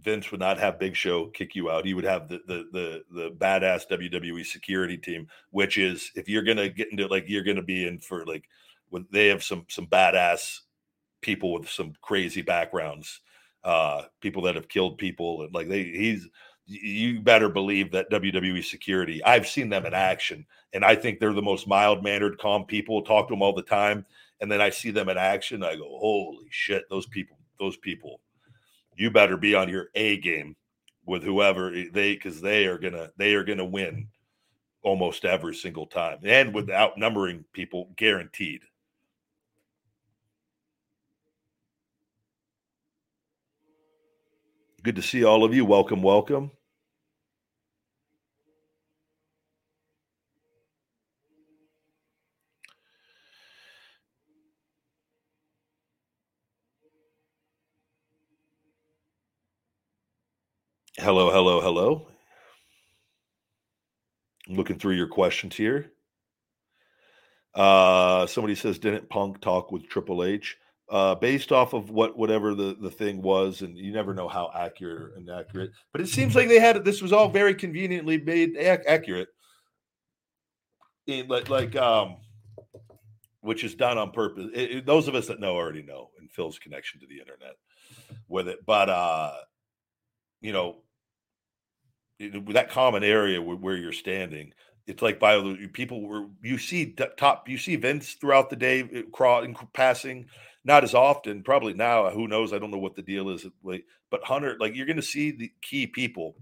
[0.00, 1.86] Vince would not have Big Show kick you out.
[1.86, 6.42] He would have the the the the badass WWE security team, which is if you're
[6.42, 8.44] gonna get into like you're gonna be in for like
[8.94, 10.60] when they have some some badass
[11.20, 13.22] people with some crazy backgrounds,
[13.64, 16.28] uh, people that have killed people and like they he's
[16.66, 21.32] you better believe that WWE security, I've seen them in action, and I think they're
[21.32, 23.02] the most mild mannered, calm people.
[23.02, 24.06] Talk to them all the time,
[24.40, 25.64] and then I see them in action.
[25.64, 28.20] I go, holy shit, those people, those people,
[28.96, 30.54] you better be on your A game
[31.04, 34.06] with whoever they, because they are gonna, they are gonna win
[34.84, 38.62] almost every single time, and with outnumbering people, guaranteed.
[44.84, 45.64] Good to see all of you.
[45.64, 46.50] Welcome, welcome.
[60.98, 62.08] Hello, hello, hello.
[64.46, 65.92] I'm looking through your questions here.
[67.54, 70.58] Uh, somebody says, didn't Punk talk with Triple H?
[70.90, 74.50] Uh, based off of what whatever the the thing was, and you never know how
[74.54, 75.70] accurate and accurate.
[75.92, 79.28] But it seems like they had this was all very conveniently made ac- accurate,
[81.06, 82.16] in, like like um,
[83.40, 84.50] which is done on purpose.
[84.54, 87.54] It, it, those of us that know already know, and Phil's connection to the internet
[88.28, 88.58] with it.
[88.66, 89.32] But uh,
[90.42, 90.82] you know,
[92.18, 94.52] it, that common area where, where you're standing
[94.86, 99.02] it's like by people were you see top you see Vince throughout the day uh,
[99.12, 100.26] crawling passing
[100.64, 101.42] not as often.
[101.42, 102.52] Probably now, who knows?
[102.52, 103.46] I don't know what the deal is.
[103.62, 106.36] But Hunter, like you're going to see the key people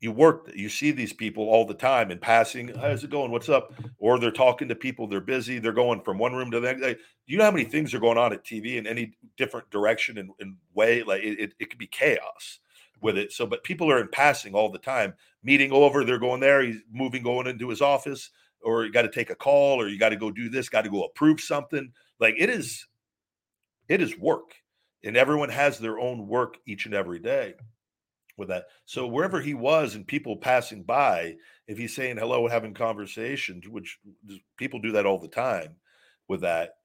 [0.00, 3.48] you work you see these people all the time in passing how's it going what's
[3.48, 6.66] up or they're talking to people they're busy they're going from one room to the
[6.66, 9.68] next like, you know how many things are going on at tv in any different
[9.70, 12.60] direction and, and way like it, it, it could be chaos
[13.06, 16.40] with it so but people are in passing all the time meeting over they're going
[16.40, 18.30] there he's moving going into his office
[18.62, 20.82] or you got to take a call or you got to go do this got
[20.82, 22.86] to go approve something like it is
[23.88, 24.54] it is work
[25.04, 27.54] and everyone has their own work each and every day
[28.36, 28.66] with that.
[28.84, 33.98] So wherever he was and people passing by, if he's saying hello, having conversations, which
[34.56, 35.76] people do that all the time
[36.28, 36.76] with that,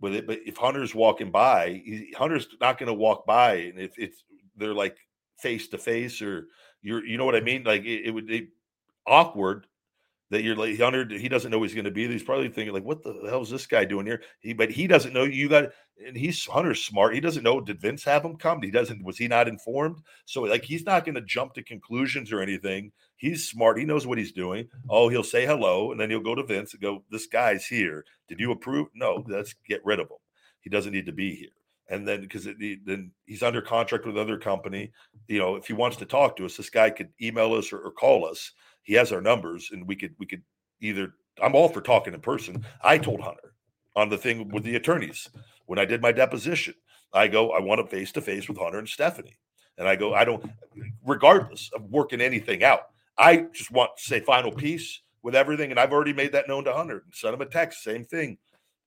[0.00, 0.26] with it.
[0.26, 4.24] But if Hunter's walking by, he, Hunter's not going to walk by, and if it's
[4.56, 4.96] they're like
[5.38, 6.46] face to face or
[6.82, 7.44] you're, you know what I mm-hmm.
[7.46, 7.64] mean?
[7.64, 8.48] Like it, it would be
[9.06, 9.66] awkward
[10.30, 12.06] that you're like Hunter, he doesn't know he's going to be.
[12.06, 14.86] He's probably thinking like, "What the hell is this guy doing here?" He, but he
[14.86, 15.70] doesn't know you got.
[16.04, 17.14] And he's Hunter's smart.
[17.14, 17.60] He doesn't know.
[17.60, 18.62] Did Vince have him come?
[18.62, 19.02] He doesn't.
[19.02, 20.02] Was he not informed?
[20.26, 22.92] So like, he's not going to jump to conclusions or anything.
[23.16, 23.78] He's smart.
[23.78, 24.66] He knows what he's doing.
[24.66, 24.88] Mm-hmm.
[24.90, 28.04] Oh, he'll say hello, and then he'll go to Vince and go, "This guy's here.
[28.28, 28.88] Did you approve?
[28.94, 29.24] No.
[29.26, 30.18] Let's get rid of him.
[30.60, 31.48] He doesn't need to be here."
[31.88, 34.92] And then because then he's under contract with another company.
[35.26, 37.78] You know, if he wants to talk to us, this guy could email us or,
[37.78, 38.52] or call us
[38.88, 40.42] he has our numbers and we could we could
[40.80, 41.12] either
[41.42, 42.64] I'm all for talking in person.
[42.82, 43.52] I told Hunter
[43.94, 45.28] on the thing with the attorneys
[45.66, 46.72] when I did my deposition.
[47.12, 49.36] I go, I want a face to face with Hunter and Stephanie.
[49.76, 50.50] And I go, I don't,
[51.04, 52.84] regardless of working anything out,
[53.18, 55.70] I just want to say final piece with everything.
[55.70, 57.02] And I've already made that known to Hunter.
[57.04, 58.38] and Send him a text, same thing.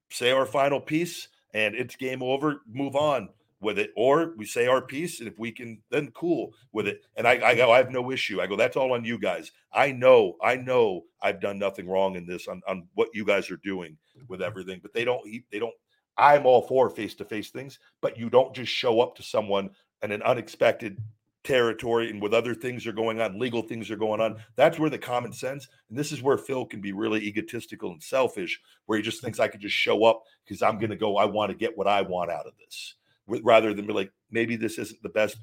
[0.09, 3.29] Say our final piece and it's game over, move on
[3.61, 7.01] with it, or we say our piece, and if we can, then cool with it.
[7.15, 8.41] And I, I go, I have no issue.
[8.41, 9.51] I go, that's all on you guys.
[9.71, 13.51] I know, I know, I've done nothing wrong in this on, on what you guys
[13.51, 13.97] are doing
[14.27, 14.79] with everything.
[14.81, 15.21] But they don't,
[15.51, 15.73] they don't.
[16.17, 19.69] I'm all for face to face things, but you don't just show up to someone
[20.01, 20.97] and an unexpected
[21.43, 24.37] territory and with other things are going on, legal things are going on.
[24.55, 28.01] That's where the common sense, and this is where Phil can be really egotistical and
[28.01, 31.17] selfish, where he just thinks I could just show up because I'm going to go,
[31.17, 32.95] I want to get what I want out of this
[33.27, 35.37] rather than be like, maybe this isn't the best.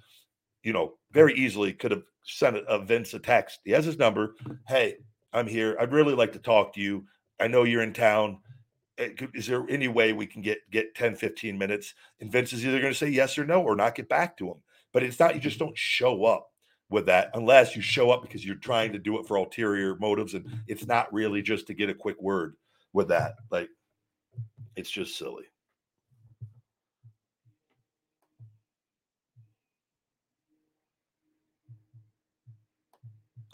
[0.62, 3.60] You know, very easily could have sent a Vince a text.
[3.64, 4.34] He has his number.
[4.66, 4.96] Hey,
[5.32, 5.76] I'm here.
[5.80, 7.04] I'd really like to talk to you.
[7.40, 8.38] I know you're in town.
[8.98, 11.94] Eh, is there any way we can get get 10, 15 minutes?
[12.20, 14.48] And Vince is either going to say yes or no or not get back to
[14.48, 14.56] him.
[14.98, 15.66] But it's not, you just mm-hmm.
[15.66, 16.50] don't show up
[16.90, 20.34] with that unless you show up because you're trying to do it for ulterior motives.
[20.34, 20.56] And mm-hmm.
[20.66, 22.56] it's not really just to get a quick word
[22.92, 23.36] with that.
[23.48, 23.68] Like,
[24.74, 25.44] it's just silly.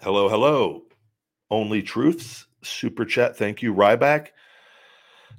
[0.01, 0.85] Hello, hello.
[1.51, 3.37] Only Truths, Super Chat.
[3.37, 4.29] Thank you, Ryback.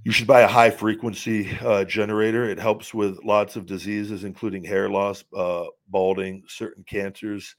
[0.06, 2.48] You should buy a high frequency uh, generator.
[2.48, 7.56] It helps with lots of diseases, including hair loss, uh, balding, certain cancers,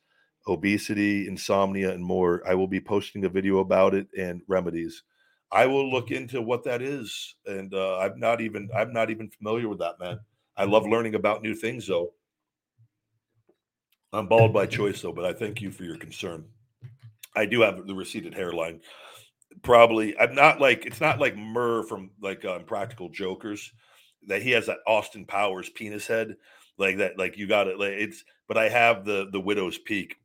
[0.46, 2.48] obesity, insomnia, and more.
[2.48, 5.02] I will be posting a video about it and remedies.
[5.50, 9.28] I will look into what that is, and uh, I'm not even I'm not even
[9.28, 10.20] familiar with that, man.
[10.56, 12.12] I love learning about new things, though.
[14.12, 16.44] I'm bald by choice, though, but I thank you for your concern.
[17.34, 18.82] I do have the receded hairline.
[19.62, 23.72] Probably, I'm not like it's not like Murr from like um, Practical Jokers
[24.26, 26.36] that he has that Austin Powers penis head
[26.78, 27.18] like that.
[27.18, 27.78] Like you got it.
[27.78, 30.16] Like it's, but I have the the widow's peak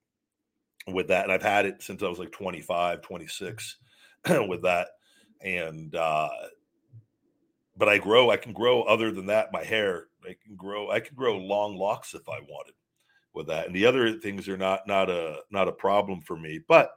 [0.88, 3.78] with that, and I've had it since I was like 25, 26
[4.48, 4.88] with that,
[5.42, 6.30] and uh
[7.78, 8.30] but I grow.
[8.30, 8.84] I can grow.
[8.84, 10.92] Other than that, my hair I can grow.
[10.92, 12.76] I can grow long locks if I wanted
[13.34, 16.60] with that, and the other things are not not a not a problem for me,
[16.68, 16.92] but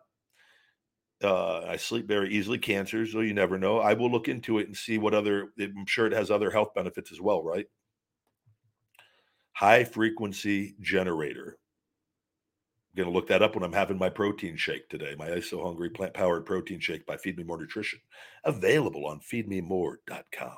[1.24, 2.58] uh, I sleep very easily.
[2.58, 3.78] Cancers, so you never know.
[3.78, 5.52] I will look into it and see what other.
[5.58, 7.66] I'm sure it has other health benefits as well, right?
[9.52, 11.58] High frequency generator.
[12.92, 15.16] I'm going to look that up when I'm having my protein shake today.
[15.18, 17.98] My ISO Hungry plant powered protein shake by Feed Me More Nutrition,
[18.44, 20.56] available on feedmemore.com.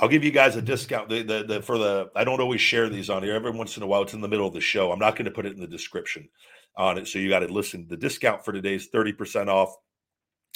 [0.00, 1.08] I'll give you guys a discount.
[1.08, 3.34] The, the, the, for the I don't always share these on here.
[3.34, 4.92] Every once in a while, it's in the middle of the show.
[4.92, 6.28] I'm not going to put it in the description
[6.76, 7.08] on it.
[7.08, 7.86] So you got to listen.
[7.88, 9.74] The discount for today is 30% off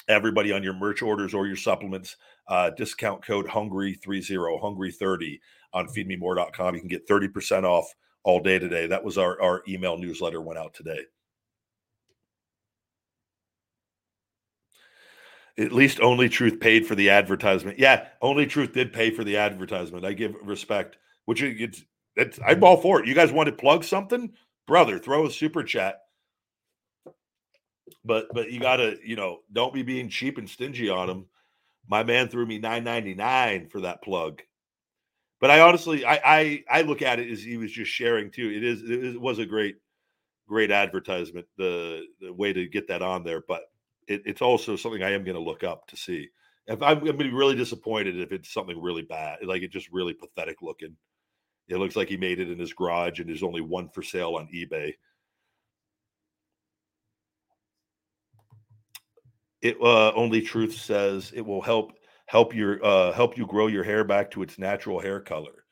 [0.08, 2.16] everybody on your merch orders or your supplements.
[2.48, 5.40] Uh, discount code hungry30, hungry30
[5.72, 6.74] on feedmemore.com.
[6.74, 7.86] You can get 30% off
[8.22, 8.86] all day today.
[8.86, 11.00] That was our, our email newsletter went out today.
[15.58, 17.78] At least Only Truth paid for the advertisement.
[17.78, 20.04] Yeah, Only Truth did pay for the advertisement.
[20.04, 21.84] I give respect, which it's,
[22.16, 23.06] it's I'm all for it.
[23.06, 24.32] You guys want to plug something?
[24.66, 25.98] Brother, throw a super chat
[28.04, 31.26] but but you gotta you know don't be being cheap and stingy on them.
[31.88, 34.42] My man threw me nine ninety nine for that plug.
[35.40, 38.50] But I honestly I, I I look at it as he was just sharing too.
[38.50, 39.76] It is it was a great
[40.46, 41.46] great advertisement.
[41.56, 43.62] The the way to get that on there, but
[44.10, 46.28] it, it's also something I am going to look up to see.
[46.66, 49.90] If I'm, going to be really disappointed if it's something really bad, like it's just
[49.92, 50.96] really pathetic looking.
[51.68, 54.34] It looks like he made it in his garage and there's only one for sale
[54.36, 54.94] on eBay.
[59.62, 61.92] It uh, only truth says it will help
[62.26, 65.64] help your uh, help you grow your hair back to its natural hair color.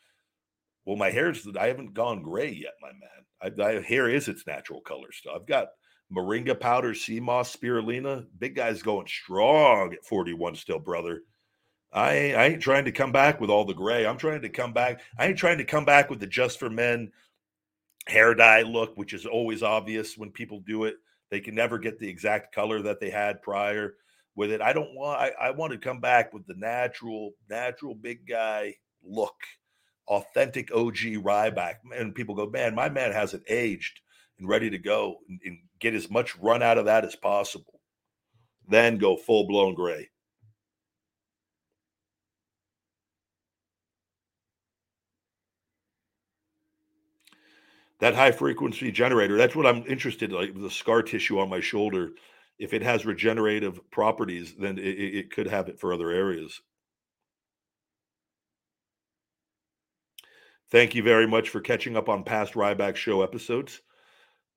[0.85, 3.61] Well, my hair's I haven't gone gray yet, my man.
[3.61, 5.33] I, I hair is its natural color still.
[5.35, 5.69] I've got
[6.13, 8.27] moringa powder, sea moss, spirulina.
[8.39, 11.23] Big guy's going strong at 41 still, brother.
[11.93, 14.07] I I ain't trying to come back with all the gray.
[14.07, 15.01] I'm trying to come back.
[15.19, 17.11] I ain't trying to come back with the just for men
[18.07, 20.97] hair dye look, which is always obvious when people do it.
[21.31, 23.95] They can never get the exact color that they had prior
[24.35, 24.63] with it.
[24.63, 25.21] I don't want.
[25.21, 29.35] I, I want to come back with the natural, natural big guy look,
[30.07, 31.75] authentic OG Ryback.
[31.95, 34.01] And people go, man, my man hasn't aged
[34.39, 37.81] and ready to go and, and get as much run out of that as possible.
[38.69, 40.09] Then go full blown gray.
[48.01, 51.61] That high frequency generator that's what i'm interested in like the scar tissue on my
[51.61, 52.11] shoulder
[52.59, 56.61] if it has regenerative properties then it, it could have it for other areas.
[60.71, 63.81] Thank you very much for catching up on past ryback show episodes.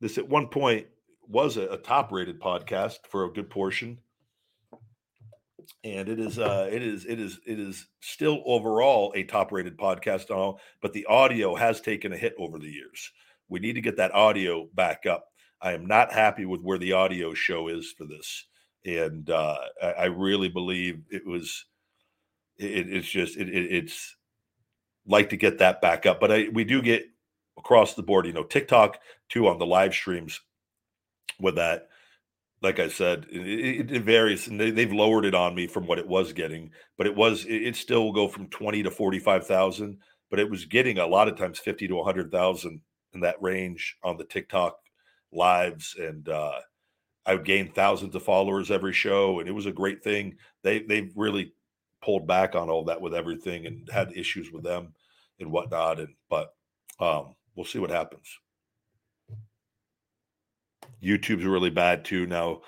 [0.01, 0.87] This at one point
[1.27, 3.99] was a, a top rated podcast for a good portion.
[5.83, 9.77] And it is uh it is it is it is still overall a top rated
[9.77, 13.11] podcast all but the audio has taken a hit over the years
[13.51, 15.25] we need to get that audio back up.
[15.61, 18.47] I am not happy with where the audio show is for this,
[18.85, 21.65] and uh, I, I, really believe it was.
[22.57, 24.15] It, it's just it, it, it's
[25.05, 27.03] like to get that back up, but I, we do get
[27.59, 28.25] across the board.
[28.25, 28.99] You know, TikTok
[29.29, 30.39] too on the live streams
[31.39, 31.89] with that.
[32.63, 35.99] Like I said, it, it varies, and they, have lowered it on me from what
[35.99, 39.45] it was getting, but it was it, still will go from twenty to forty five
[39.45, 39.97] thousand,
[40.29, 42.81] but it was getting a lot of times fifty to hundred thousand
[43.13, 44.77] in that range on the TikTok
[45.31, 46.59] lives, and uh,
[47.25, 50.37] I would gain thousands of followers every show, and it was a great thing.
[50.63, 51.53] They they really
[52.03, 54.93] pulled back on all that with everything and had issues with them
[55.39, 55.99] and whatnot.
[55.99, 56.53] And but
[56.99, 58.27] um, we'll see what happens.
[61.03, 62.61] YouTube's really bad too now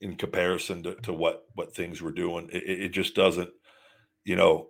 [0.00, 2.48] in comparison to, to what what things were doing.
[2.52, 3.50] It, it just doesn't,
[4.24, 4.68] you know,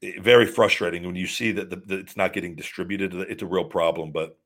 [0.00, 3.14] it, very frustrating when you see that, the, that it's not getting distributed.
[3.14, 4.36] It's a real problem, but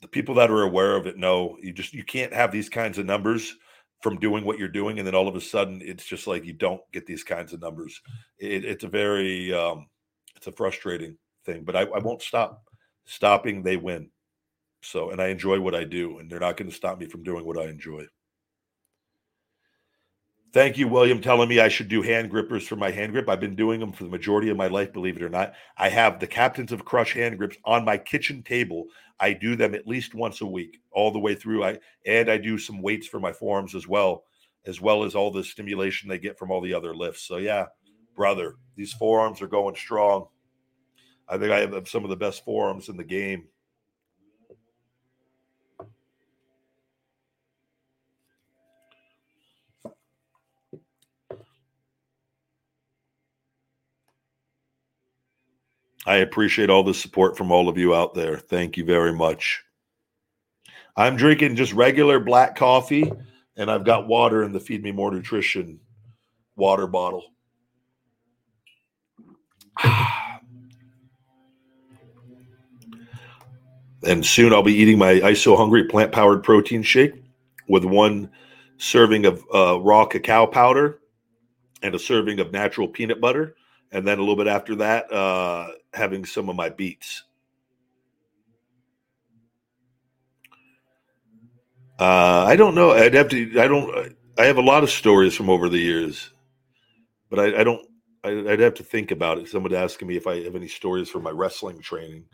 [0.00, 2.98] the people that are aware of it know you just you can't have these kinds
[2.98, 3.56] of numbers
[4.02, 6.52] from doing what you're doing and then all of a sudden it's just like you
[6.52, 8.00] don't get these kinds of numbers.
[8.38, 9.86] It, it's a very um,
[10.36, 12.62] it's a frustrating thing but I, I won't stop
[13.06, 14.10] stopping they win.
[14.82, 17.24] So and i enjoy what i do and they're not going to stop me from
[17.24, 18.04] doing what i enjoy
[20.58, 23.28] Thank you, William, telling me I should do hand grippers for my hand grip.
[23.28, 25.52] I've been doing them for the majority of my life, believe it or not.
[25.76, 28.86] I have the Captains of Crush hand grips on my kitchen table.
[29.20, 31.62] I do them at least once a week, all the way through.
[31.62, 34.24] I and I do some weights for my forearms as well,
[34.66, 37.22] as well as all the stimulation they get from all the other lifts.
[37.22, 37.66] So yeah,
[38.16, 40.26] brother, these forearms are going strong.
[41.28, 43.44] I think I have some of the best forearms in the game.
[56.08, 58.38] I appreciate all the support from all of you out there.
[58.38, 59.62] Thank you very much.
[60.96, 63.12] I'm drinking just regular black coffee,
[63.58, 65.80] and I've got water in the Feed Me More Nutrition
[66.56, 67.34] water bottle.
[74.06, 77.22] and soon I'll be eating my ISO Hungry plant powered protein shake
[77.68, 78.30] with one
[78.78, 81.00] serving of uh, raw cacao powder
[81.82, 83.56] and a serving of natural peanut butter
[83.92, 87.24] and then a little bit after that, uh, having some of my beets.
[91.98, 92.92] Uh, I don't know.
[92.92, 93.60] I'd have to.
[93.60, 94.16] I don't.
[94.38, 96.30] I have a lot of stories from over the years,
[97.28, 97.84] but I, I don't.
[98.22, 99.48] I, would have to think about it.
[99.48, 102.26] Somebody asking me if I have any stories from my wrestling training.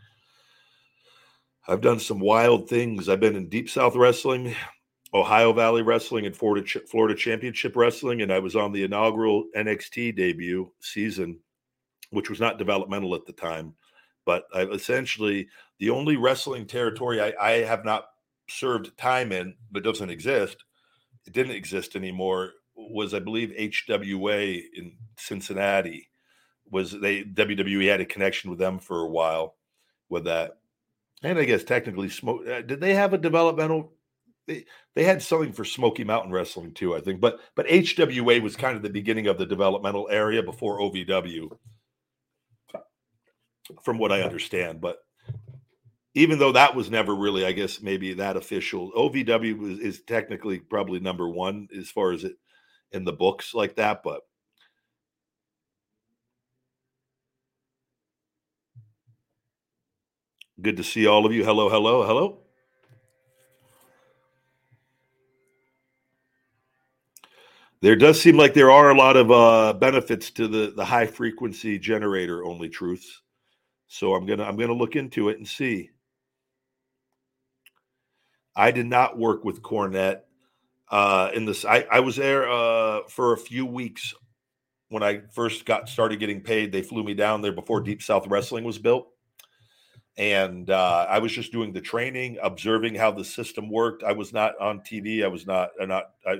[1.67, 3.09] I've done some wild things.
[3.09, 4.55] I've been in Deep South Wrestling.
[5.15, 10.17] Ohio Valley Wrestling and Florida Florida Championship Wrestling, and I was on the inaugural NXT
[10.17, 11.39] debut season,
[12.11, 13.73] which was not developmental at the time.
[14.25, 15.47] But I essentially
[15.79, 18.05] the only wrestling territory I, I have not
[18.49, 20.63] served time in, but doesn't exist.
[21.25, 22.51] It didn't exist anymore.
[22.75, 26.07] Was I believe HWA in Cincinnati?
[26.69, 29.55] Was they WWE had a connection with them for a while
[30.09, 30.57] with that,
[31.23, 32.47] And I guess technically, smoke.
[32.47, 33.93] Uh, did they have a developmental?
[34.47, 37.19] They, they had something for Smoky Mountain Wrestling too, I think.
[37.19, 41.57] But but HWA was kind of the beginning of the developmental area before OVW,
[43.83, 44.81] from what I understand.
[44.81, 44.97] But
[46.13, 48.91] even though that was never really, I guess maybe that official.
[48.93, 52.35] OVW was, is technically probably number one as far as it
[52.91, 54.21] in the books like that, but
[60.61, 61.43] good to see all of you.
[61.43, 62.39] Hello, hello, hello.
[67.81, 71.05] There does seem like there are a lot of uh, benefits to the the high
[71.05, 73.21] frequency generator only truths.
[73.87, 75.91] So I'm gonna I'm gonna look into it and see.
[78.55, 80.21] I did not work with Cornette
[80.89, 81.65] uh, in this.
[81.65, 84.13] I, I was there uh, for a few weeks
[84.89, 86.71] when I first got started getting paid.
[86.71, 89.07] They flew me down there before Deep South Wrestling was built,
[90.17, 94.03] and uh, I was just doing the training, observing how the system worked.
[94.03, 95.23] I was not on TV.
[95.23, 96.37] I was not uh, not I,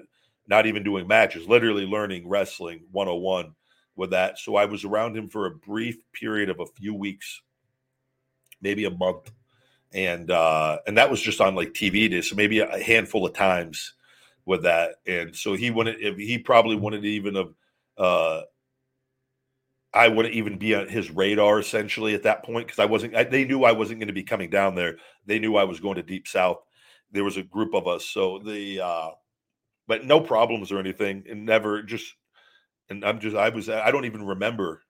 [0.47, 1.47] not even doing matches.
[1.47, 3.53] Literally learning wrestling 101
[3.95, 4.39] with that.
[4.39, 7.41] So I was around him for a brief period of a few weeks,
[8.61, 9.31] maybe a month
[9.95, 13.33] and uh, and that was just on like TV days, so maybe a handful of
[13.33, 13.93] times
[14.45, 14.95] with that.
[15.07, 17.53] And so he wouldn't, he probably wouldn't even have,
[17.97, 18.41] uh,
[19.93, 23.15] I wouldn't even be on his radar essentially at that point because I wasn't.
[23.15, 24.97] I, they knew I wasn't going to be coming down there.
[25.25, 26.57] They knew I was going to Deep South.
[27.11, 29.09] There was a group of us, so the uh,
[29.87, 32.13] but no problems or anything, and never just.
[32.89, 34.83] And I'm just, I was, I don't even remember.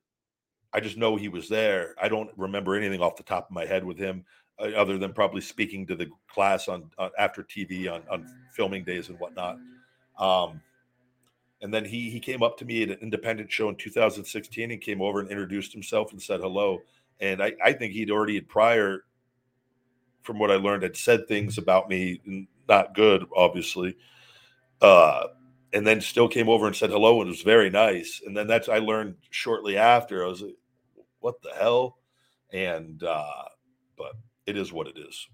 [0.74, 1.96] I just know he was there.
[2.02, 4.26] I don't remember anything off the top of my head with him.
[4.58, 6.90] Uh, other than probably speaking to the class on,
[7.20, 9.58] after TV on, on filming days and whatnot.
[10.18, 10.62] Um,
[11.62, 14.80] and then he he came up to me at an independent show in 2016 and
[14.82, 16.82] came over and introduced himself and said hello.
[17.20, 19.06] And I, I think he'd already had prior,
[20.24, 23.96] from what I learned, had said things about me not good, obviously.
[24.82, 25.28] Uh,
[25.76, 28.22] and then still came over and said hello and was very nice.
[28.26, 30.24] And then that's I learned shortly after.
[30.24, 30.56] I was like,
[31.20, 31.98] what the hell?
[32.54, 33.44] And uh,
[33.98, 34.14] but
[34.46, 35.28] it is what it is.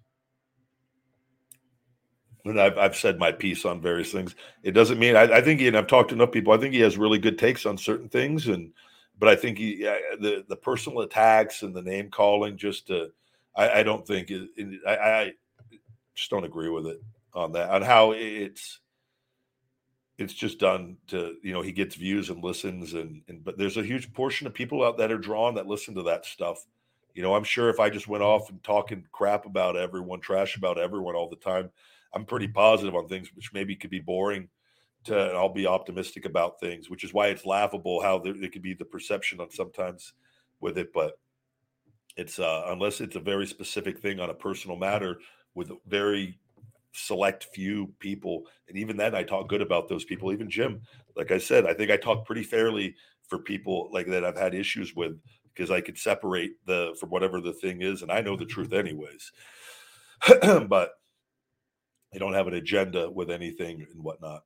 [2.43, 4.34] And I've, I've said my piece on various things.
[4.63, 6.53] It doesn't mean I, I think he and I've talked to enough people.
[6.53, 8.73] I think he has really good takes on certain things, and
[9.19, 13.11] but I think he the the personal attacks and the name calling just to
[13.55, 14.49] I, I don't think it,
[14.88, 15.34] I, I
[16.15, 16.99] just don't agree with it
[17.35, 18.80] on that on how it's
[20.22, 23.77] it's just done to you know he gets views and listens and and but there's
[23.77, 26.65] a huge portion of people out that are drawn that listen to that stuff
[27.14, 30.56] you know, I'm sure if I just went off and talking crap about everyone, trash
[30.56, 31.69] about everyone all the time,
[32.14, 34.49] I'm pretty positive on things, which maybe could be boring.
[35.06, 38.61] To I'll be optimistic about things, which is why it's laughable how there, there could
[38.61, 40.14] be the perception on sometimes
[40.60, 41.14] with it, but
[42.18, 45.18] it's uh, unless it's a very specific thing on a personal matter
[45.56, 46.38] with very
[46.93, 50.31] select few people, and even then I talk good about those people.
[50.31, 50.81] Even Jim,
[51.15, 52.95] like I said, I think I talk pretty fairly
[53.27, 55.18] for people like that I've had issues with
[55.53, 58.73] because I could separate the from whatever the thing is, and I know the truth
[58.73, 59.31] anyways.
[60.68, 60.91] but
[62.13, 64.43] I don't have an agenda with anything and whatnot.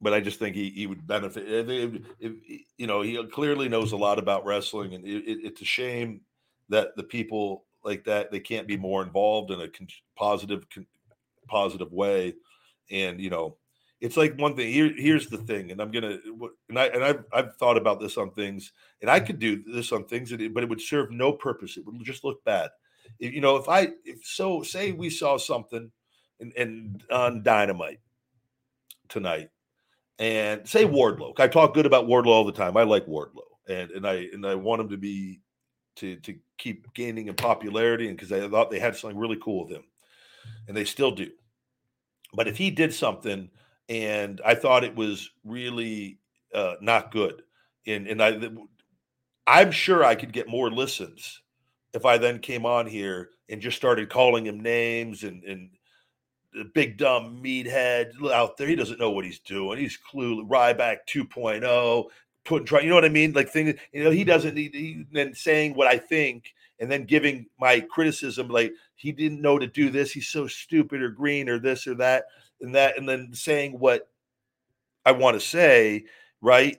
[0.00, 1.44] But I just think he, he would benefit.
[1.48, 2.32] If, if,
[2.76, 6.22] you know, he clearly knows a lot about wrestling, and it, it, it's a shame
[6.68, 9.86] that the people like that they can't be more involved in a con-
[10.16, 10.86] positive, con-
[11.48, 12.34] positive way.
[12.90, 13.56] And you know,
[14.00, 14.72] it's like one thing.
[14.72, 16.18] Here, here's the thing, and I'm gonna
[16.68, 19.92] and I and I've I've thought about this on things, and I could do this
[19.92, 21.76] on things, but it would serve no purpose.
[21.76, 22.70] It would just look bad.
[23.20, 25.90] If, you know, if I if so, say we saw something,
[26.40, 28.00] and and on Dynamite
[29.08, 29.50] tonight,
[30.18, 31.38] and say Wardlow.
[31.38, 32.76] I talk good about Wardlow all the time.
[32.76, 35.40] I like Wardlow, and and I and I want him to be
[35.96, 39.64] to to keep gaining in popularity, and because I thought they had something really cool
[39.64, 39.84] with him,
[40.68, 41.30] and they still do.
[42.34, 43.50] But if he did something
[43.88, 46.18] and I thought it was really
[46.54, 47.42] uh, not good.
[47.86, 48.50] And and I,
[49.46, 51.42] I'm sure I could get more listens
[51.92, 55.70] if I then came on here and just started calling him names and and
[56.54, 58.68] the big dumb meathead out there.
[58.68, 59.78] He doesn't know what he's doing.
[59.78, 60.48] He's clueless.
[60.48, 62.04] Ryback 2.0,
[62.44, 62.80] putting try.
[62.80, 63.32] You know what I mean?
[63.32, 63.74] Like things.
[63.92, 64.74] You know, he doesn't need.
[64.74, 68.72] He, then saying what I think and then giving my criticism like
[69.02, 70.12] he didn't know to do this.
[70.12, 72.26] He's so stupid or green or this or that
[72.60, 74.08] and that and then saying what
[75.04, 76.04] I want to say,
[76.40, 76.78] right?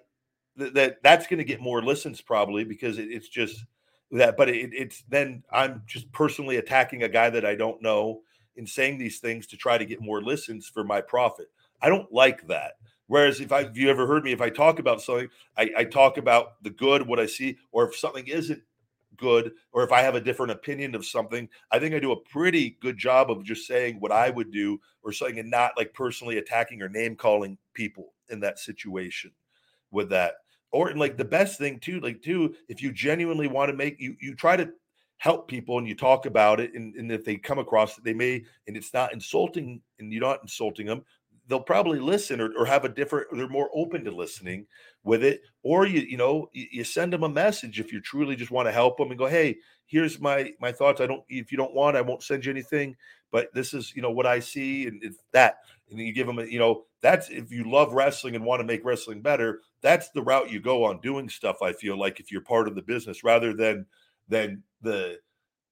[0.55, 3.65] That, that that's going to get more listens probably because it, it's just
[4.11, 4.37] that.
[4.37, 8.21] But it, it's then I'm just personally attacking a guy that I don't know
[8.55, 11.47] in saying these things to try to get more listens for my profit.
[11.81, 12.73] I don't like that.
[13.07, 15.27] Whereas if I, if you ever heard me, if I talk about something,
[15.57, 18.61] I, I talk about the good, what I see, or if something isn't
[19.17, 22.19] good or if I have a different opinion of something, I think I do a
[22.19, 25.93] pretty good job of just saying what I would do or saying and not like
[25.93, 29.31] personally attacking or name calling people in that situation
[29.91, 30.35] with that.
[30.71, 31.29] Or and like the mm-hmm.
[31.31, 34.71] best thing too, like too, if you genuinely want to make you you try to
[35.17, 38.13] help people and you talk about it and, and if they come across it, they
[38.13, 41.03] may and it's not insulting and you're not insulting them,
[41.47, 44.65] they'll probably listen or, or have a different they're more open to listening
[45.03, 48.51] with it or you you know you, send them a message if you truly just
[48.51, 49.55] want to help them and go hey
[49.85, 51.01] here's my my thoughts.
[51.01, 52.95] I don't if you don't want i won't send you anything
[53.31, 55.57] but this is you know what i see and if that
[55.89, 58.65] and you give them a, you know that's if you love wrestling and want to
[58.65, 62.31] make wrestling better that's the route you go on doing stuff i feel like if
[62.31, 63.85] you're part of the business rather than
[64.29, 65.17] than the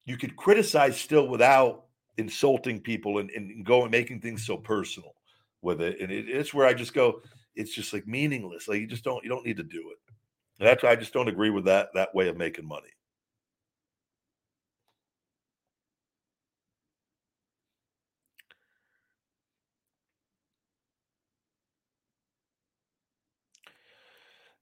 [0.05, 1.85] you could criticize still without
[2.17, 5.13] insulting people and, and going making things so personal
[5.61, 5.99] with it.
[6.01, 7.21] And it, it's where I just go,
[7.55, 8.67] it's just like meaningless.
[8.67, 9.97] Like you just don't you don't need to do it.
[10.59, 12.89] And that's I just don't agree with that that way of making money.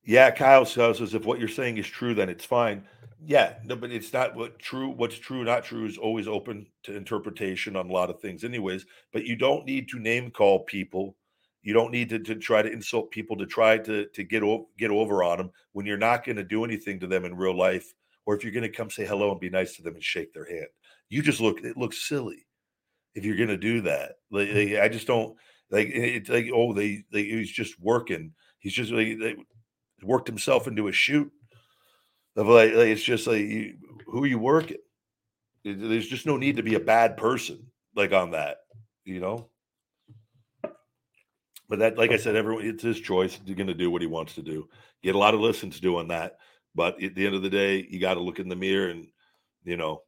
[0.04, 2.86] Yeah, Kyle says if what you're saying is true, then it's fine.
[3.26, 4.90] Yeah, no, but it's not what true.
[4.90, 8.86] What's true, not true, is always open to interpretation on a lot of things, anyways.
[9.12, 11.18] But you don't need to name call people.
[11.62, 14.64] You don't need to, to try to insult people to try to to get over
[14.78, 17.58] get over on them when you're not going to do anything to them in real
[17.58, 17.94] life,
[18.26, 20.34] or if you're going to come say hello and be nice to them and shake
[20.34, 20.68] their hand.
[21.10, 21.62] You just look.
[21.62, 22.48] It looks silly
[23.16, 24.14] if you're going to do that.
[24.32, 24.76] Mm-hmm.
[24.76, 25.36] Like, I just don't
[25.70, 25.90] like.
[25.90, 28.32] It's like oh, they, they he's just working.
[28.60, 29.36] He's just like they
[30.04, 31.30] worked himself into a shoot
[32.40, 33.76] of like, like it's just like you,
[34.08, 34.78] who you working.
[35.64, 38.58] There's just no need to be a bad person like on that,
[39.04, 39.50] you know.
[41.68, 43.38] But that, like I said, everyone it's his choice.
[43.46, 44.68] He's going to do what he wants to do.
[45.04, 46.38] Get a lot of listens doing that,
[46.74, 49.08] but at the end of the day, you got to look in the mirror and,
[49.64, 50.02] you know,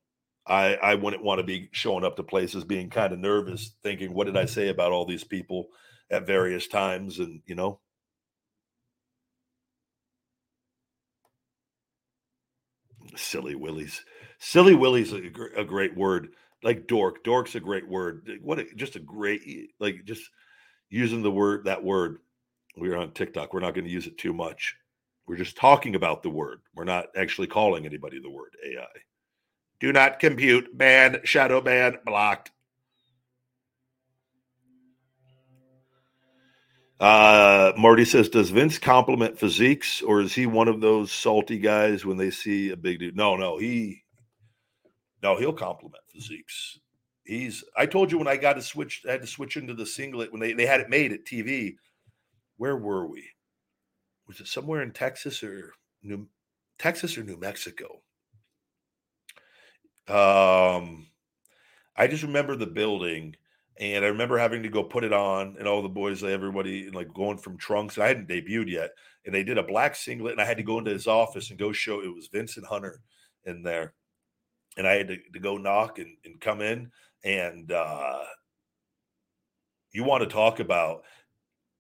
[0.48, 4.14] I I wouldn't want to be showing up to places being kind of nervous, thinking,
[4.14, 5.68] what did I say about all these people
[6.10, 7.80] at various times, and you know,
[13.16, 14.04] silly willies.
[14.40, 15.22] Silly willies a,
[15.58, 16.30] a great word.
[16.64, 17.24] Like dork.
[17.24, 18.30] Dork's a great word.
[18.42, 19.42] What a, just a great
[19.80, 20.24] like just
[20.90, 22.20] using the word that word.
[22.78, 23.54] We're on TikTok.
[23.54, 24.76] We're not going to use it too much.
[25.28, 26.62] We're just talking about the word.
[26.76, 28.86] We're not actually calling anybody the word AI.
[29.80, 32.52] Do not compute, ban, shadow ban, blocked.
[37.02, 42.06] Uh, Marty says, does Vince compliment physiques or is he one of those salty guys
[42.06, 43.16] when they see a big dude?
[43.16, 44.04] No, no, he,
[45.24, 46.78] no, he'll compliment physiques.
[47.24, 49.86] He's, I told you when I got to switch, I had to switch into the
[49.86, 51.74] singlet when they, they had it made at TV.
[52.58, 53.28] Where were we?
[54.28, 55.74] Was it somewhere in Texas or
[56.04, 56.28] New,
[56.78, 58.04] Texas or New Mexico?
[60.08, 61.08] Um,
[61.96, 63.38] I just remember the building
[63.82, 67.12] and I remember having to go put it on, and all the boys, everybody, like
[67.16, 67.98] going from trunks.
[67.98, 68.92] And I hadn't debuted yet,
[69.26, 71.58] and they did a black singlet, and I had to go into his office and
[71.58, 73.02] go show it was Vince and Hunter
[73.46, 73.94] in there,
[74.78, 76.92] and I had to, to go knock and, and come in,
[77.24, 78.20] and uh,
[79.92, 81.02] you want to talk about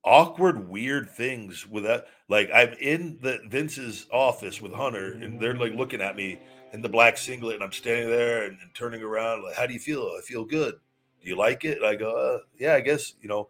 [0.03, 2.07] awkward, weird things with that.
[2.27, 6.39] Like I'm in the Vince's office with Hunter, and they're like looking at me
[6.73, 9.73] in the black singlet, and I'm standing there and, and turning around, like, "How do
[9.73, 10.79] you feel?" I feel good
[11.21, 11.83] do you like it?
[11.83, 13.49] I go, uh, yeah, I guess, you know,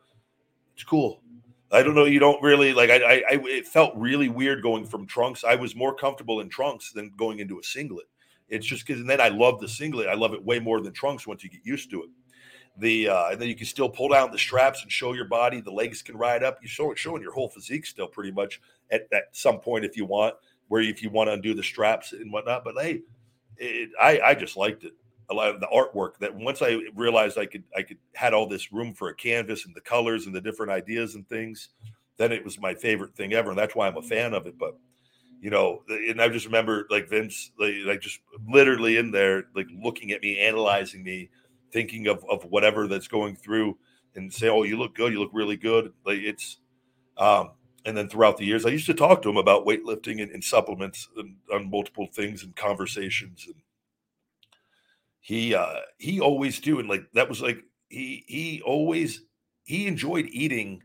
[0.74, 1.22] it's cool.
[1.72, 2.06] I don't know.
[2.06, 5.44] You don't really like, I, I, I, it felt really weird going from trunks.
[5.44, 8.08] I was more comfortable in trunks than going into a singlet.
[8.50, 10.10] It's just because, and then I love the singlet.
[10.10, 12.10] I love it way more than trunks once you get used to it.
[12.78, 15.62] The, uh, and then you can still pull down the straps and show your body.
[15.62, 16.58] The legs can ride up.
[16.62, 18.60] You show showing your whole physique still pretty much
[18.92, 20.36] at, at some point if you want,
[20.68, 22.66] where if you want to undo the straps and whatnot.
[22.66, 23.02] But hey,
[23.58, 24.94] it, I, I just liked it
[25.32, 28.48] a lot of the artwork that once I realized I could I could had all
[28.48, 31.70] this room for a canvas and the colors and the different ideas and things,
[32.18, 34.60] then it was my favorite thing ever, and that's why I'm a fan of it.
[34.60, 34.78] But
[35.40, 39.68] you know, and I just remember like Vince, like, like just literally in there, like
[39.82, 41.30] looking at me, analyzing me,
[41.72, 43.78] thinking of of whatever that's going through,
[44.16, 45.14] and say, "Oh, you look good.
[45.14, 46.58] You look really good." Like it's,
[47.18, 47.52] um,
[47.86, 50.44] and then throughout the years, I used to talk to him about weightlifting and, and
[50.44, 53.56] supplements and multiple things and conversations and
[55.22, 59.22] he uh he always do and like that was like he he always
[59.64, 60.82] he enjoyed eating.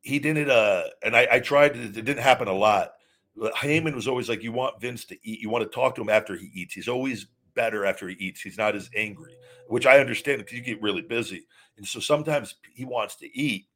[0.00, 2.92] He didn't uh and i i tried it didn't happen a lot
[3.36, 6.00] but Heyman was always like you want vince to eat you want to talk to
[6.00, 6.74] him after he eats.
[6.74, 8.40] He's always better after he eats.
[8.40, 9.36] He's not as angry
[9.68, 11.46] which i understand because you get really busy
[11.76, 13.66] and so sometimes he wants to eat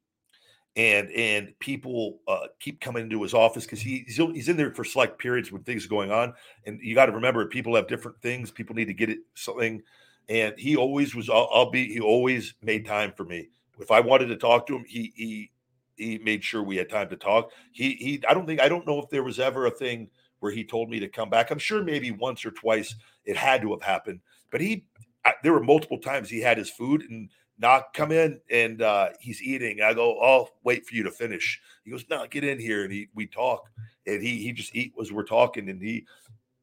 [0.76, 4.72] and and people uh, keep coming into his office because he, he's he's in there
[4.72, 6.32] for select periods when things are going on,
[6.66, 8.50] and you got to remember people have different things.
[8.50, 9.82] People need to get it something,
[10.28, 11.28] and he always was.
[11.28, 11.92] I'll, I'll, be.
[11.92, 13.48] He always made time for me.
[13.78, 15.50] If I wanted to talk to him, he he
[15.96, 17.50] he made sure we had time to talk.
[17.72, 18.22] He he.
[18.26, 20.08] I don't think I don't know if there was ever a thing
[20.40, 21.50] where he told me to come back.
[21.50, 22.94] I'm sure maybe once or twice
[23.26, 24.20] it had to have happened,
[24.50, 24.86] but he.
[25.24, 27.28] I, there were multiple times he had his food and
[27.62, 29.80] knock, come in, and uh, he's eating.
[29.80, 31.60] I go, I'll wait for you to finish.
[31.84, 33.70] He goes, no, get in here, and he we talk,
[34.06, 36.04] and he he just eat as we're talking, and he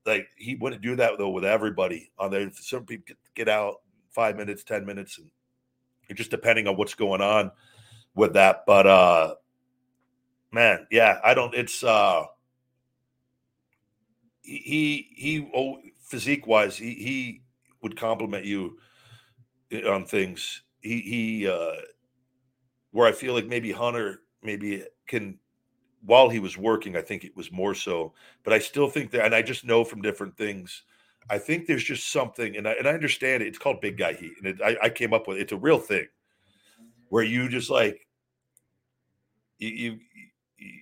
[0.05, 2.51] like he wouldn't do that though with everybody on there.
[2.53, 3.77] Some people get, get out
[4.11, 7.51] five minutes, ten minutes, and just depending on what's going on
[8.13, 8.63] with that.
[8.67, 9.35] But uh
[10.51, 11.55] man, yeah, I don't.
[11.55, 12.25] It's uh
[14.41, 17.41] he he oh, physique wise, he he
[17.81, 18.77] would compliment you
[19.71, 21.75] eh, on things he he uh
[22.91, 25.37] where I feel like maybe Hunter maybe can
[26.05, 29.25] while he was working, I think it was more so, but I still think that,
[29.25, 30.83] and I just know from different things.
[31.29, 33.47] I think there's just something, and I and I understand it.
[33.47, 35.77] It's called big guy heat, and it, I, I came up with it's a real
[35.77, 36.07] thing
[37.09, 38.07] where you just like
[39.59, 39.99] you, you,
[40.57, 40.81] you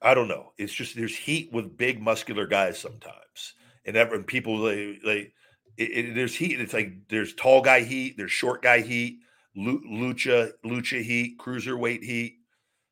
[0.00, 0.52] I don't know.
[0.56, 3.54] It's just there's heat with big muscular guys sometimes,
[3.84, 5.32] and ever and people they they
[5.76, 6.60] it, it, there's heat.
[6.60, 9.20] It's like there's tall guy heat, there's short guy heat,
[9.56, 12.38] lucha lucha heat, cruiserweight heat.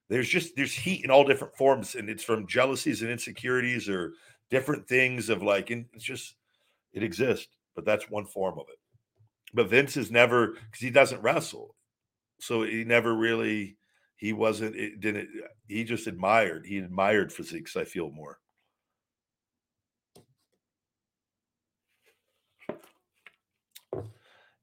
[0.09, 4.12] There's just there's heat in all different forms, and it's from jealousies and insecurities or
[4.51, 6.36] different things of like, and it's just
[6.93, 7.48] it exists.
[7.74, 8.78] But that's one form of it.
[9.52, 11.74] But Vince is never because he doesn't wrestle,
[12.40, 13.77] so he never really
[14.16, 15.28] he wasn't it didn't
[15.69, 17.77] he just admired he admired physiques.
[17.77, 18.39] I feel more.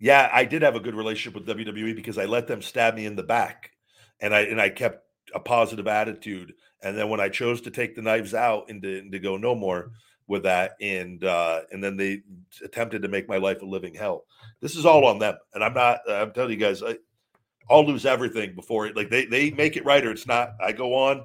[0.02, 3.06] Yeah, I did have a good relationship with WWE because I let them stab me
[3.06, 3.69] in the back,
[4.19, 5.06] and I and I kept
[5.36, 6.53] a positive attitude.
[6.82, 9.38] And then when I chose to take the knives out and to, and to go
[9.38, 9.91] no more
[10.28, 12.23] with that, and uh, and then they
[12.64, 14.26] attempted to make my life a living hell.
[14.60, 15.99] This is all on them, and I'm not.
[16.10, 16.98] I'm telling you guys, I,
[17.69, 18.95] I'll lose everything before it.
[18.95, 20.56] Like they they make it right or it's not.
[20.60, 21.23] I go on,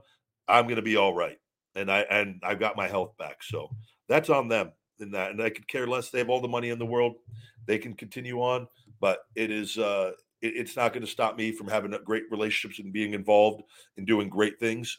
[0.49, 1.39] I'm going to be all right,
[1.75, 3.43] and I and I've got my health back.
[3.43, 3.71] So
[4.07, 6.11] that's on them in that, and I could care less.
[6.11, 7.17] They have all the money in the world
[7.67, 8.69] they can continue on.
[9.01, 12.79] But it is uh, it, it's not going to stop me from having great relationships
[12.79, 13.63] and being involved
[13.97, 14.99] and doing great things.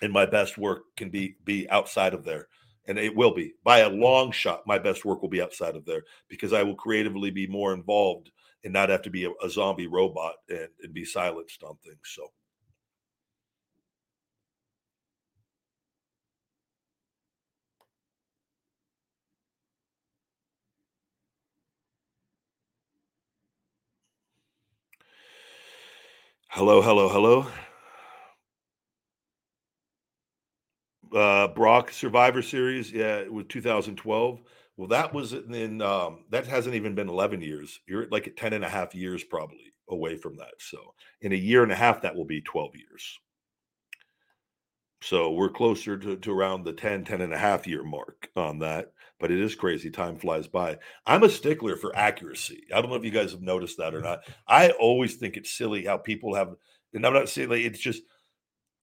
[0.00, 2.48] And my best work can be be outside of there,
[2.86, 4.66] and it will be by a long shot.
[4.66, 8.30] My best work will be outside of there because I will creatively be more involved
[8.64, 11.98] and not have to be a, a zombie robot and, and be silenced on things.
[12.04, 12.30] So.
[26.48, 27.46] Hello, hello, hello.
[31.14, 34.40] Uh, Brock Survivor Series, yeah, with 2012.
[34.76, 37.80] Well, that was in, um, that hasn't even been 11 years.
[37.86, 40.54] You're like at 10 and a half years probably away from that.
[40.58, 43.18] So in a year and a half, that will be 12 years.
[45.00, 48.58] So we're closer to, to around the 10, 10 and a half year mark on
[48.60, 49.90] that but it is crazy.
[49.90, 50.78] Time flies by.
[51.06, 52.64] I'm a stickler for accuracy.
[52.74, 54.08] I don't know if you guys have noticed that or mm-hmm.
[54.08, 54.20] not.
[54.46, 56.54] I always think it's silly how people have,
[56.94, 58.02] and I'm not saying like it's just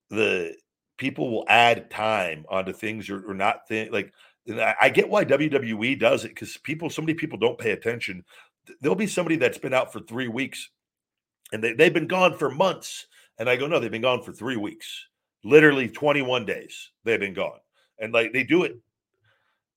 [0.10, 0.56] the
[0.98, 4.14] people will add time onto things or, or not think like.
[4.48, 8.24] I get why WWE does it because people, so many people don't pay attention.
[8.80, 10.70] There'll be somebody that's been out for three weeks
[11.52, 13.08] and they, they've been gone for months.
[13.40, 15.08] And I go, no, they've been gone for three weeks,
[15.46, 16.92] literally 21 days.
[17.06, 17.60] They've been gone.
[18.00, 18.78] And like they do it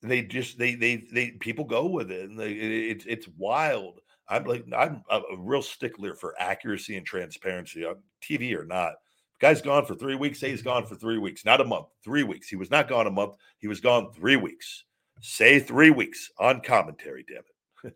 [0.01, 3.99] they just they they they people go with it, and they, it, it's it's wild.
[4.27, 8.93] I'm like I'm a, a real stickler for accuracy and transparency on TV or not.
[9.39, 10.39] The guy's gone for three weeks.
[10.39, 11.87] Say he's gone for three weeks, not a month.
[12.03, 12.47] Three weeks.
[12.47, 13.35] He was not gone a month.
[13.57, 14.85] He was gone three weeks.
[15.21, 17.25] Say three weeks on commentary.
[17.27, 17.43] Damn
[17.83, 17.95] it.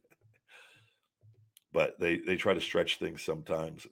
[1.74, 3.88] but they they try to stretch things sometimes.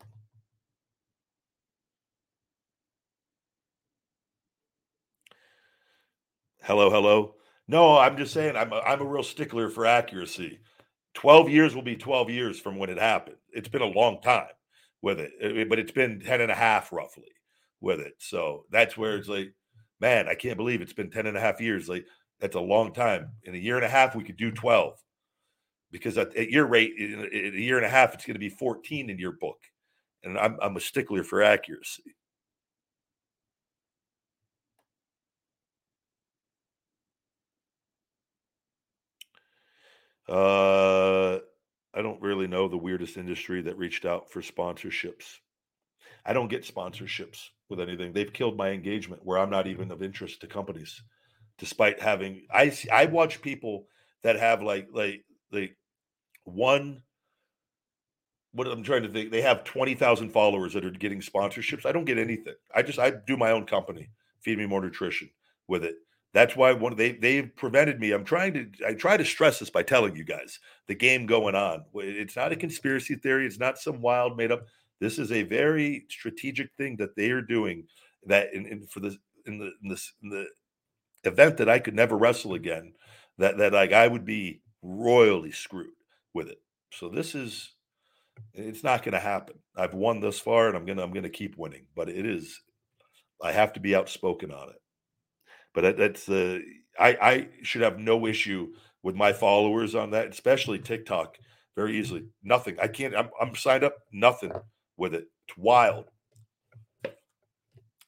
[6.63, 7.33] Hello, hello.
[7.67, 10.59] No, I'm just saying I'm a, I'm a real stickler for accuracy.
[11.15, 13.37] 12 years will be 12 years from when it happened.
[13.51, 14.45] It's been a long time
[15.01, 17.31] with it, eh, but it's been 10 and a half roughly
[17.79, 18.13] with it.
[18.19, 19.55] So that's where it's like,
[19.99, 21.89] man, I can't believe it's been 10 and a half years.
[21.89, 22.05] Like
[22.39, 23.31] that's a long time.
[23.43, 24.99] In a year and a half, we could do 12
[25.89, 28.39] because at, at your rate, in, in a year and a half, it's going to
[28.39, 29.57] be 14 in your book.
[30.23, 32.15] And I'm, I'm a stickler for accuracy.
[40.31, 41.39] Uh,
[41.93, 45.39] I don't really know the weirdest industry that reached out for sponsorships.
[46.25, 48.13] I don't get sponsorships with anything.
[48.13, 51.01] They've killed my engagement where I'm not even of interest to companies,
[51.57, 53.87] despite having I I watch people
[54.23, 55.75] that have like like like
[56.45, 57.03] one
[58.53, 61.85] what I'm trying to think they have 20,000 followers that are getting sponsorships.
[61.85, 62.55] I don't get anything.
[62.73, 65.29] I just I do my own company, feed me more nutrition
[65.67, 65.95] with it.
[66.33, 68.11] That's why one they they've prevented me.
[68.11, 71.55] I'm trying to I try to stress this by telling you guys the game going
[71.55, 71.83] on.
[71.95, 72.61] It's not a mm-hmm.
[72.61, 73.45] conspiracy theory.
[73.45, 74.65] It's not some wild made up.
[74.99, 77.85] This is a very strategic thing that they are doing.
[78.27, 80.45] That in, in for this in the in this in the
[81.23, 82.63] event that I could never wrestle mm-hmm.
[82.63, 82.93] again,
[83.37, 85.93] that that like I would be royally screwed
[86.33, 86.61] with it.
[86.93, 87.73] So this is
[88.53, 89.55] it's not going to happen.
[89.75, 91.87] I've won this far, and I'm gonna I'm gonna keep winning.
[91.95, 92.61] But it is
[93.41, 94.81] I have to be outspoken on it.
[95.73, 96.61] But that's the
[96.99, 98.73] uh, I I should have no issue
[99.03, 101.37] with my followers on that, especially TikTok.
[101.75, 102.77] Very easily, nothing.
[102.81, 103.15] I can't.
[103.15, 103.95] I'm, I'm signed up.
[104.11, 104.51] Nothing
[104.97, 105.25] with it.
[105.47, 106.05] It's wild.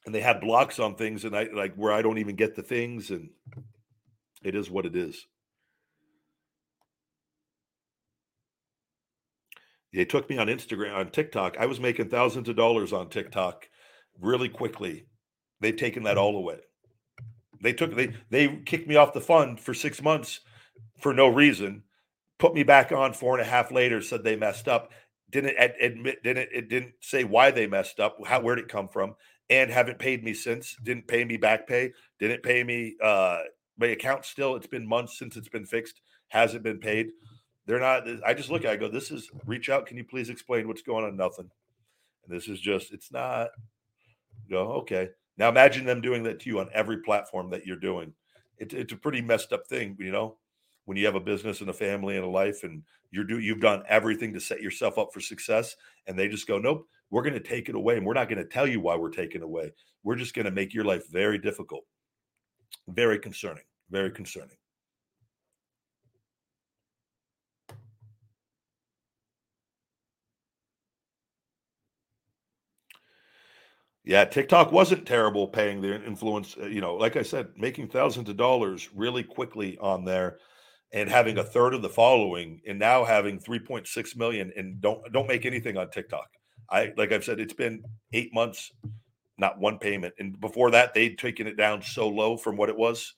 [0.06, 2.62] And they have blocks on things, and I like where I don't even get the
[2.62, 3.30] things, and
[4.42, 5.26] it is what it is.
[9.94, 11.56] They took me on Instagram, on TikTok.
[11.58, 13.68] I was making thousands of dollars on TikTok
[14.20, 15.06] really quickly.
[15.60, 16.58] They've taken that all away.
[17.64, 20.40] They took they they kicked me off the fund for six months
[21.00, 21.82] for no reason.
[22.38, 24.02] Put me back on four and a half later.
[24.02, 24.92] Said they messed up.
[25.30, 26.22] Didn't admit.
[26.22, 28.18] Didn't it didn't say why they messed up.
[28.26, 29.14] How where'd it come from?
[29.48, 30.76] And haven't paid me since.
[30.82, 31.92] Didn't pay me back pay.
[32.20, 32.96] Didn't pay me.
[33.02, 33.40] Uh,
[33.78, 34.56] my account still.
[34.56, 36.02] It's been months since it's been fixed.
[36.28, 37.12] Hasn't been paid.
[37.64, 38.06] They're not.
[38.26, 38.72] I just look at.
[38.72, 38.88] I go.
[38.88, 39.86] This is reach out.
[39.86, 41.16] Can you please explain what's going on?
[41.16, 41.48] Nothing.
[42.26, 42.92] And this is just.
[42.92, 43.48] It's not.
[44.50, 45.08] Go okay.
[45.36, 48.12] Now imagine them doing that to you on every platform that you're doing.
[48.58, 50.36] It's it's a pretty messed up thing, you know,
[50.84, 53.60] when you have a business and a family and a life and you're do you've
[53.60, 57.34] done everything to set yourself up for success and they just go, Nope, we're going
[57.34, 59.72] to take it away and we're not going to tell you why we're taking away.
[60.02, 61.84] We're just going to make your life very difficult.
[62.88, 63.64] Very concerning.
[63.90, 64.56] Very concerning.
[74.04, 76.56] Yeah, TikTok wasn't terrible paying their influence.
[76.60, 80.38] Uh, you know, like I said, making thousands of dollars really quickly on there,
[80.92, 85.26] and having a third of the following, and now having 3.6 million, and don't don't
[85.28, 86.28] make anything on TikTok.
[86.70, 87.82] I like I've said, it's been
[88.12, 88.72] eight months,
[89.38, 92.76] not one payment, and before that they'd taken it down so low from what it
[92.76, 93.14] was,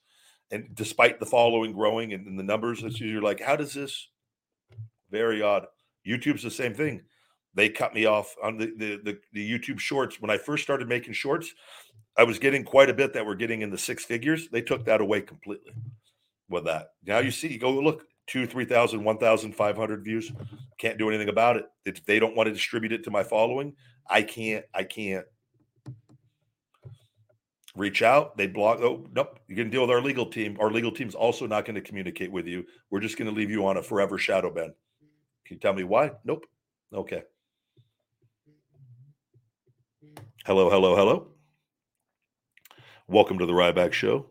[0.53, 4.09] and despite the following growing and, and the numbers, that you're like, how does this?
[5.11, 5.67] Very odd.
[6.07, 7.03] YouTube's the same thing
[7.57, 10.21] they cut me off on the, the, the the YouTube shorts.
[10.21, 11.53] When I first started making shorts,
[12.17, 14.49] I was getting quite a bit that were getting in the six figures.
[14.49, 15.73] They took that away completely
[16.49, 16.91] with that.
[17.05, 20.33] Now you see, you go look two, 3,000, 1,500 views.
[20.79, 21.67] Can't do anything about it.
[21.85, 23.75] If they don't want to distribute it to my following,
[24.09, 25.25] I can't, I can't
[27.75, 28.37] reach out.
[28.37, 28.81] They block.
[28.81, 29.39] Oh, nope.
[29.49, 30.57] You can deal with our legal team.
[30.61, 32.65] Our legal team's also not going to communicate with you.
[32.91, 34.75] We're just going to leave you on a forever shadow ban.
[35.45, 36.13] Can you tell me why?
[36.25, 36.47] Nope.
[36.93, 37.23] Okay.
[40.47, 41.27] Hello, hello, hello.
[43.09, 44.27] Welcome to the Ryback Show.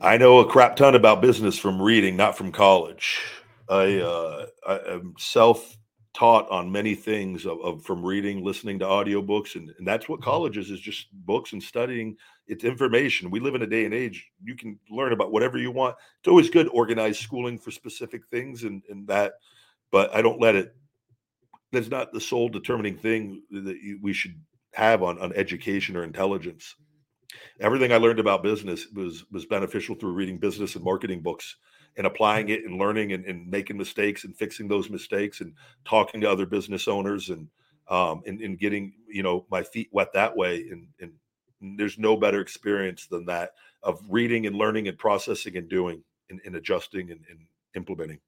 [0.00, 3.20] I know a crap ton about business from reading, not from college.
[3.68, 5.78] I, uh, I am self
[6.12, 10.22] taught on many things of, of, from reading, listening to audiobooks, and, and that's what
[10.22, 12.16] college is, is just books and studying.
[12.48, 13.30] It's information.
[13.30, 15.94] We live in a day and age you can learn about whatever you want.
[16.18, 19.34] It's always good organized schooling for specific things, and, and that–
[19.90, 20.74] but I don't let it.
[21.72, 24.34] That's not the sole determining thing that we should
[24.74, 26.74] have on on education or intelligence.
[27.60, 31.56] Everything I learned about business was was beneficial through reading business and marketing books
[31.96, 35.52] and applying it and learning and, and making mistakes and fixing those mistakes and
[35.84, 37.48] talking to other business owners and
[37.88, 41.12] um and, and getting you know my feet wet that way and, and
[41.78, 43.52] there's no better experience than that
[43.82, 47.38] of reading and learning and processing and doing and, and adjusting and, and
[47.74, 48.18] implementing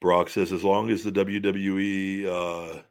[0.00, 2.82] Brock says, as long as the WWE uh,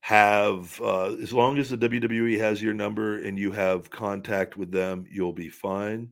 [0.00, 4.70] have, uh, as long as the WWE has your number and you have contact with
[4.70, 6.10] them, you'll be fine.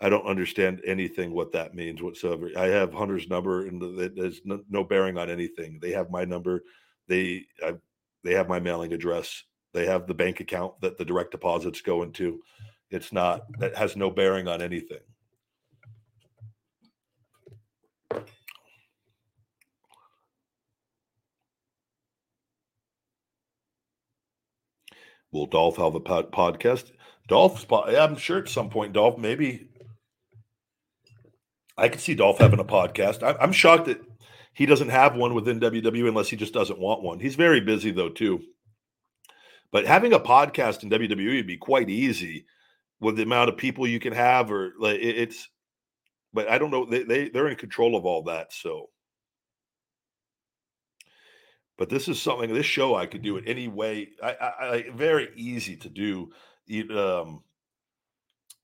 [0.00, 2.50] I don't understand anything what that means whatsoever.
[2.56, 3.82] I have Hunter's number, and
[4.16, 5.80] there's no, bearing on anything.
[5.82, 6.62] They have my number.
[7.08, 7.74] They I,
[8.22, 9.42] they have my mailing address.
[9.74, 12.40] They have the bank account that the direct deposits go into.
[12.90, 15.00] It's not that has no bearing on anything.
[25.32, 26.90] Will Dolph have a pod- podcast?
[27.28, 27.66] Dolph's.
[27.70, 29.68] I'm sure at some point, Dolph, maybe
[31.76, 33.22] I could see Dolph having a podcast.
[33.22, 34.00] I, I'm shocked that
[34.54, 37.20] he doesn't have one within WWE unless he just doesn't want one.
[37.20, 38.40] He's very busy though too.
[39.70, 42.46] But having a podcast in WWE would be quite easy
[43.00, 45.48] with the amount of people you can have, or like it's.
[46.32, 46.86] But I don't know.
[46.86, 48.52] They they they're in control of all that.
[48.52, 48.88] So.
[51.78, 52.52] But this is something.
[52.52, 54.10] This show I could do it any way.
[54.22, 56.30] I, I, I very easy to do
[56.90, 57.42] um,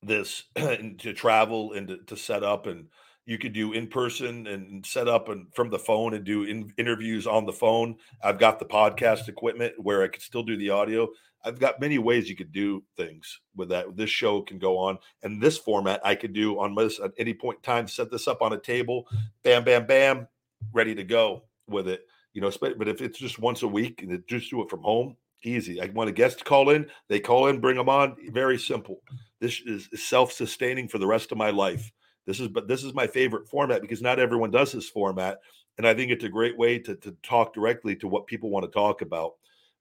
[0.02, 2.86] this to travel and to, to, set up and
[3.26, 6.72] you could do in person and set up and from the phone and do in,
[6.76, 10.70] interviews on the phone i've got the podcast equipment where i could still do the
[10.70, 11.08] audio
[11.44, 14.98] i've got many ways you could do things with that this show can go on
[15.22, 18.28] and this format i could do on this at any point in time set this
[18.28, 19.08] up on a table
[19.42, 20.28] bam bam bam
[20.72, 24.22] ready to go with it you know but if it's just once a week and
[24.28, 25.80] just do it from home Easy.
[25.80, 26.86] I want a guest to call in.
[27.08, 28.16] They call in, bring them on.
[28.30, 29.02] Very simple.
[29.40, 31.92] This is self-sustaining for the rest of my life.
[32.26, 35.40] This is, but this is my favorite format because not everyone does this format,
[35.76, 38.64] and I think it's a great way to to talk directly to what people want
[38.64, 39.34] to talk about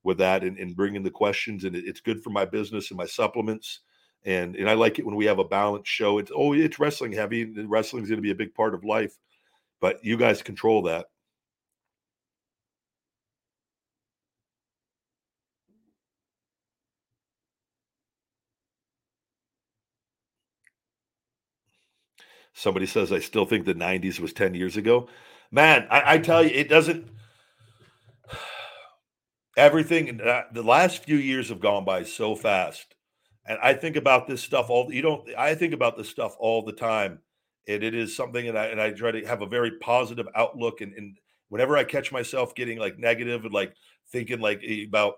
[0.03, 1.63] with that and, and bringing the questions.
[1.63, 3.79] And it, it's good for my business and my supplements.
[4.25, 6.17] And and I like it when we have a balanced show.
[6.17, 7.45] It's oh, it's wrestling heavy.
[7.45, 9.17] Wrestling is going to be a big part of life,
[9.79, 11.05] but you guys control that.
[22.53, 25.09] Somebody says, I still think the 90s was 10 years ago.
[25.51, 27.07] Man, I, I tell you, it doesn't.
[29.57, 32.95] Everything, uh, the last few years have gone by so fast.
[33.45, 36.63] And I think about this stuff all, you don't, I think about this stuff all
[36.63, 37.19] the time.
[37.67, 40.81] And it is something, and I, and I try to have a very positive outlook.
[40.81, 41.17] And, and
[41.49, 43.73] whenever I catch myself getting like negative and like
[44.11, 45.15] thinking like about,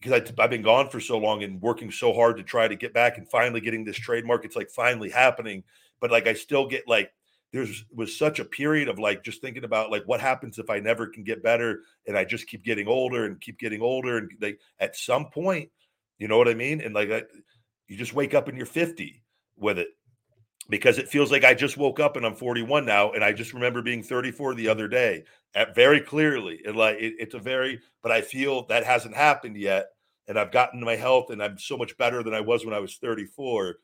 [0.00, 2.92] because I've been gone for so long and working so hard to try to get
[2.92, 5.64] back and finally getting this trademark, it's like finally happening
[6.00, 7.10] but like I still get like
[7.52, 10.80] there's was such a period of like just thinking about like what happens if I
[10.80, 14.30] never can get better and I just keep getting older and keep getting older and
[14.40, 15.70] like at some point,
[16.18, 16.80] you know what I mean?
[16.80, 17.22] And like I,
[17.88, 19.22] you just wake up and you're 50
[19.56, 19.88] with it
[20.68, 23.54] because it feels like I just woke up and I'm 41 now and I just
[23.54, 25.24] remember being 34 the other day
[25.54, 29.56] at very clearly and like it, it's a very but I feel that hasn't happened
[29.56, 29.86] yet
[30.26, 32.80] and I've gotten my health and I'm so much better than I was when I
[32.80, 33.76] was 34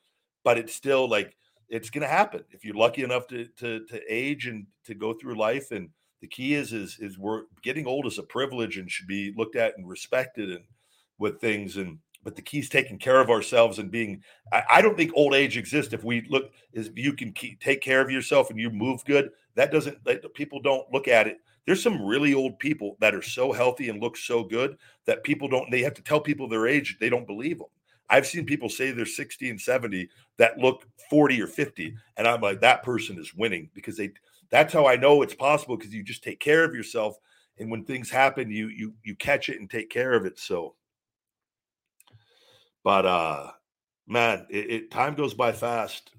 [0.45, 1.37] but it's still like
[1.73, 2.45] it's going to happen.
[2.51, 5.71] If you're lucky enough to, to to age and to go through life.
[5.73, 5.89] And
[6.21, 9.57] the key is is is we're getting old is a privilege and should be looked
[9.57, 10.65] at and respected and
[11.19, 14.23] with things and but the key is taking care of ourselves and being
[14.53, 17.81] I, I, don't think old age exists if we look is you can keep, take
[17.81, 19.31] care of yourself and you move good.
[19.57, 19.99] That doesn't
[20.35, 21.39] people don't look at it.
[21.67, 24.77] There's some really old people that are so healthy and look so good
[25.07, 27.69] that people don't they have to tell people their age they don't believe them
[28.13, 30.07] I've seen people say they're 60 and 70
[30.37, 31.97] that look 40 or 50.
[32.19, 34.13] And I'm like, that person is winning because they
[34.51, 37.17] that's how I know it's possible because you just take care of yourself.
[37.59, 40.39] And when things happen, you you you catch it and take care of it.
[40.39, 40.75] So
[42.85, 43.51] but uh
[44.07, 46.11] man, it, it time goes by fast.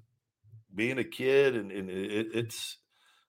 [0.74, 2.78] Being a kid and, and it, it's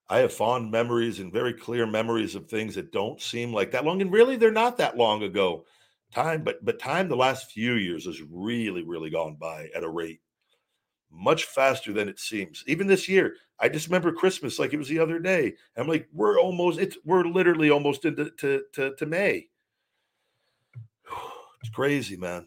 [0.08, 3.84] I have fond memories and very clear memories of things that don't seem like that
[3.84, 4.02] long.
[4.02, 5.64] And really, they're not that long ago
[6.16, 9.88] time but but time the last few years has really really gone by at a
[9.88, 10.20] rate
[11.10, 12.64] much faster than it seems.
[12.66, 15.54] Even this year i just remember christmas like it was the other day.
[15.76, 19.48] I'm like we're almost it's we're literally almost into to, to, to may.
[21.62, 22.46] It's crazy man.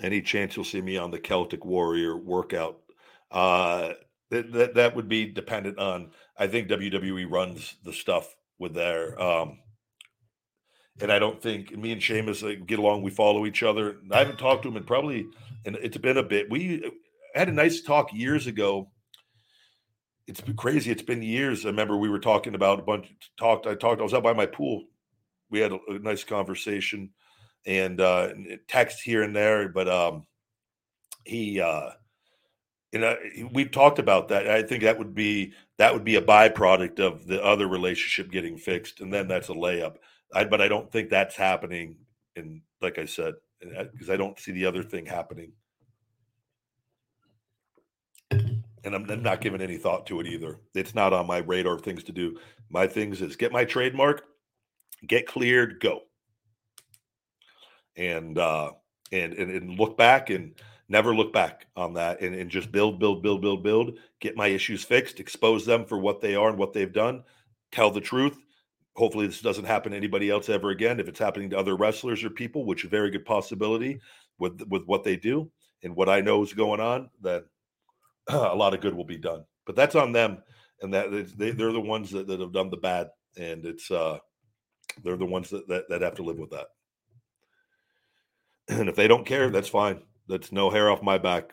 [0.00, 2.78] Any chance you'll see me on the celtic warrior workout?
[3.30, 3.94] Uh
[4.30, 6.10] that, that that would be dependent on.
[6.36, 9.20] I think WWE runs the stuff with their.
[9.20, 9.58] Um,
[11.00, 13.02] and I don't think me and Sheamus like, get along.
[13.02, 13.98] We follow each other.
[14.10, 15.26] I haven't talked to him in probably,
[15.64, 16.50] and it's been a bit.
[16.50, 16.90] We
[17.34, 18.90] had a nice talk years ago.
[20.26, 20.90] It's been crazy.
[20.90, 21.64] It's been years.
[21.64, 23.08] I remember we were talking about a bunch.
[23.38, 23.66] Talked.
[23.66, 24.00] I talked.
[24.00, 24.84] I was out by my pool.
[25.50, 27.10] We had a, a nice conversation,
[27.64, 28.30] and uh,
[28.66, 29.68] text here and there.
[29.68, 30.26] But um,
[31.24, 31.90] he uh,
[32.92, 33.16] you know
[33.52, 37.26] we've talked about that i think that would be that would be a byproduct of
[37.26, 39.96] the other relationship getting fixed and then that's a layup.
[40.34, 41.96] I, but i don't think that's happening
[42.36, 45.52] and like i said because i don't see the other thing happening.
[48.84, 50.60] And I'm, I'm not giving any thought to it either.
[50.72, 52.38] It's not on my radar of things to do.
[52.70, 54.22] My things is get my trademark
[55.06, 56.02] get cleared go.
[57.96, 58.72] And uh
[59.12, 60.54] and and, and look back and
[60.88, 64.48] never look back on that and, and just build, build, build, build, build, get my
[64.48, 67.22] issues fixed, expose them for what they are and what they've done,
[67.72, 68.38] tell the truth.
[68.96, 70.98] Hopefully, this doesn't happen to anybody else ever again.
[70.98, 74.00] If it's happening to other wrestlers or people, which is a very good possibility
[74.38, 75.50] with with what they do
[75.84, 77.42] and what I know is going on, then
[78.28, 79.44] a lot of good will be done.
[79.66, 80.38] But that's on them,
[80.82, 84.18] and that they, they're the ones that, that have done the bad, and it's uh,
[85.04, 86.66] they're the ones that, that that have to live with that.
[88.70, 90.02] And if they don't care, that's fine.
[90.28, 91.52] That's no hair off my back.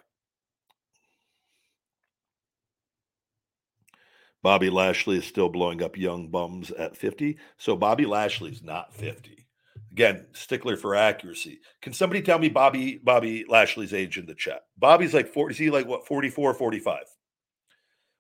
[4.43, 7.38] Bobby Lashley is still blowing up young bums at 50.
[7.57, 9.47] So Bobby Lashley's not 50.
[9.91, 11.61] Again, stickler for accuracy.
[11.81, 14.64] Can somebody tell me Bobby Bobby Lashley's age in the chat?
[14.77, 17.03] Bobby's like 40, is he like what 44, 45?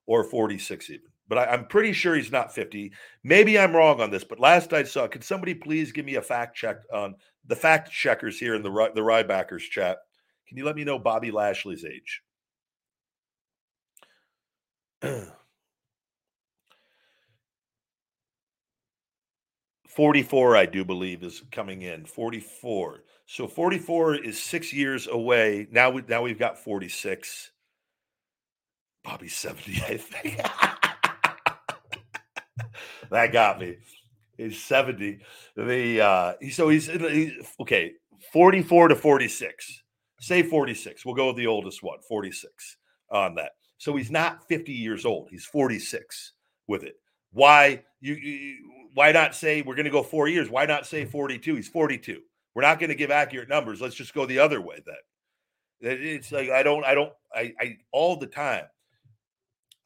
[0.07, 1.01] Or 46 even.
[1.27, 2.91] But I, am pretty sure he's not 50.
[3.23, 6.21] Maybe I'm wrong on this, but last I saw, could somebody please give me a
[6.21, 7.15] fact check on
[7.45, 9.97] the fact checkers here in the the Rybackers chat?
[10.47, 12.21] Can you let me know Bobby Lashley's age?
[19.95, 22.05] 44, I do believe, is coming in.
[22.05, 23.03] 44.
[23.27, 25.67] So 44 is six years away.
[25.71, 27.51] Now we now we've got 46.
[29.03, 30.37] Bobby's 70, I think.
[33.09, 33.77] that got me.
[34.37, 35.19] He's 70.
[35.55, 37.93] The uh so he's, he's okay,
[38.33, 39.83] 44 to 46.
[40.25, 41.05] Say 46.
[41.05, 42.77] We'll go with the oldest one, 46
[43.11, 43.51] on that.
[43.77, 45.27] So he's not 50 years old.
[45.29, 46.31] He's 46
[46.67, 46.95] with it.
[47.31, 50.49] Why you, you why not say we're going to go four years?
[50.49, 51.53] Why not say 42?
[51.53, 52.21] He's 42.
[52.55, 53.81] We're not going to give accurate numbers.
[53.81, 55.91] Let's just go the other way then.
[55.91, 58.63] It's like I don't, I don't, I, I all the time.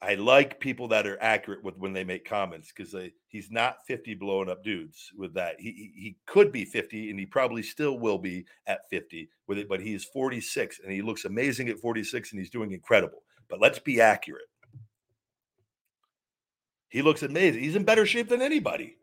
[0.02, 2.94] I like people that are accurate with when they make comments because
[3.28, 5.56] he's not 50 blowing up dudes with that.
[5.58, 9.58] He, he, he could be 50 and he probably still will be at 50 with
[9.58, 13.22] it, but he's 46 and he looks amazing at 46 and he's doing incredible.
[13.50, 14.48] But let's be accurate.
[16.88, 17.62] He looks amazing.
[17.62, 18.96] He's in better shape than anybody.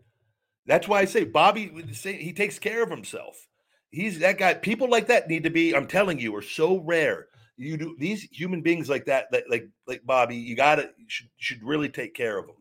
[0.66, 1.72] That's why I say Bobby.
[1.94, 3.48] He takes care of himself.
[3.92, 4.56] He's that guy.
[4.56, 5.74] People like that need to be.
[5.74, 7.28] I'm telling you, are so rare.
[7.58, 10.36] You do these human beings like that, that like like Bobby.
[10.36, 12.56] You gotta should should really take care of them.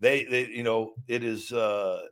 [0.00, 1.52] They, they you know, it is.
[1.52, 2.02] uh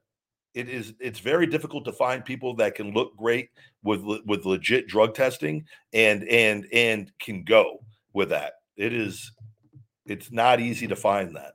[0.55, 3.51] it is it's very difficult to find people that can look great
[3.83, 7.81] with with legit drug testing and and and can go
[8.13, 9.33] with that it is
[10.07, 11.55] it's not easy to find that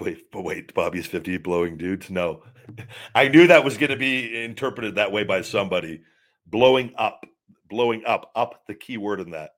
[0.00, 2.10] Wait, but wait, Bobby's 50 blowing dudes?
[2.10, 2.42] No.
[3.14, 6.00] I knew that was going to be interpreted that way by somebody.
[6.52, 7.24] Blowing up,
[7.68, 9.52] blowing up, up the key word in that.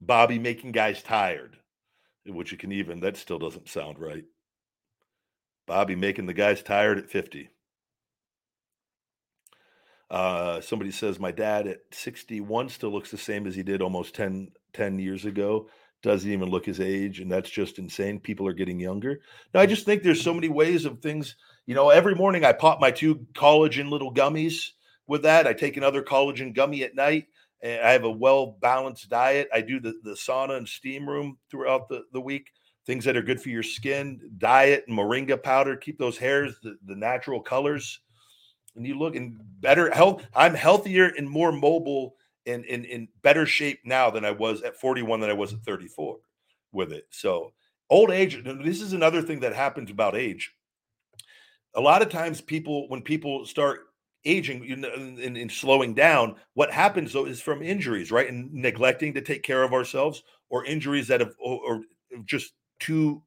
[0.00, 1.56] Bobby making guys tired,
[2.26, 4.24] which you can even, that still doesn't sound right.
[5.66, 7.48] Bobby making the guys tired at 50.
[10.10, 14.14] Uh, somebody says, My dad at 61 still looks the same as he did almost
[14.14, 15.68] 10, 10 years ago
[16.02, 18.20] doesn't even look his age, and that's just insane.
[18.20, 19.20] People are getting younger.
[19.54, 21.34] Now, I just think there's so many ways of things.
[21.66, 24.70] You know, every morning I pop my two collagen little gummies
[25.06, 25.46] with that.
[25.46, 27.26] I take another collagen gummy at night.
[27.62, 29.48] And I have a well balanced diet.
[29.52, 32.50] I do the, the sauna and steam room throughout the, the week.
[32.84, 36.76] Things that are good for your skin, diet, and moringa powder, keep those hairs the,
[36.84, 38.00] the natural colors.
[38.76, 40.26] And you look in better health.
[40.34, 42.16] I'm healthier and more mobile
[42.46, 45.60] and in in better shape now than I was at 41 than I was at
[45.60, 46.18] 34
[46.72, 47.06] with it.
[47.10, 47.54] So
[47.88, 50.53] old age, this is another thing that happens about age.
[51.76, 53.86] A lot of times people, when people start
[54.24, 58.28] aging and, slowing down, what happens though is from injuries, right?
[58.28, 61.82] And neglecting to take care of ourselves or injuries that have or
[62.24, 63.22] just too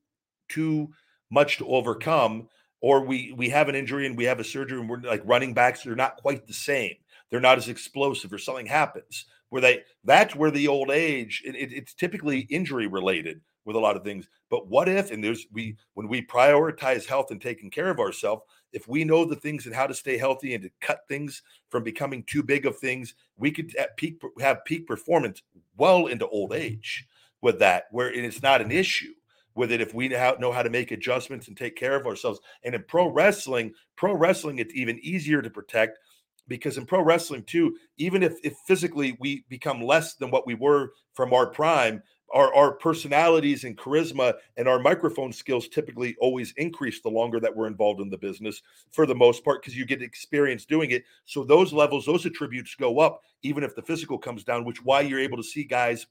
[0.49, 0.90] too
[1.30, 2.48] much to overcome
[2.82, 5.53] or we we have an injury and we have a surgery and we're like running
[5.53, 6.94] backs they're not quite the same.
[7.30, 9.26] They're not as explosive or something happens.
[9.49, 13.80] Where they that's where the old age it, it, it's typically injury related with a
[13.80, 14.30] lot of things.
[14.49, 18.44] But what if and there's we when we prioritize health and taking care of ourselves
[18.72, 21.84] if we know the things and how to stay healthy and to cut things from
[21.84, 25.44] becoming too big of things we could at peak have peak performance
[25.76, 27.06] well into old age
[27.41, 29.11] with that where it's not an issue
[29.53, 32.39] with it if we know how to make adjustments and take care of ourselves.
[32.64, 35.99] And in pro wrestling pro wrestling it's even easier to protect
[36.48, 40.56] because in pro wrestling too even if, if physically we become less than what we
[40.56, 42.02] were from our prime
[42.33, 47.55] our, our personalities and charisma and our microphone skills typically always increase the longer that
[47.55, 51.03] we're involved in the business for the most part because you get experience doing it
[51.25, 55.01] so those levels those attributes go up even if the physical comes down which why
[55.01, 56.07] you're able to see guys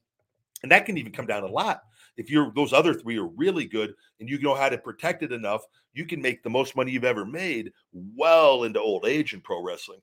[0.62, 1.82] and that can even come down a lot
[2.16, 5.32] if you're those other three are really good and you know how to protect it
[5.32, 5.62] enough
[5.92, 9.62] you can make the most money you've ever made well into old age in pro
[9.62, 10.00] wrestling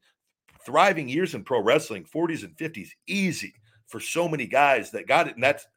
[0.65, 3.53] thriving years in pro wrestling, 40s and 50s, easy
[3.87, 5.35] for so many guys that got it.
[5.35, 5.67] And that's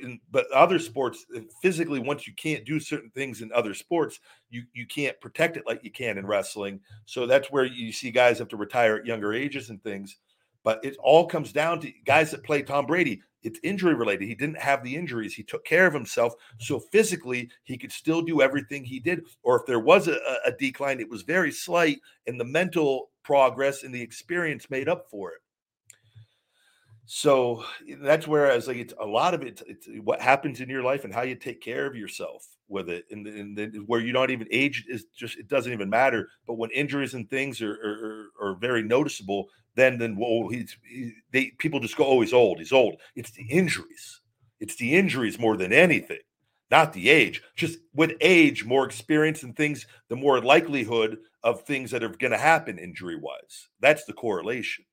[0.00, 4.20] in, but other sports uh, physically once you can't do certain things in other sports
[4.50, 6.80] you you can't protect it like you can in wrestling.
[7.04, 10.16] So that's where you see guys have to retire at younger ages and things.
[10.64, 13.22] But it all comes down to guys that play Tom Brady.
[13.42, 14.26] It's injury related.
[14.26, 15.34] He didn't have the injuries.
[15.34, 16.34] He took care of himself.
[16.58, 19.22] So physically he could still do everything he did.
[19.42, 23.82] Or if there was a, a decline it was very slight and the mental progress
[23.82, 25.40] and the experience made up for it
[27.10, 27.64] so
[28.02, 29.62] that's where I was like, it's a lot of it.
[29.66, 32.90] It's eh, what happens in your life and how you take care of yourself with
[32.90, 36.28] it, and, and then where you're not even aged is just it doesn't even matter.
[36.46, 41.14] But when injuries and things are are, are very noticeable, then then well, he's he,
[41.32, 42.96] they people just go, oh, he's old, he's old.
[43.16, 44.20] It's the injuries.
[44.60, 46.20] It's the injuries more than anything,
[46.70, 47.42] not the age.
[47.56, 52.32] Just with age, more experience and things, the more likelihood of things that are going
[52.32, 53.68] to happen injury wise.
[53.80, 54.84] That's the correlation.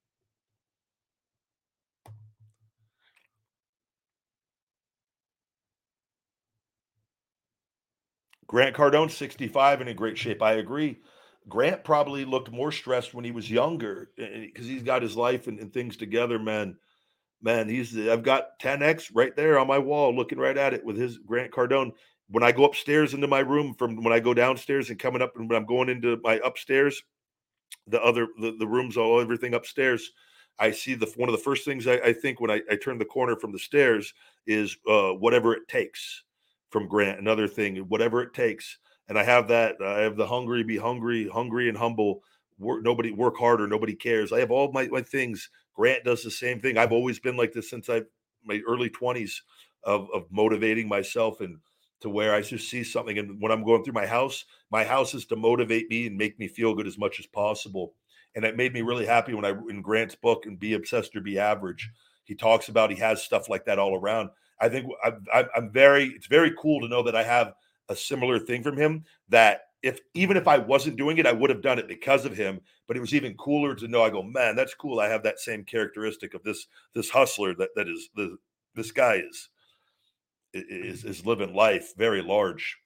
[8.48, 10.42] Grant Cardone, 65 and in great shape.
[10.42, 11.00] I agree.
[11.48, 15.60] Grant probably looked more stressed when he was younger because he's got his life and,
[15.60, 16.76] and, things together, man.
[17.42, 20.98] Man, he's I've got 10x right there on my wall, looking right at it with
[20.98, 21.92] his Grant Cardone.
[22.30, 25.36] When I go upstairs into my room from when I go downstairs and coming up
[25.36, 27.04] and when I'm going into my upstairs,
[27.88, 30.12] the other the, the rooms, all everything upstairs,
[30.58, 32.98] I see the one of the first things I, I think when I, I turn
[32.98, 34.12] the corner from the stairs
[34.48, 36.24] is uh, whatever it takes
[36.76, 37.20] from Grant.
[37.20, 38.80] Another thing, whatever it takes.
[39.08, 39.78] And I have that.
[39.82, 42.22] I have the hungry, be hungry, hungry and humble.
[42.60, 43.66] Work, nobody work harder.
[43.66, 44.34] Nobody cares.
[44.34, 45.50] I have all my, my things.
[45.74, 46.78] Grant does the same thing.
[46.78, 48.02] I've always been like this since I
[48.44, 49.42] my early twenties
[49.86, 51.60] of, of motivating myself and
[52.02, 53.18] to where I just see something.
[53.18, 56.38] And when I'm going through my house, my house is to motivate me and make
[56.40, 57.94] me feel good as much as possible.
[58.36, 61.22] And it made me really happy when I in Grant's book and Be Obsessed or
[61.22, 61.90] Be Average,
[62.26, 64.30] he talks about he has stuff like that all around.
[64.60, 66.08] I think I, am I'm very.
[66.08, 67.54] It's very cool to know that I have
[67.90, 69.04] a similar thing from him.
[69.30, 72.36] That if even if I wasn't doing it, I would have done it because of
[72.36, 72.62] him.
[72.88, 74.04] But it was even cooler to know.
[74.04, 75.00] I go, man, that's cool.
[75.00, 78.38] I have that same characteristic of this this hustler that that is the
[78.76, 79.50] this guy is
[80.54, 82.78] is is living life very large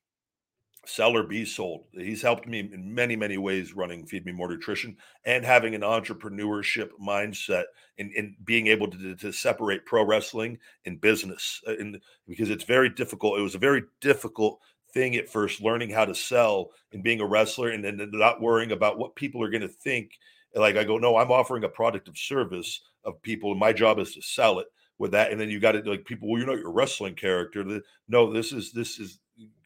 [0.86, 1.86] Sell or Be Sold.
[1.92, 5.82] He's helped me in many, many ways running Feed Me More Nutrition and having an
[5.82, 7.66] entrepreneurship mindset
[7.98, 11.62] and, in being able to, to separate pro wrestling and business.
[11.68, 13.38] And uh, because it's very difficult.
[13.38, 14.60] It was a very difficult
[14.94, 18.72] thing at first, learning how to sell and being a wrestler and then not worrying
[18.72, 20.12] about what people are going to think.
[20.56, 24.00] Like I go, no, I'm offering a product of service of people, and my job
[24.00, 25.32] is to sell it with that.
[25.32, 27.82] And then you got to like people, well, you're not your wrestling character.
[28.08, 29.20] No, this is this is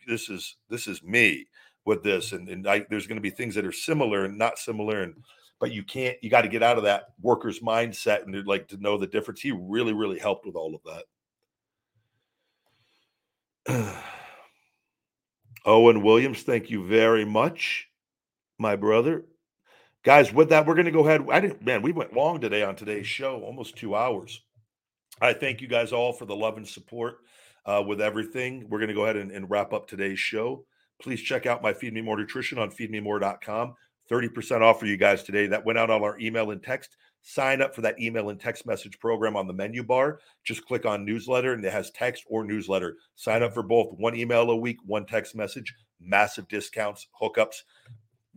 [0.07, 1.47] this is this is me
[1.85, 4.57] with this and, and I, there's going to be things that are similar and not
[4.57, 5.15] similar and
[5.59, 8.67] but you can't you got to get out of that worker's mindset and uh, like
[8.67, 9.41] to know the difference.
[9.41, 10.81] He really really helped with all of
[13.65, 13.95] that.
[15.65, 17.87] Owen williams thank you very much
[18.57, 19.23] my brother.
[20.03, 22.61] Guys with that we're going to go ahead i didn't man we went long today
[22.61, 24.41] on today's show almost two hours.
[25.21, 27.19] I thank you guys all for the love and support
[27.65, 28.67] uh, with everything.
[28.69, 30.65] We're going to go ahead and, and, wrap up today's show.
[31.01, 33.75] Please check out my Feed Me More Nutrition on feedmemore.com.
[34.11, 35.47] 30% off for you guys today.
[35.47, 36.97] That went out on our email and text.
[37.21, 40.19] Sign up for that email and text message program on the menu bar.
[40.43, 42.97] Just click on newsletter and it has text or newsletter.
[43.15, 47.63] Sign up for both one email a week, one text message, massive discounts, hookups.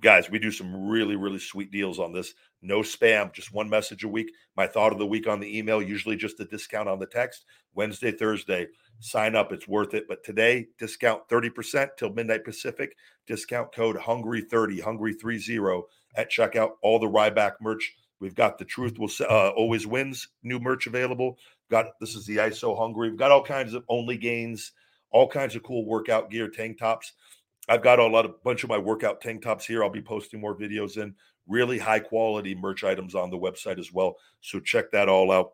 [0.02, 2.35] Guys, we do some really, really sweet deals on this.
[2.60, 4.31] No spam, just one message a week.
[4.55, 7.47] My thought of the week on the email, usually just a discount on the text.
[7.74, 8.66] Wednesday, Thursday,
[9.01, 9.52] sign up.
[9.52, 10.05] It's worth it.
[10.06, 12.94] But today, discount 30% till midnight Pacific.
[13.27, 15.82] Discount code Hungry30, Hungry30
[16.16, 16.73] at checkout.
[16.82, 17.94] All the Ryback merch.
[18.20, 21.39] We've got the Truth Will uh, Always Wins new merch available.
[21.70, 23.10] Got this is the ISO Hungry.
[23.10, 24.73] We've got all kinds of only gains,
[25.10, 27.12] all kinds of cool workout gear, tank tops.
[27.68, 29.82] I've got a lot of bunch of my workout tank tops here.
[29.82, 31.14] I'll be posting more videos in
[31.48, 34.16] really high quality merch items on the website as well.
[34.40, 35.52] So check that all out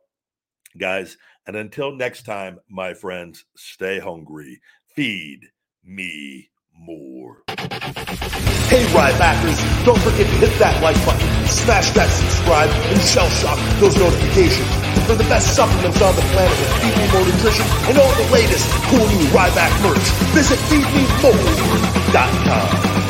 [0.79, 1.17] guys.
[1.47, 4.61] And until next time, my friends, stay hungry.
[4.95, 5.47] Feed
[5.85, 7.43] me more.
[7.49, 13.29] Hey, ride Rybackers, don't forget to hit that like button, smash that subscribe, and shell
[13.29, 17.67] shock those notifications for the best supplements on the planet with Feed Me More Nutrition
[17.89, 20.11] and all the latest cool new Ryback merch.
[20.35, 23.02] Visit feedmemore.com.